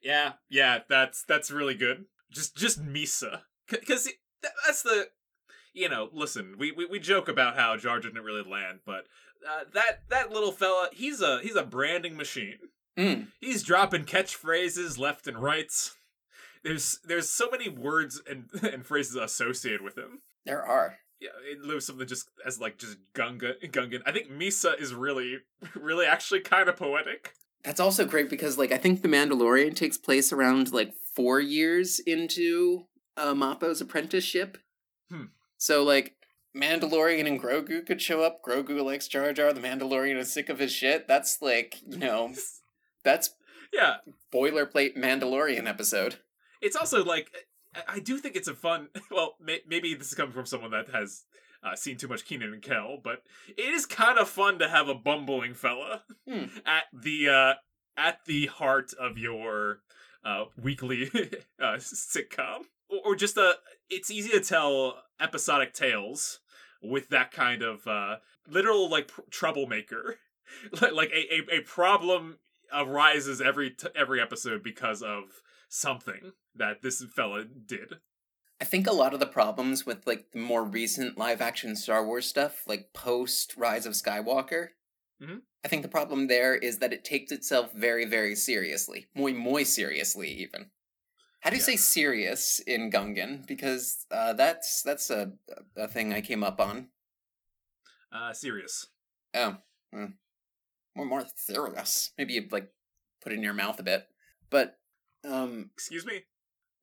Yeah, 0.02 0.32
yeah, 0.50 0.80
that's 0.88 1.22
that's 1.22 1.50
really 1.50 1.74
good. 1.74 2.06
Just 2.32 2.56
just 2.56 2.84
Misa, 2.84 3.42
because 3.68 4.08
that's 4.64 4.82
the, 4.82 5.08
you 5.72 5.88
know, 5.88 6.08
listen, 6.12 6.56
we, 6.58 6.72
we 6.72 6.86
we 6.86 6.98
joke 6.98 7.28
about 7.28 7.56
how 7.56 7.76
Jar 7.76 7.98
Jar 7.98 8.10
didn't 8.10 8.24
really 8.24 8.48
land, 8.48 8.80
but 8.84 9.06
uh, 9.48 9.64
that 9.74 10.02
that 10.10 10.30
little 10.30 10.52
fella, 10.52 10.88
he's 10.92 11.20
a 11.20 11.40
he's 11.42 11.56
a 11.56 11.64
branding 11.64 12.16
machine. 12.16 12.58
Mm. 12.98 13.28
He's 13.40 13.62
dropping 13.62 14.04
catchphrases 14.04 14.98
left 14.98 15.26
and 15.26 15.38
right. 15.38 15.70
There's 16.62 16.98
there's 17.04 17.28
so 17.28 17.48
many 17.50 17.68
words 17.68 18.20
and 18.28 18.48
and 18.62 18.84
phrases 18.84 19.16
associated 19.16 19.82
with 19.82 19.96
him. 19.96 20.22
There 20.44 20.64
are. 20.64 20.98
Yeah, 21.20 21.28
in 21.52 21.62
lieu 21.62 21.76
of 21.76 21.84
something 21.84 22.06
just 22.06 22.28
as 22.44 22.60
like 22.60 22.78
just 22.78 22.98
Gunga 23.14 23.54
Gungan. 23.64 24.02
I 24.04 24.12
think 24.12 24.30
Misa 24.30 24.78
is 24.80 24.92
really 24.92 25.38
really 25.74 26.06
actually 26.06 26.40
kind 26.40 26.68
of 26.68 26.76
poetic. 26.76 27.32
That's 27.64 27.80
also 27.80 28.04
great 28.04 28.28
because 28.28 28.58
like 28.58 28.72
I 28.72 28.78
think 28.78 29.02
The 29.02 29.08
Mandalorian 29.08 29.74
takes 29.74 29.96
place 29.96 30.32
around 30.32 30.72
like 30.72 30.94
four 31.14 31.40
years 31.40 32.00
into 32.00 32.86
uh, 33.16 33.34
Mappo's 33.34 33.80
apprenticeship. 33.80 34.58
Hmm. 35.10 35.26
So 35.62 35.84
like 35.84 36.16
Mandalorian 36.56 37.24
and 37.28 37.40
Grogu 37.40 37.86
could 37.86 38.02
show 38.02 38.22
up. 38.24 38.42
Grogu 38.42 38.84
likes 38.84 39.06
Jar 39.06 39.32
Jar. 39.32 39.52
The 39.52 39.60
Mandalorian 39.60 40.18
is 40.18 40.32
sick 40.32 40.48
of 40.48 40.58
his 40.58 40.72
shit. 40.72 41.06
That's 41.06 41.40
like 41.40 41.80
you 41.88 41.98
know, 41.98 42.32
that's 43.04 43.30
Yeah, 43.72 43.98
boilerplate 44.34 44.96
Mandalorian 44.96 45.68
episode. 45.68 46.16
it's 46.60 46.74
also 46.74 47.04
like 47.04 47.30
I- 47.88 48.00
do 48.00 48.18
think 48.18 48.34
it's 48.34 48.48
a 48.48 48.54
fun. 48.54 48.88
Well, 49.10 49.36
may, 49.40 49.60
maybe 49.68 49.94
this 49.94 50.08
is 50.08 50.14
coming 50.14 50.32
from 50.34 50.46
someone 50.46 50.72
that 50.72 50.88
has 50.90 51.22
uh, 51.62 51.76
seen 51.76 51.96
too 51.96 52.08
much 52.08 52.24
Kenan 52.24 52.52
and 52.52 52.60
Kel, 52.62 52.98
but 53.02 53.22
it 53.46 53.72
is 53.72 53.86
kind 53.86 54.18
of 54.18 54.28
fun 54.28 54.58
to 54.58 54.68
have 54.68 54.88
a 54.88 54.94
bumbling 54.96 55.54
fella 55.54 56.02
Hmm. 56.28 56.46
at 56.66 56.84
the 56.92 57.28
uh, 57.28 57.54
at 57.96 58.18
the 58.26 58.46
heart 58.46 58.92
of 58.98 59.16
your 59.16 59.78
uh, 60.24 60.46
weekly 60.60 61.08
uh, 61.62 61.76
sitcom, 61.78 62.62
or, 62.90 62.98
or 63.04 63.14
just 63.16 63.36
a. 63.36 63.54
It's 63.94 64.10
easy 64.10 64.30
to 64.30 64.40
tell 64.40 65.02
episodic 65.20 65.74
tales 65.74 66.40
with 66.82 67.08
that 67.10 67.30
kind 67.30 67.62
of 67.62 67.86
uh, 67.86 68.16
literal 68.48 68.88
like 68.90 69.08
pr- 69.08 69.20
troublemaker, 69.30 70.16
like 70.92 71.10
a, 71.10 71.34
a, 71.54 71.58
a 71.58 71.60
problem 71.60 72.38
arises 72.72 73.40
every 73.40 73.70
t- 73.70 73.88
every 73.94 74.20
episode 74.20 74.62
because 74.62 75.02
of 75.02 75.24
something 75.68 76.32
that 76.54 76.82
this 76.82 77.04
fella 77.14 77.44
did. 77.44 77.94
I 78.60 78.64
think 78.64 78.86
a 78.86 78.92
lot 78.92 79.12
of 79.12 79.20
the 79.20 79.26
problems 79.26 79.84
with 79.84 80.06
like 80.06 80.30
the 80.32 80.38
more 80.38 80.64
recent 80.64 81.18
live 81.18 81.40
action 81.40 81.76
Star 81.76 82.04
Wars 82.06 82.26
stuff, 82.26 82.62
like 82.66 82.92
post 82.94 83.54
Rise 83.56 83.86
of 83.86 83.92
Skywalker, 83.92 84.68
Mhm. 85.22 85.42
I 85.64 85.68
think 85.68 85.82
the 85.82 85.88
problem 85.88 86.26
there 86.26 86.54
is 86.56 86.78
that 86.78 86.92
it 86.92 87.04
takes 87.04 87.30
itself 87.30 87.72
very, 87.72 88.04
very 88.04 88.34
seriously. 88.34 89.06
Muy, 89.14 89.32
muy 89.32 89.62
seriously, 89.64 90.28
even. 90.30 90.70
How 91.42 91.50
do 91.50 91.56
you 91.56 91.60
Yeah. 91.60 91.66
say 91.66 91.76
serious 91.76 92.60
in 92.60 92.90
Gungan? 92.90 93.46
Because 93.46 94.06
uh, 94.10 94.32
that's 94.32 94.82
that's 94.82 95.10
a 95.10 95.32
a 95.76 95.88
thing 95.88 96.12
I 96.12 96.20
came 96.22 96.42
up 96.44 96.60
on. 96.60 96.88
Uh, 98.12 98.32
serious. 98.32 98.88
Oh, 99.34 99.56
hmm. 99.92 100.06
more 100.96 101.06
more 101.06 101.26
serious. 101.36 102.12
Maybe 102.18 102.34
you 102.34 102.48
like 102.50 102.72
put 103.22 103.32
it 103.32 103.36
in 103.36 103.42
your 103.42 103.54
mouth 103.54 103.80
a 103.80 103.82
bit, 103.82 104.06
but 104.50 104.78
um, 105.24 105.70
Excuse 105.74 106.04
me. 106.06 106.24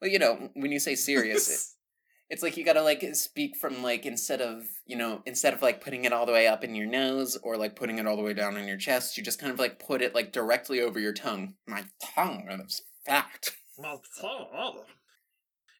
well, 0.02 0.10
you 0.12 0.20
know, 0.20 0.50
when 0.56 0.72
you 0.72 0.80
say 0.80 0.96
serious, 0.96 1.50
it, 1.50 1.76
it's 2.34 2.44
like 2.44 2.58
you 2.58 2.66
gotta 2.66 2.82
like 2.82 3.04
speak 3.16 3.56
from 3.58 3.84
like 3.84 4.06
instead 4.06 4.42
of 4.42 4.64
you 4.86 4.96
know 4.98 5.22
instead 5.26 5.54
of 5.54 5.62
like 5.62 5.82
putting 5.82 6.06
it 6.06 6.14
all 6.14 6.26
the 6.26 6.32
way 6.34 6.48
up 6.48 6.64
in 6.64 6.76
your 6.76 6.88
nose 6.88 7.38
or 7.44 7.58
like 7.58 7.76
putting 7.76 8.00
it 8.00 8.08
all 8.08 8.16
the 8.18 8.24
way 8.24 8.34
down 8.34 8.58
in 8.58 8.68
your 8.68 8.78
chest 8.78 9.18
you 9.18 9.24
just 9.24 9.40
kind 9.40 9.52
of 9.54 9.60
like 9.60 9.80
put 9.80 10.02
it 10.02 10.16
like 10.16 10.32
directly 10.32 10.82
over 10.82 11.00
your 11.00 11.14
tongue 11.14 11.56
my 11.68 11.84
tongue 12.16 12.48
is 12.66 12.82
fat 13.06 13.52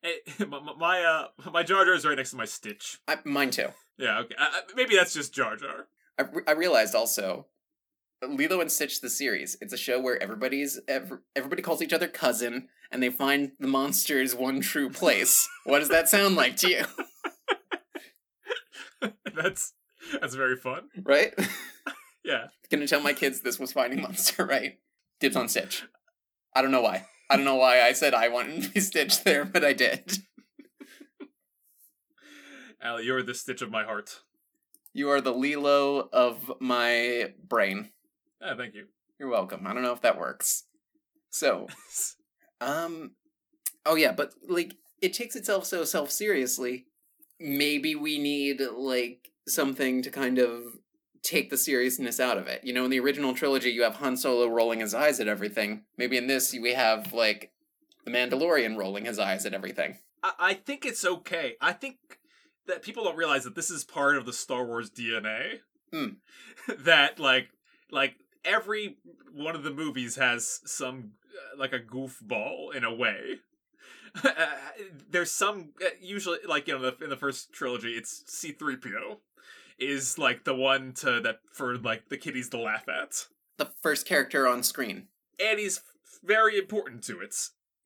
Hey, 0.02 0.16
my, 0.48 0.60
my 0.78 1.02
uh 1.04 1.28
my 1.52 1.64
Jar 1.64 1.86
Jar 1.86 1.94
is 1.94 2.06
right 2.06 2.18
next 2.18 2.32
to 2.32 2.38
my 2.38 2.46
Stitch. 2.46 3.00
I, 3.08 3.18
mine 3.26 3.52
too 3.52 3.68
Yeah, 3.98 4.20
okay. 4.20 4.36
Uh, 4.40 4.48
maybe 4.76 4.96
that's 4.96 5.14
just 5.14 5.34
Jar 5.34 5.56
Jar. 5.56 5.88
I, 6.18 6.24
re- 6.24 6.44
I 6.48 6.52
realized 6.52 6.96
also 6.96 7.48
Lilo 8.26 8.62
and 8.62 8.72
Stitch 8.72 9.02
the 9.02 9.10
series 9.10 9.58
it's 9.62 9.74
a 9.74 9.78
show 9.78 10.00
where 10.00 10.22
everybody's 10.22 10.80
ev- 10.88 11.20
everybody 11.36 11.62
calls 11.62 11.82
each 11.82 11.94
other 11.94 12.08
cousin 12.08 12.70
and 12.92 13.04
they 13.04 13.10
find 13.10 13.52
the 13.60 13.68
monster's 13.68 14.36
one 14.36 14.60
true 14.62 14.90
place 14.90 15.48
what 15.64 15.80
does 15.80 15.90
that 15.90 16.10
sound 16.10 16.36
like 16.36 16.58
to 16.58 16.70
you 16.70 16.86
that's 19.36 19.74
that's 20.20 20.36
very 20.36 20.56
fun. 20.58 20.90
right 21.04 21.34
Yeah. 22.24 22.48
Gonna 22.70 22.88
tell 22.88 23.02
my 23.02 23.14
kids 23.14 23.42
this 23.42 23.58
was 23.60 23.72
Finding 23.72 24.02
Monster, 24.02 24.46
right? 24.46 24.78
Dibs 25.20 25.36
on 25.36 25.50
Stitch. 25.50 25.84
I 26.56 26.62
don't 26.62 26.70
know 26.72 26.82
why. 26.82 27.06
I 27.30 27.36
don't 27.36 27.46
know 27.46 27.56
why 27.56 27.82
I 27.82 27.94
said 27.94 28.14
I 28.14 28.30
wanted 28.30 28.64
to 28.64 28.70
be 28.70 28.80
Stitch 28.80 29.24
there, 29.24 29.46
but 29.46 29.64
I 29.64 29.74
did. 29.74 30.18
Allie, 32.82 33.06
you're 33.06 33.22
the 33.22 33.34
Stitch 33.34 33.62
of 33.62 33.70
my 33.70 33.84
heart. 33.84 34.22
You 34.94 35.10
are 35.10 35.22
the 35.22 35.34
Lilo 35.34 36.10
of 36.12 36.52
my 36.60 37.34
brain. 37.48 37.90
Ah, 38.42 38.56
thank 38.58 38.74
you. 38.74 38.86
You're 39.20 39.30
welcome. 39.30 39.68
I 39.68 39.74
don't 39.74 39.84
know 39.84 39.94
if 39.94 40.02
that 40.02 40.18
works. 40.18 40.64
So, 41.30 41.68
um, 42.62 43.12
oh 43.86 43.96
yeah, 43.96 44.14
but 44.14 44.34
like 44.48 44.76
it 45.02 45.14
takes 45.14 45.36
itself 45.36 45.66
so 45.66 45.84
self 45.84 46.10
seriously. 46.10 46.88
Maybe 47.40 47.96
we 47.96 48.18
need 48.18 48.62
like 48.62 49.30
something 49.48 50.02
to 50.02 50.10
kind 50.10 50.40
of 50.40 50.64
take 51.24 51.50
the 51.50 51.58
seriousness 51.58 52.20
out 52.20 52.38
of 52.38 52.48
it. 52.48 52.64
You 52.64 52.74
know, 52.74 52.86
in 52.86 52.92
the 52.92 53.00
original 53.00 53.34
trilogy, 53.34 53.72
you 53.72 53.84
have 53.84 53.96
Han 53.96 54.18
Solo 54.18 54.48
rolling 54.48 54.80
his 54.80 54.94
eyes 54.94 55.20
at 55.20 55.28
everything. 55.28 55.84
Maybe 55.98 56.18
in 56.18 56.28
this, 56.28 56.54
we 56.54 56.74
have 56.74 57.14
like 57.14 57.52
the 58.06 58.12
Mandalorian 58.12 58.78
rolling 58.78 59.06
his 59.06 59.20
eyes 59.20 59.46
at 59.46 59.54
everything. 59.54 59.98
I, 60.24 60.34
I 60.40 60.54
think 60.54 60.86
it's 60.86 61.06
okay. 61.06 61.56
I 61.62 61.74
think 61.74 61.98
that 62.68 62.84
people 62.84 63.04
don't 63.04 63.18
realize 63.18 63.44
that 63.44 63.56
this 63.56 63.70
is 63.70 63.84
part 63.84 64.16
of 64.16 64.26
the 64.26 64.34
Star 64.34 64.66
Wars 64.66 64.90
DNA. 64.90 65.60
Hmm. 65.92 66.08
that 66.80 67.20
like 67.20 67.50
like 67.92 68.16
every 68.46 68.98
one 69.34 69.56
of 69.56 69.64
the 69.64 69.72
movies 69.72 70.16
has 70.16 70.62
some 70.66 71.14
uh, 71.34 71.58
like 71.58 71.74
a 71.74 71.80
goofball 71.80 72.74
in 72.76 72.84
a 72.84 72.94
way. 72.94 73.40
Uh, 74.24 74.48
there's 75.12 75.32
some 75.32 75.70
uh, 75.86 75.90
usually 76.02 76.40
like 76.48 76.68
you 76.68 76.74
know 76.74 76.82
the, 76.82 77.04
in 77.04 77.12
the 77.12 77.16
first 77.16 77.54
trilogy 77.54 77.92
it's 77.92 78.24
C3PO 78.24 79.18
is 79.80 80.18
like 80.18 80.44
the 80.46 80.56
one 80.56 80.94
to 80.94 81.20
that 81.22 81.40
for 81.54 81.78
like 81.78 82.10
the 82.10 82.18
kiddies 82.18 82.50
to 82.50 82.60
laugh 82.60 82.88
at. 82.90 83.28
The 83.58 83.72
first 83.82 84.06
character 84.06 84.48
on 84.48 84.64
screen. 84.64 85.08
And 85.40 85.60
he's 85.60 85.82
very 86.24 86.58
important 86.58 87.04
to 87.06 87.20
it. 87.22 87.36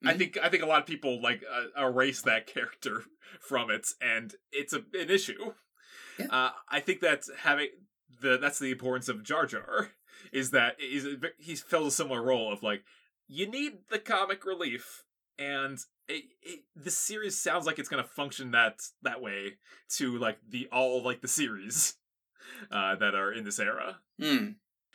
I 0.04 0.14
Mhm. 0.14 0.18
think 0.18 0.38
I 0.42 0.48
think 0.48 0.62
a 0.62 0.66
lot 0.66 0.80
of 0.80 0.86
people 0.86 1.20
like 1.22 1.42
uh, 1.50 1.86
erase 1.86 2.20
that 2.22 2.46
character 2.54 3.04
from 3.40 3.70
it, 3.70 3.88
and 4.00 4.34
it's 4.52 4.72
a, 4.72 4.78
an 4.94 5.10
issue. 5.10 5.54
Yeah. 6.18 6.26
Uh, 6.30 6.50
I 6.68 6.80
think 6.80 7.00
that 7.00 7.24
having 7.38 7.68
the 8.20 8.36
that's 8.38 8.58
the 8.58 8.70
importance 8.70 9.08
of 9.08 9.22
Jar 9.24 9.46
Jar 9.46 9.90
is 10.32 10.50
that 10.50 10.80
is 10.80 11.06
he 11.38 11.54
fills 11.56 11.88
a 11.88 11.96
similar 11.96 12.22
role 12.22 12.52
of 12.52 12.62
like 12.62 12.84
you 13.26 13.46
need 13.46 13.78
the 13.88 13.98
comic 13.98 14.44
relief, 14.44 15.04
and 15.38 15.78
it, 16.08 16.24
it, 16.42 16.60
the 16.76 16.90
series 16.90 17.38
sounds 17.38 17.66
like 17.66 17.78
it's 17.78 17.88
gonna 17.88 18.04
function 18.04 18.50
that 18.52 18.80
that 19.02 19.22
way 19.22 19.54
to 19.90 20.18
like 20.18 20.38
the 20.48 20.68
all 20.72 21.02
like 21.02 21.20
the 21.20 21.28
series 21.28 21.94
uh, 22.70 22.96
that 22.96 23.14
are 23.14 23.32
in 23.32 23.44
this 23.44 23.58
era. 23.58 23.98
Hmm. 24.20 24.50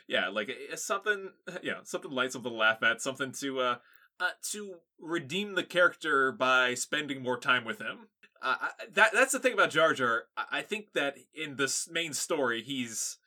yeah 0.07 0.30
like 0.30 0.49
it's 0.49 0.86
something 0.86 1.32
yeah 1.64 1.80
something 1.84 2.12
light 2.12 2.32
something 2.32 2.51
to 2.51 2.57
laugh 2.57 2.82
at 2.84 3.01
something 3.01 3.32
to 3.34 3.60
uh, 3.60 3.76
uh 4.20 4.30
to 4.51 4.76
redeem 4.99 5.55
the 5.55 5.64
character 5.64 6.32
by 6.32 6.74
spending 6.74 7.22
more 7.24 7.39
time 7.39 7.66
with 7.66 7.80
him. 7.80 8.07
Uh, 8.41 8.55
I, 8.62 8.70
that 8.93 9.12
that's 9.14 9.34
the 9.34 9.39
thing 9.39 9.53
about 9.53 9.72
jar 9.72 9.93
jar. 9.93 10.24
I, 10.38 10.60
I 10.60 10.62
think 10.62 10.93
that 10.93 11.18
in 11.34 11.55
this 11.55 11.89
main 11.91 12.14
story 12.14 12.62
he's 12.62 13.18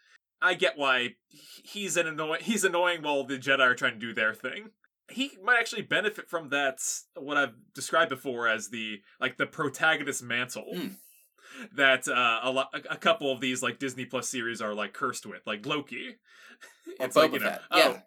i 0.40 0.54
get 0.54 0.76
why 0.76 1.14
he's 1.62 1.96
an 1.96 2.06
annoying 2.06 2.40
he's 2.42 2.64
annoying 2.64 3.02
while 3.02 3.22
the 3.24 3.38
jedi 3.38 3.60
are 3.60 3.74
trying 3.74 3.94
to 3.94 3.98
do 3.98 4.12
their 4.12 4.34
thing 4.34 4.70
he 5.10 5.32
might 5.42 5.58
actually 5.58 5.82
benefit 5.82 6.28
from 6.30 6.48
that 6.50 6.78
what 7.16 7.36
i've 7.36 7.54
described 7.74 8.10
before 8.10 8.48
as 8.48 8.68
the 8.70 9.00
like 9.20 9.36
the 9.36 9.46
protagonist 9.46 10.22
mantle 10.22 10.64
Hmm. 10.74 10.88
that 11.76 12.08
uh, 12.08 12.40
a, 12.42 12.50
lo- 12.50 12.64
a 12.90 12.96
couple 12.96 13.30
of 13.30 13.40
these 13.40 13.62
like 13.62 13.78
disney 13.78 14.04
plus 14.06 14.28
series 14.28 14.60
are 14.62 14.74
like 14.74 14.92
cursed 14.94 15.26
with 15.26 15.42
like 15.46 15.66
loki 15.66 16.16
it's 17.00 17.16
like, 17.16 17.30
Boba 17.30 17.34
you 17.34 17.40
know, 17.40 17.46
Fett. 17.50 17.60
oh, 17.70 17.78
Yeah. 17.78 18.00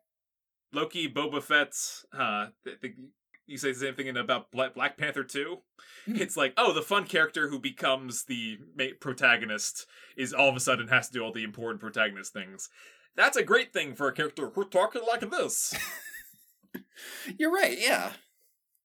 Loki, 0.73 1.07
Boba 1.09 1.41
Fett. 1.41 1.73
Uh, 2.17 2.47
th- 2.65 2.81
th- 2.81 2.93
you 3.47 3.57
say 3.57 3.71
the 3.71 3.79
same 3.79 3.95
thing 3.95 4.07
in 4.07 4.17
about 4.17 4.51
Black, 4.51 4.97
Panther 4.97 5.23
2. 5.23 5.57
Hmm. 6.05 6.15
It's 6.17 6.35
like, 6.35 6.53
oh, 6.57 6.73
the 6.73 6.81
fun 6.81 7.05
character 7.05 7.47
who 7.47 7.59
becomes 7.59 8.25
the 8.25 8.57
protagonist 8.99 9.85
is 10.17 10.33
all 10.33 10.49
of 10.49 10.55
a 10.55 10.59
sudden 10.59 10.87
has 10.89 11.07
to 11.07 11.13
do 11.13 11.21
all 11.23 11.31
the 11.31 11.43
important 11.43 11.79
protagonist 11.79 12.33
things. 12.33 12.69
That's 13.15 13.37
a 13.37 13.43
great 13.43 13.71
thing 13.71 13.95
for 13.95 14.07
a 14.09 14.13
character 14.13 14.49
who's 14.49 14.67
talking 14.69 15.03
like 15.07 15.29
this. 15.29 15.73
You're 17.37 17.51
right. 17.51 17.77
Yeah. 17.79 18.11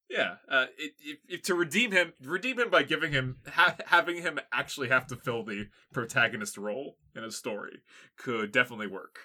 yeah, 0.08 0.36
uh, 0.48 0.66
it, 0.78 0.92
it, 1.00 1.18
it- 1.28 1.44
to 1.44 1.54
redeem 1.54 1.92
him, 1.92 2.12
redeem 2.24 2.58
him 2.58 2.70
by 2.70 2.82
giving 2.82 3.12
him 3.12 3.36
ha- 3.52 3.76
having 3.86 4.22
him 4.22 4.38
actually 4.52 4.88
have 4.88 5.06
to 5.08 5.16
fill 5.16 5.44
the 5.44 5.68
protagonist 5.92 6.56
role 6.58 6.96
in 7.14 7.22
a 7.24 7.30
story 7.30 7.80
could 8.16 8.52
definitely 8.52 8.86
work. 8.88 9.20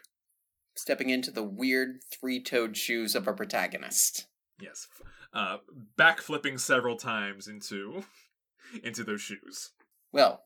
Stepping 0.76 1.10
into 1.10 1.32
the 1.32 1.44
weird 1.44 2.04
three-toed 2.12 2.76
shoes 2.76 3.16
of 3.16 3.28
a 3.28 3.34
protagonist. 3.34 4.28
Yes, 4.60 4.88
uh, 5.34 5.58
backflipping 5.98 6.60
several 6.60 6.98
times 6.98 7.48
into 7.48 8.04
into 8.84 9.04
those 9.04 9.22
shoes. 9.22 9.72
Well, 10.12 10.44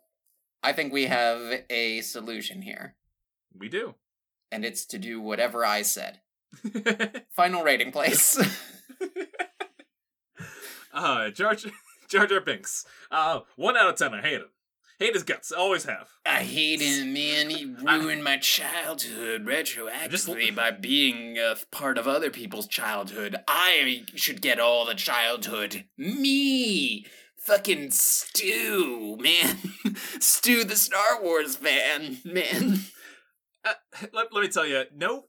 I 0.61 0.73
think 0.73 0.91
we 0.93 1.05
have 1.05 1.63
a 1.69 2.01
solution 2.01 2.61
here, 2.61 2.95
We 3.57 3.69
do. 3.69 3.95
and 4.51 4.63
it's 4.65 4.85
to 4.87 4.97
do 4.99 5.19
whatever 5.21 5.63
I 5.65 5.81
said. 5.83 6.19
Final 7.31 7.63
rating, 7.63 7.91
please. 7.91 8.39
uh, 10.93 11.29
George, 11.29 11.63
Jar, 11.63 11.71
Jar 12.09 12.27
Jar 12.27 12.41
Binks. 12.41 12.85
Uh, 13.11 13.41
one 13.55 13.77
out 13.77 13.89
of 13.89 13.95
ten. 13.95 14.13
I 14.13 14.21
hate 14.21 14.41
him. 14.41 14.49
Hate 14.99 15.13
his 15.13 15.23
guts. 15.23 15.51
Always 15.53 15.85
have. 15.85 16.09
I 16.25 16.43
hate 16.43 16.81
him, 16.81 17.13
man. 17.13 17.49
He 17.49 17.65
ruined 17.65 18.21
my 18.21 18.35
childhood 18.37 19.45
retroactively 19.45 20.09
Just- 20.47 20.55
by 20.55 20.71
being 20.71 21.37
a 21.37 21.55
part 21.71 21.97
of 21.97 22.05
other 22.05 22.29
people's 22.29 22.67
childhood. 22.67 23.37
I 23.47 24.03
should 24.15 24.41
get 24.41 24.59
all 24.59 24.85
the 24.85 24.95
childhood. 24.95 25.85
Me! 25.97 27.05
Fucking 27.37 27.91
Stew, 27.91 29.17
man. 29.21 29.57
Stew, 30.19 30.65
the 30.65 30.75
Star 30.75 31.23
Wars 31.23 31.55
fan, 31.55 32.17
man. 32.25 32.79
Uh, 33.63 33.73
let, 34.11 34.33
let 34.33 34.41
me 34.41 34.49
tell 34.49 34.65
you, 34.67 34.83
no 34.93 35.23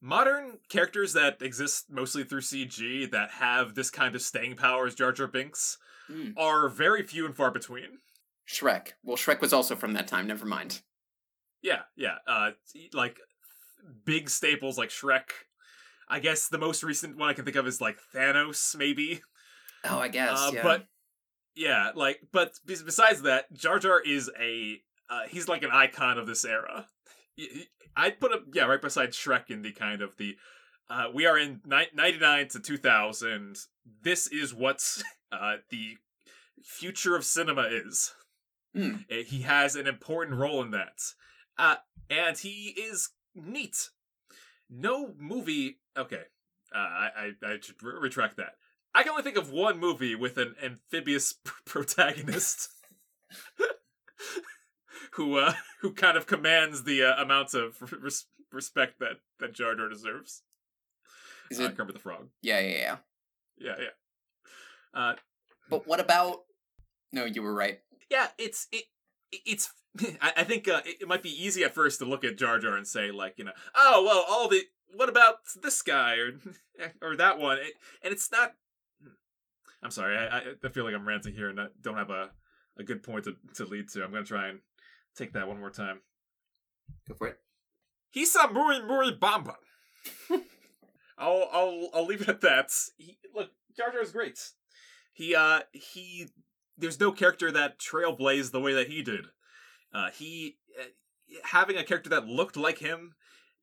modern 0.00 0.58
characters 0.68 1.12
that 1.14 1.40
exist 1.42 1.86
mostly 1.90 2.24
through 2.24 2.40
CG 2.42 3.10
that 3.10 3.30
have 3.32 3.74
this 3.74 3.90
kind 3.90 4.14
of 4.14 4.22
staying 4.22 4.56
power 4.56 4.86
as 4.86 4.94
Jar 4.94 5.12
Jar 5.12 5.26
Binks 5.26 5.78
Hmm. 6.08 6.30
are 6.36 6.68
very 6.68 7.02
few 7.02 7.26
and 7.26 7.34
far 7.36 7.50
between. 7.50 7.98
Shrek. 8.48 8.92
Well, 9.02 9.16
Shrek 9.16 9.40
was 9.40 9.52
also 9.52 9.74
from 9.74 9.92
that 9.94 10.06
time, 10.06 10.28
never 10.28 10.46
mind. 10.46 10.82
Yeah, 11.62 11.82
yeah. 11.96 12.18
Uh, 12.28 12.52
like 12.92 13.18
big 14.04 14.30
staples 14.30 14.78
like 14.78 14.90
Shrek. 14.90 15.30
I 16.08 16.20
guess 16.20 16.46
the 16.46 16.58
most 16.58 16.84
recent 16.84 17.16
one 17.16 17.28
I 17.28 17.32
can 17.32 17.44
think 17.44 17.56
of 17.56 17.66
is 17.66 17.80
like 17.80 17.98
Thanos, 18.14 18.76
maybe. 18.76 19.20
Oh, 19.84 19.98
I 19.98 20.06
guess, 20.06 20.38
Uh, 20.38 20.50
yeah. 20.54 20.62
But 20.62 20.86
yeah, 21.56 21.90
like, 21.96 22.20
but 22.32 22.52
besides 22.64 23.22
that, 23.22 23.52
Jar 23.52 23.80
Jar 23.80 24.00
is 24.00 24.30
a 24.40 24.80
uh, 25.10 25.22
he's 25.28 25.48
like 25.48 25.64
an 25.64 25.70
icon 25.72 26.18
of 26.18 26.26
this 26.28 26.44
era. 26.44 26.86
I'd 27.96 28.20
put 28.20 28.32
him 28.32 28.46
yeah 28.54 28.64
right 28.64 28.80
beside 28.80 29.10
Shrek 29.10 29.50
in 29.50 29.62
the 29.62 29.72
kind 29.72 30.02
of 30.02 30.16
the 30.16 30.36
uh, 30.88 31.06
we 31.12 31.26
are 31.26 31.38
in 31.38 31.60
ni- 31.66 31.88
ninety 31.94 32.18
nine 32.18 32.48
to 32.48 32.60
two 32.60 32.76
thousand. 32.76 33.56
This 34.02 34.26
is 34.28 34.54
what's 34.54 35.02
uh, 35.32 35.56
the 35.70 35.96
future 36.62 37.16
of 37.16 37.24
cinema 37.24 37.62
is. 37.70 38.14
Uh, 38.76 38.98
He 39.26 39.42
has 39.42 39.74
an 39.74 39.86
important 39.86 40.36
role 40.38 40.62
in 40.62 40.70
that, 40.72 40.98
uh, 41.58 41.76
and 42.10 42.36
he 42.38 42.74
is 42.76 43.10
neat. 43.34 43.88
No 44.68 45.14
movie. 45.18 45.78
Okay, 45.96 46.22
uh, 46.74 46.78
I 46.78 47.10
I, 47.42 47.46
I 47.46 47.58
should 47.60 47.82
re- 47.82 47.98
retract 48.00 48.36
that. 48.36 48.56
I 48.94 49.02
can 49.02 49.10
only 49.10 49.22
think 49.22 49.36
of 49.38 49.50
one 49.50 49.78
movie 49.78 50.14
with 50.14 50.36
an 50.38 50.54
amphibious 50.62 51.34
protagonist 51.66 52.68
who 55.12 55.38
uh, 55.38 55.54
who 55.80 55.92
kind 55.92 56.16
of 56.16 56.26
commands 56.26 56.84
the 56.84 57.02
uh, 57.02 57.22
amounts 57.22 57.54
of 57.54 57.76
res- 58.02 58.26
respect 58.52 58.98
that 59.00 59.18
that 59.40 59.52
Jar 59.54 59.74
Jar 59.74 59.88
deserves. 59.88 60.42
Is 61.50 61.60
uh, 61.60 61.64
it? 61.64 61.76
Kermit 61.76 61.94
the 61.94 62.00
Frog. 62.00 62.28
Yeah, 62.42 62.60
yeah, 62.60 62.76
yeah. 62.76 62.96
Yeah, 63.58 63.74
yeah. 63.78 65.00
Uh, 65.00 65.14
But 65.70 65.86
what 65.86 66.00
about? 66.00 66.38
No, 67.12 67.24
you 67.24 67.42
were 67.42 67.54
right. 67.54 67.80
yeah, 68.10 68.28
it's 68.38 68.66
it 68.72 68.84
it's. 69.30 69.72
I, 70.20 70.32
I 70.38 70.44
think 70.44 70.68
uh, 70.68 70.82
it, 70.84 71.02
it 71.02 71.08
might 71.08 71.22
be 71.22 71.30
easy 71.30 71.64
at 71.64 71.74
first 71.74 72.00
to 72.00 72.04
look 72.04 72.24
at 72.24 72.36
Jar 72.36 72.58
Jar 72.58 72.76
and 72.76 72.86
say 72.86 73.10
like 73.10 73.34
you 73.38 73.44
know 73.44 73.52
oh 73.74 74.02
well 74.04 74.24
all 74.28 74.48
the 74.48 74.62
what 74.94 75.08
about 75.08 75.36
this 75.62 75.82
guy 75.82 76.16
or 76.16 76.32
or 77.00 77.16
that 77.16 77.38
one 77.38 77.58
it, 77.58 77.74
and 78.02 78.12
it's 78.12 78.30
not. 78.30 78.52
I'm 79.82 79.90
sorry, 79.90 80.16
I, 80.16 80.38
I 80.38 80.42
I 80.64 80.68
feel 80.68 80.84
like 80.84 80.94
I'm 80.94 81.06
ranting 81.06 81.34
here 81.34 81.48
and 81.48 81.60
I 81.60 81.66
don't 81.80 81.96
have 81.96 82.10
a 82.10 82.30
a 82.78 82.82
good 82.82 83.02
point 83.02 83.24
to 83.24 83.36
to 83.54 83.64
lead 83.64 83.88
to. 83.90 84.04
I'm 84.04 84.10
gonna 84.10 84.24
try 84.24 84.48
and 84.48 84.60
take 85.16 85.32
that 85.32 85.48
one 85.48 85.58
more 85.58 85.70
time. 85.70 86.00
Go 87.08 87.14
for 87.14 87.28
it. 87.28 87.38
He's 88.10 88.34
a 88.36 88.48
muy 88.50 88.80
muy 88.82 89.12
bombad. 89.12 89.56
I'll 91.18 91.48
I'll 91.52 91.90
I'll 91.94 92.06
leave 92.06 92.22
it 92.22 92.28
at 92.28 92.40
that. 92.42 92.70
He, 92.96 93.18
look, 93.34 93.50
Jar 93.76 93.92
is 94.00 94.12
great. 94.12 94.38
He 95.12 95.34
uh 95.34 95.60
he 95.72 96.28
there's 96.76 97.00
no 97.00 97.12
character 97.12 97.50
that 97.50 97.78
trailblazed 97.78 98.52
the 98.52 98.60
way 98.60 98.74
that 98.74 98.88
he 98.88 99.02
did. 99.02 99.26
Uh 99.92 100.10
he 100.10 100.56
uh, 100.78 100.84
having 101.44 101.76
a 101.76 101.84
character 101.84 102.10
that 102.10 102.26
looked 102.26 102.56
like 102.56 102.78
him 102.78 103.14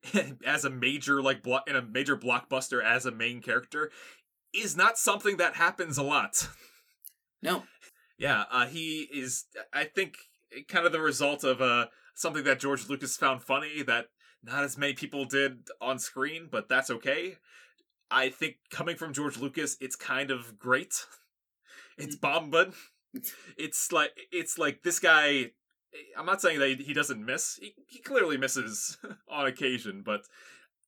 as 0.46 0.64
a 0.64 0.70
major 0.70 1.22
like 1.22 1.42
blo- 1.42 1.60
in 1.66 1.76
a 1.76 1.82
major 1.82 2.16
blockbuster 2.16 2.82
as 2.82 3.06
a 3.06 3.12
main 3.12 3.40
character 3.40 3.90
is 4.52 4.76
not 4.76 4.98
something 4.98 5.36
that 5.38 5.56
happens 5.56 5.98
a 5.98 6.02
lot. 6.02 6.48
No. 7.42 7.64
Yeah, 8.16 8.44
uh, 8.48 8.66
he 8.66 9.08
is. 9.12 9.46
I 9.72 9.84
think 9.84 10.14
kind 10.68 10.86
of 10.86 10.92
the 10.92 11.00
result 11.00 11.44
of 11.44 11.60
uh 11.60 11.86
something 12.14 12.44
that 12.44 12.60
George 12.60 12.88
Lucas 12.88 13.16
found 13.16 13.42
funny 13.42 13.82
that 13.82 14.06
not 14.42 14.64
as 14.64 14.78
many 14.78 14.92
people 14.92 15.24
did 15.24 15.68
on 15.80 15.98
screen, 15.98 16.48
but 16.50 16.68
that's 16.68 16.90
okay. 16.90 17.38
I 18.10 18.28
think 18.28 18.56
coming 18.70 18.96
from 18.96 19.12
George 19.12 19.38
Lucas, 19.38 19.76
it's 19.80 19.96
kind 19.96 20.30
of 20.30 20.58
great. 20.58 20.94
It's 21.96 22.16
bombad. 22.16 22.74
It's 23.56 23.92
like 23.92 24.10
it's 24.32 24.58
like 24.58 24.82
this 24.82 24.98
guy. 24.98 25.52
I'm 26.18 26.26
not 26.26 26.42
saying 26.42 26.58
that 26.58 26.80
he 26.80 26.92
doesn't 26.92 27.24
miss. 27.24 27.56
He, 27.62 27.72
he 27.86 28.00
clearly 28.00 28.36
misses 28.36 28.98
on 29.28 29.46
occasion, 29.46 30.02
but 30.04 30.22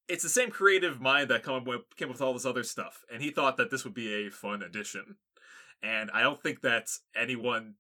it's 0.09 0.25
the 0.25 0.29
same 0.29 0.51
creative 0.51 1.01
mind 1.01 1.31
that 1.31 1.45
come 1.45 1.55
up 1.55 1.65
with, 1.65 1.83
came 1.97 2.09
up 2.09 2.15
with 2.15 2.23
all 2.23 2.33
this 2.33 2.45
other 2.45 2.65
stuff, 2.65 3.05
and 3.13 3.23
he 3.23 3.31
thought 3.31 3.57
that 3.59 3.71
this 3.71 3.85
would 3.85 3.95
be 3.95 4.27
a 4.27 4.31
fun 4.31 4.63
addition 4.63 5.15
and 5.83 6.11
I 6.13 6.23
don't 6.23 6.41
think 6.41 6.63
that 6.63 6.89
anyone. 7.15 7.75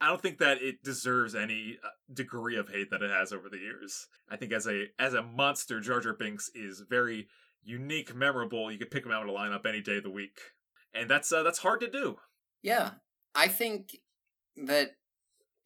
I 0.00 0.08
don't 0.08 0.22
think 0.22 0.38
that 0.38 0.62
it 0.62 0.82
deserves 0.82 1.34
any 1.34 1.78
uh, 1.82 1.88
degree 2.12 2.56
of 2.56 2.68
hate 2.68 2.90
that 2.90 3.02
it 3.02 3.10
has 3.10 3.32
over 3.32 3.48
the 3.48 3.58
years. 3.58 4.06
I 4.28 4.36
think 4.36 4.52
as 4.52 4.66
a 4.66 4.86
as 4.98 5.14
a 5.14 5.22
monster, 5.22 5.80
Jar 5.80 6.00
Jar 6.00 6.14
Binks 6.14 6.50
is 6.54 6.82
very 6.88 7.28
unique, 7.64 8.14
memorable. 8.14 8.70
You 8.70 8.78
could 8.78 8.90
pick 8.90 9.04
him 9.04 9.12
out 9.12 9.24
in 9.24 9.28
a 9.28 9.32
lineup 9.32 9.66
any 9.66 9.80
day 9.80 9.96
of 9.96 10.04
the 10.04 10.10
week, 10.10 10.38
and 10.94 11.10
that's 11.10 11.32
uh, 11.32 11.42
that's 11.42 11.58
hard 11.58 11.80
to 11.80 11.90
do. 11.90 12.16
Yeah, 12.62 12.92
I 13.34 13.48
think 13.48 13.96
that 14.56 14.96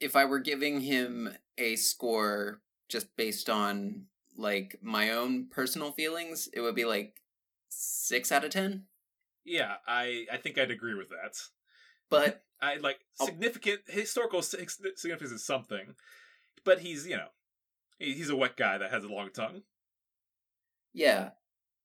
if 0.01 0.17
I 0.17 0.25
were 0.25 0.41
giving 0.41 0.81
him 0.81 1.31
a 1.59 1.77
score 1.77 2.61
just 2.89 3.15
based 3.17 3.49
on 3.49 4.07
like 4.37 4.79
my 4.83 5.11
own 5.11 5.49
personal 5.51 5.93
feelings, 5.93 6.49
it 6.53 6.61
would 6.61 6.75
be 6.75 6.85
like 6.85 7.21
six 7.69 8.33
out 8.33 8.45
of 8.45 8.51
ten. 8.51 8.85
Yeah, 9.45 9.75
I 9.87 10.27
I 10.33 10.39
think 10.39 10.59
I'd 10.59 10.71
agree 10.71 10.95
with 10.95 11.11
that. 11.11 11.37
But 12.11 12.45
I 12.63 12.77
like 12.77 13.01
Oh. 13.21 13.27
significant 13.27 13.81
historical 13.89 14.41
significance 14.41 15.31
is 15.33 15.45
something, 15.45 15.95
but 16.65 16.79
he's 16.81 17.07
you 17.07 17.17
know 17.17 17.29
he's 17.99 18.31
a 18.31 18.37
wet 18.37 18.57
guy 18.57 18.79
that 18.79 18.91
has 18.91 19.05
a 19.05 19.09
long 19.09 19.31
tongue. 19.31 19.63
yeah, 20.95 21.31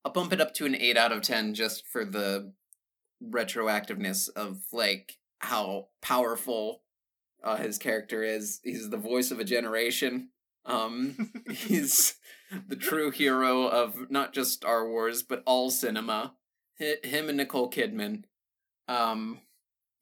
I'll 0.06 0.12
bump 0.12 0.32
it 0.34 0.40
up 0.42 0.54
to 0.56 0.66
an 0.66 0.76
eight 0.76 0.98
out 0.98 1.12
of 1.12 1.22
ten 1.24 1.54
just 1.54 1.86
for 1.88 2.06
the 2.06 2.54
retroactiveness 3.24 4.30
of 4.36 4.60
like 4.72 5.18
how 5.40 5.88
powerful 6.02 6.82
uh, 7.44 7.58
his 7.58 7.78
character 7.78 8.24
is. 8.24 8.60
He's 8.64 8.90
the 8.90 8.98
voice 8.98 9.32
of 9.32 9.40
a 9.40 9.44
generation. 9.44 10.30
Um, 10.66 11.32
he's 11.52 12.16
the 12.68 12.76
true 12.76 13.12
hero 13.12 13.68
of 13.68 14.10
not 14.10 14.34
just 14.34 14.54
Star 14.54 14.88
Wars 14.88 15.24
but 15.24 15.44
all 15.46 15.70
cinema. 15.70 16.34
Hi- 16.80 16.98
him 17.04 17.30
and 17.30 17.38
Nicole 17.38 17.70
Kidman. 17.72 18.24
Um, 18.88 19.42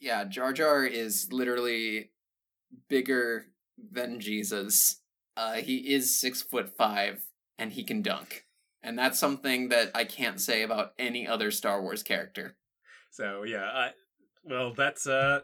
yeah, 0.06 0.24
Jar 0.24 0.54
Jar 0.54 0.86
is 0.86 1.34
literally 1.34 2.12
bigger 2.88 3.48
than 3.92 4.20
Jesus. 4.20 5.02
Uh, 5.36 5.56
he 5.56 5.78
is 5.94 6.18
six 6.18 6.42
foot 6.42 6.78
five 6.78 7.24
and 7.58 7.74
he 7.74 7.84
can 7.84 8.02
dunk, 8.02 8.46
and 8.84 8.98
that's 8.98 9.20
something 9.20 9.70
that 9.70 9.92
I 9.96 10.06
can't 10.06 10.40
say 10.40 10.62
about 10.62 10.94
any 11.00 11.28
other 11.28 11.50
Star 11.52 11.82
Wars 11.82 12.04
character. 12.04 12.56
So 13.10 13.44
yeah, 13.44 13.66
I, 13.66 13.92
well 14.44 14.74
that's 14.74 15.08
uh 15.08 15.42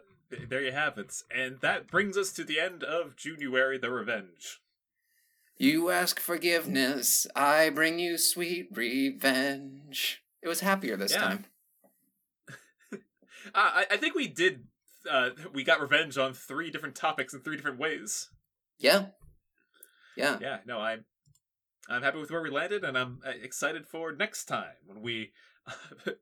there 0.48 0.62
you 0.62 0.72
have 0.72 0.96
it, 0.96 1.12
and 1.34 1.60
that 1.60 1.90
brings 1.90 2.16
us 2.16 2.32
to 2.34 2.44
the 2.44 2.60
end 2.60 2.84
of 2.84 3.16
January 3.16 3.78
the 3.78 3.90
Revenge. 3.90 4.60
You 5.58 5.90
ask 5.90 6.18
forgiveness, 6.18 7.26
I 7.36 7.70
bring 7.70 7.98
you 7.98 8.16
sweet 8.18 8.68
revenge. 8.72 10.22
It 10.42 10.48
was 10.48 10.60
happier 10.60 10.96
this 10.96 11.12
Yeah. 11.12 11.20
time. 11.20 11.44
Uh, 13.54 13.70
I 13.74 13.86
I 13.92 13.96
think 13.96 14.14
we 14.14 14.28
did. 14.28 14.64
Uh, 15.10 15.30
we 15.52 15.64
got 15.64 15.80
revenge 15.80 16.16
on 16.16 16.32
three 16.32 16.70
different 16.70 16.94
topics 16.94 17.34
in 17.34 17.40
three 17.40 17.56
different 17.56 17.78
ways. 17.78 18.28
Yeah. 18.78 19.06
Yeah. 20.16 20.38
Yeah, 20.40 20.58
no, 20.66 20.78
I'm 20.78 21.04
I'm 21.88 22.02
happy 22.02 22.18
with 22.20 22.30
where 22.30 22.42
we 22.42 22.50
landed, 22.50 22.84
and 22.84 22.96
I'm 22.96 23.20
uh, 23.26 23.30
excited 23.30 23.86
for 23.86 24.12
next 24.12 24.44
time 24.44 24.74
when 24.86 25.02
we 25.02 25.32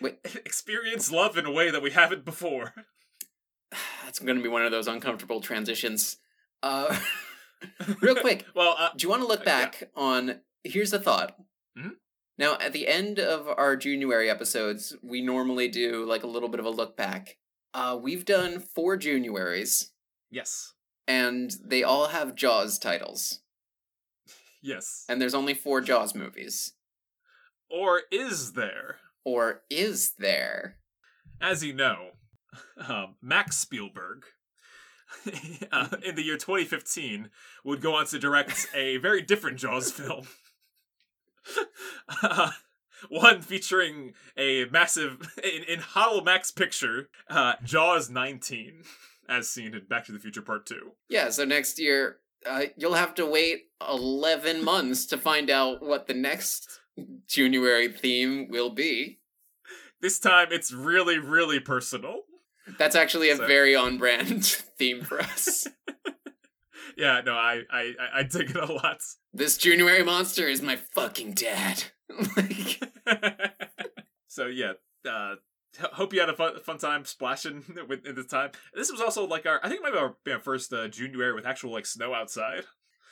Wait. 0.00 0.18
experience 0.44 1.10
love 1.12 1.36
in 1.38 1.46
a 1.46 1.52
way 1.52 1.70
that 1.70 1.82
we 1.82 1.90
haven't 1.92 2.24
before. 2.24 2.74
That's 4.04 4.18
going 4.18 4.36
to 4.36 4.42
be 4.42 4.48
one 4.48 4.64
of 4.64 4.70
those 4.72 4.88
uncomfortable 4.88 5.40
transitions. 5.40 6.16
Uh, 6.62 6.98
real 8.00 8.14
quick, 8.16 8.46
well, 8.54 8.74
uh, 8.78 8.90
do 8.96 9.04
you 9.04 9.10
want 9.10 9.22
to 9.22 9.28
look 9.28 9.40
Uh, 9.40 9.44
yeah. 9.46 9.60
back 9.64 9.90
on? 9.94 10.40
Here's 10.64 10.90
the 10.90 10.98
thought. 10.98 11.36
Mhm. 11.78 11.92
Now, 12.38 12.58
at 12.60 12.72
the 12.72 12.86
end 12.86 13.18
of 13.18 13.48
our 13.48 13.76
January 13.76 14.28
episodes, 14.28 14.94
we 15.02 15.22
normally 15.22 15.68
do 15.68 16.04
like 16.04 16.22
a 16.22 16.26
little 16.28 16.48
bit 16.48 16.60
of 16.60 16.66
a 16.66 16.70
look 16.70 16.96
back. 16.96 17.38
Uh, 17.72 17.98
we've 18.00 18.24
done 18.24 18.58
four 18.60 18.96
Januaries, 18.98 19.90
Yes. 20.30 20.74
and 21.06 21.54
they 21.64 21.82
all 21.82 22.08
have 22.08 22.34
Jaws 22.34 22.78
titles. 22.78 23.40
Yes. 24.62 25.04
And 25.08 25.20
there's 25.20 25.34
only 25.34 25.54
four 25.54 25.80
Jaws 25.80 26.12
movies. 26.12 26.72
Or 27.70 28.02
is 28.10 28.54
there? 28.54 28.96
Or 29.24 29.62
is 29.70 30.14
there? 30.18 30.78
As 31.40 31.62
you 31.62 31.72
know, 31.72 32.08
um, 32.88 33.14
Max 33.22 33.58
Spielberg, 33.58 34.24
uh, 35.70 35.88
in 36.02 36.16
the 36.16 36.22
year 36.24 36.36
2015, 36.36 37.30
would 37.64 37.80
go 37.80 37.94
on 37.94 38.06
to 38.06 38.18
direct 38.18 38.66
a 38.74 38.96
very 38.96 39.22
different 39.22 39.58
Jaws 39.58 39.92
film. 39.92 40.26
Uh, 42.22 42.50
one 43.08 43.42
featuring 43.42 44.12
a 44.36 44.64
massive, 44.66 45.34
in, 45.42 45.62
in 45.64 45.80
Holomax 45.80 46.54
picture, 46.54 47.08
uh, 47.28 47.54
Jaws 47.64 48.08
19, 48.10 48.82
as 49.28 49.48
seen 49.48 49.74
in 49.74 49.84
Back 49.84 50.06
to 50.06 50.12
the 50.12 50.18
Future 50.18 50.42
Part 50.42 50.66
2. 50.66 50.92
Yeah, 51.08 51.30
so 51.30 51.44
next 51.44 51.78
year, 51.78 52.18
uh, 52.44 52.64
you'll 52.76 52.94
have 52.94 53.14
to 53.16 53.26
wait 53.26 53.64
11 53.86 54.64
months 54.64 55.06
to 55.06 55.18
find 55.18 55.50
out 55.50 55.82
what 55.82 56.06
the 56.06 56.14
next 56.14 56.80
January 57.26 57.88
theme 57.92 58.48
will 58.48 58.70
be. 58.70 59.18
This 60.00 60.18
time 60.18 60.48
it's 60.50 60.72
really, 60.72 61.18
really 61.18 61.60
personal. 61.60 62.20
That's 62.78 62.96
actually 62.96 63.30
a 63.30 63.36
So- 63.36 63.46
very 63.46 63.74
on 63.76 63.98
brand 63.98 64.44
theme 64.78 65.02
for 65.02 65.20
us. 65.20 65.66
Yeah, 66.96 67.20
no, 67.26 67.34
I, 67.34 67.60
I, 67.70 67.80
I- 68.00 68.18
I 68.20 68.22
dig 68.22 68.48
it 68.48 68.56
a 68.56 68.72
lot. 68.72 69.00
This 69.36 69.56
January 69.58 70.02
monster 70.02 70.48
is 70.48 70.62
my 70.62 70.76
fucking 70.76 71.32
dad. 71.32 71.84
like, 72.36 72.80
so 74.28 74.46
yeah, 74.46 74.72
uh, 75.08 75.34
hope 75.92 76.12
you 76.12 76.20
had 76.20 76.30
a 76.30 76.34
fun, 76.34 76.58
fun 76.60 76.78
time 76.78 77.04
splashing 77.04 77.64
with 77.88 78.06
in 78.06 78.14
this 78.14 78.26
time. 78.26 78.50
This 78.74 78.90
was 78.90 79.00
also 79.00 79.26
like 79.26 79.46
our, 79.46 79.60
I 79.62 79.68
think 79.68 79.80
it 79.80 79.82
might 79.82 79.92
be 79.92 79.98
our, 79.98 80.16
our 80.32 80.40
first 80.40 80.72
uh, 80.72 80.88
January 80.88 81.34
with 81.34 81.46
actual 81.46 81.72
like 81.72 81.86
snow 81.86 82.14
outside. 82.14 82.64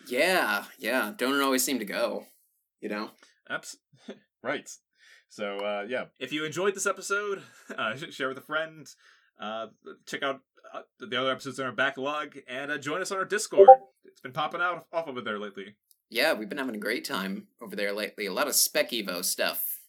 yeah, 0.07 0.65
yeah, 0.79 1.13
don't 1.17 1.41
always 1.41 1.63
seem 1.65 1.79
to 1.79 1.85
go, 1.85 2.27
you 2.81 2.89
know? 2.89 3.11
Abs- 3.49 3.77
right. 4.43 4.71
So 5.29 5.59
uh, 5.59 5.85
yeah, 5.89 6.07
if 6.19 6.33
you 6.33 6.45
enjoyed 6.45 6.75
this 6.75 6.87
episode, 6.87 7.43
uh, 7.77 7.97
share 7.97 8.29
with 8.29 8.39
a 8.39 8.43
friend. 8.43 8.87
Uh, 9.39 9.67
check 10.07 10.23
out 10.23 10.41
uh, 10.73 10.83
the 11.01 11.21
other 11.21 11.33
episodes 11.33 11.59
in 11.59 11.67
our 11.67 11.73
backlog, 11.73 12.37
and 12.47 12.71
uh, 12.71 12.79
join 12.79 13.03
us 13.03 13.11
on 13.11 13.19
our 13.19 13.25
Discord. 13.25 13.69
It's 14.05 14.21
been 14.21 14.33
popping 14.33 14.61
out 14.61 14.87
off 14.93 15.09
of 15.09 15.19
it 15.19 15.25
there 15.25 15.41
lately. 15.41 15.75
Yeah, 16.15 16.33
we've 16.33 16.49
been 16.49 16.59
having 16.59 16.77
a 16.77 16.79
great 16.79 17.05
time 17.05 17.49
over 17.61 17.75
there 17.75 17.93
lately. 17.93 18.27
A 18.27 18.33
lot 18.33 18.47
of 18.47 18.55
Spec 18.55 18.93
Evo 18.93 19.25
stuff. 19.25 19.81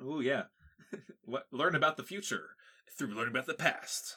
Oh 0.00 0.20
yeah, 0.20 0.44
Le- 1.26 1.42
learn 1.52 1.74
about 1.74 1.98
the 1.98 2.02
future 2.02 2.44
through 2.96 3.08
learning 3.14 3.32
about 3.34 3.44
the 3.44 3.52
past. 3.52 4.16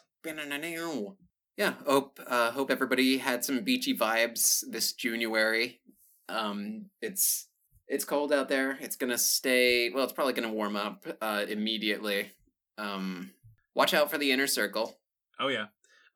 Yeah, 1.57 1.73
hope 1.85 2.21
uh, 2.25 2.51
hope 2.51 2.71
everybody 2.71 3.17
had 3.17 3.43
some 3.43 3.65
beachy 3.65 3.93
vibes 3.97 4.63
this 4.69 4.93
January. 4.93 5.81
Um, 6.29 6.85
it's 7.01 7.47
it's 7.85 8.05
cold 8.05 8.31
out 8.31 8.47
there. 8.47 8.77
It's 8.79 8.95
gonna 8.95 9.17
stay. 9.17 9.89
Well, 9.89 10.05
it's 10.05 10.13
probably 10.13 10.31
gonna 10.31 10.53
warm 10.53 10.77
up 10.77 11.05
uh, 11.19 11.43
immediately. 11.49 12.31
Um, 12.77 13.31
watch 13.75 13.93
out 13.93 14.09
for 14.09 14.17
the 14.17 14.31
inner 14.31 14.47
circle. 14.47 14.97
Oh 15.37 15.49
yeah, 15.49 15.65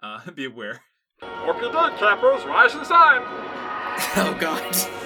uh, 0.02 0.32
be 0.36 0.46
aware. 0.46 0.80
Hope 1.22 1.60
you're 1.62 1.74
done, 1.74 1.98
cappers. 1.98 2.46
Rise 2.46 2.74
and 2.74 2.88
shine. 2.88 3.52
Oh 4.18 4.38
God. 4.40 5.05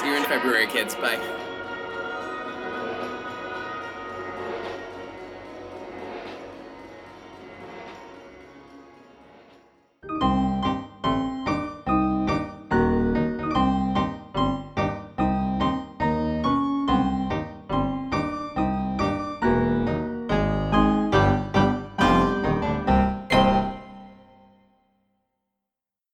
See 0.00 0.06
you 0.06 0.16
in 0.16 0.24
February, 0.24 0.66
kids. 0.66 0.94
Bye. 0.94 1.39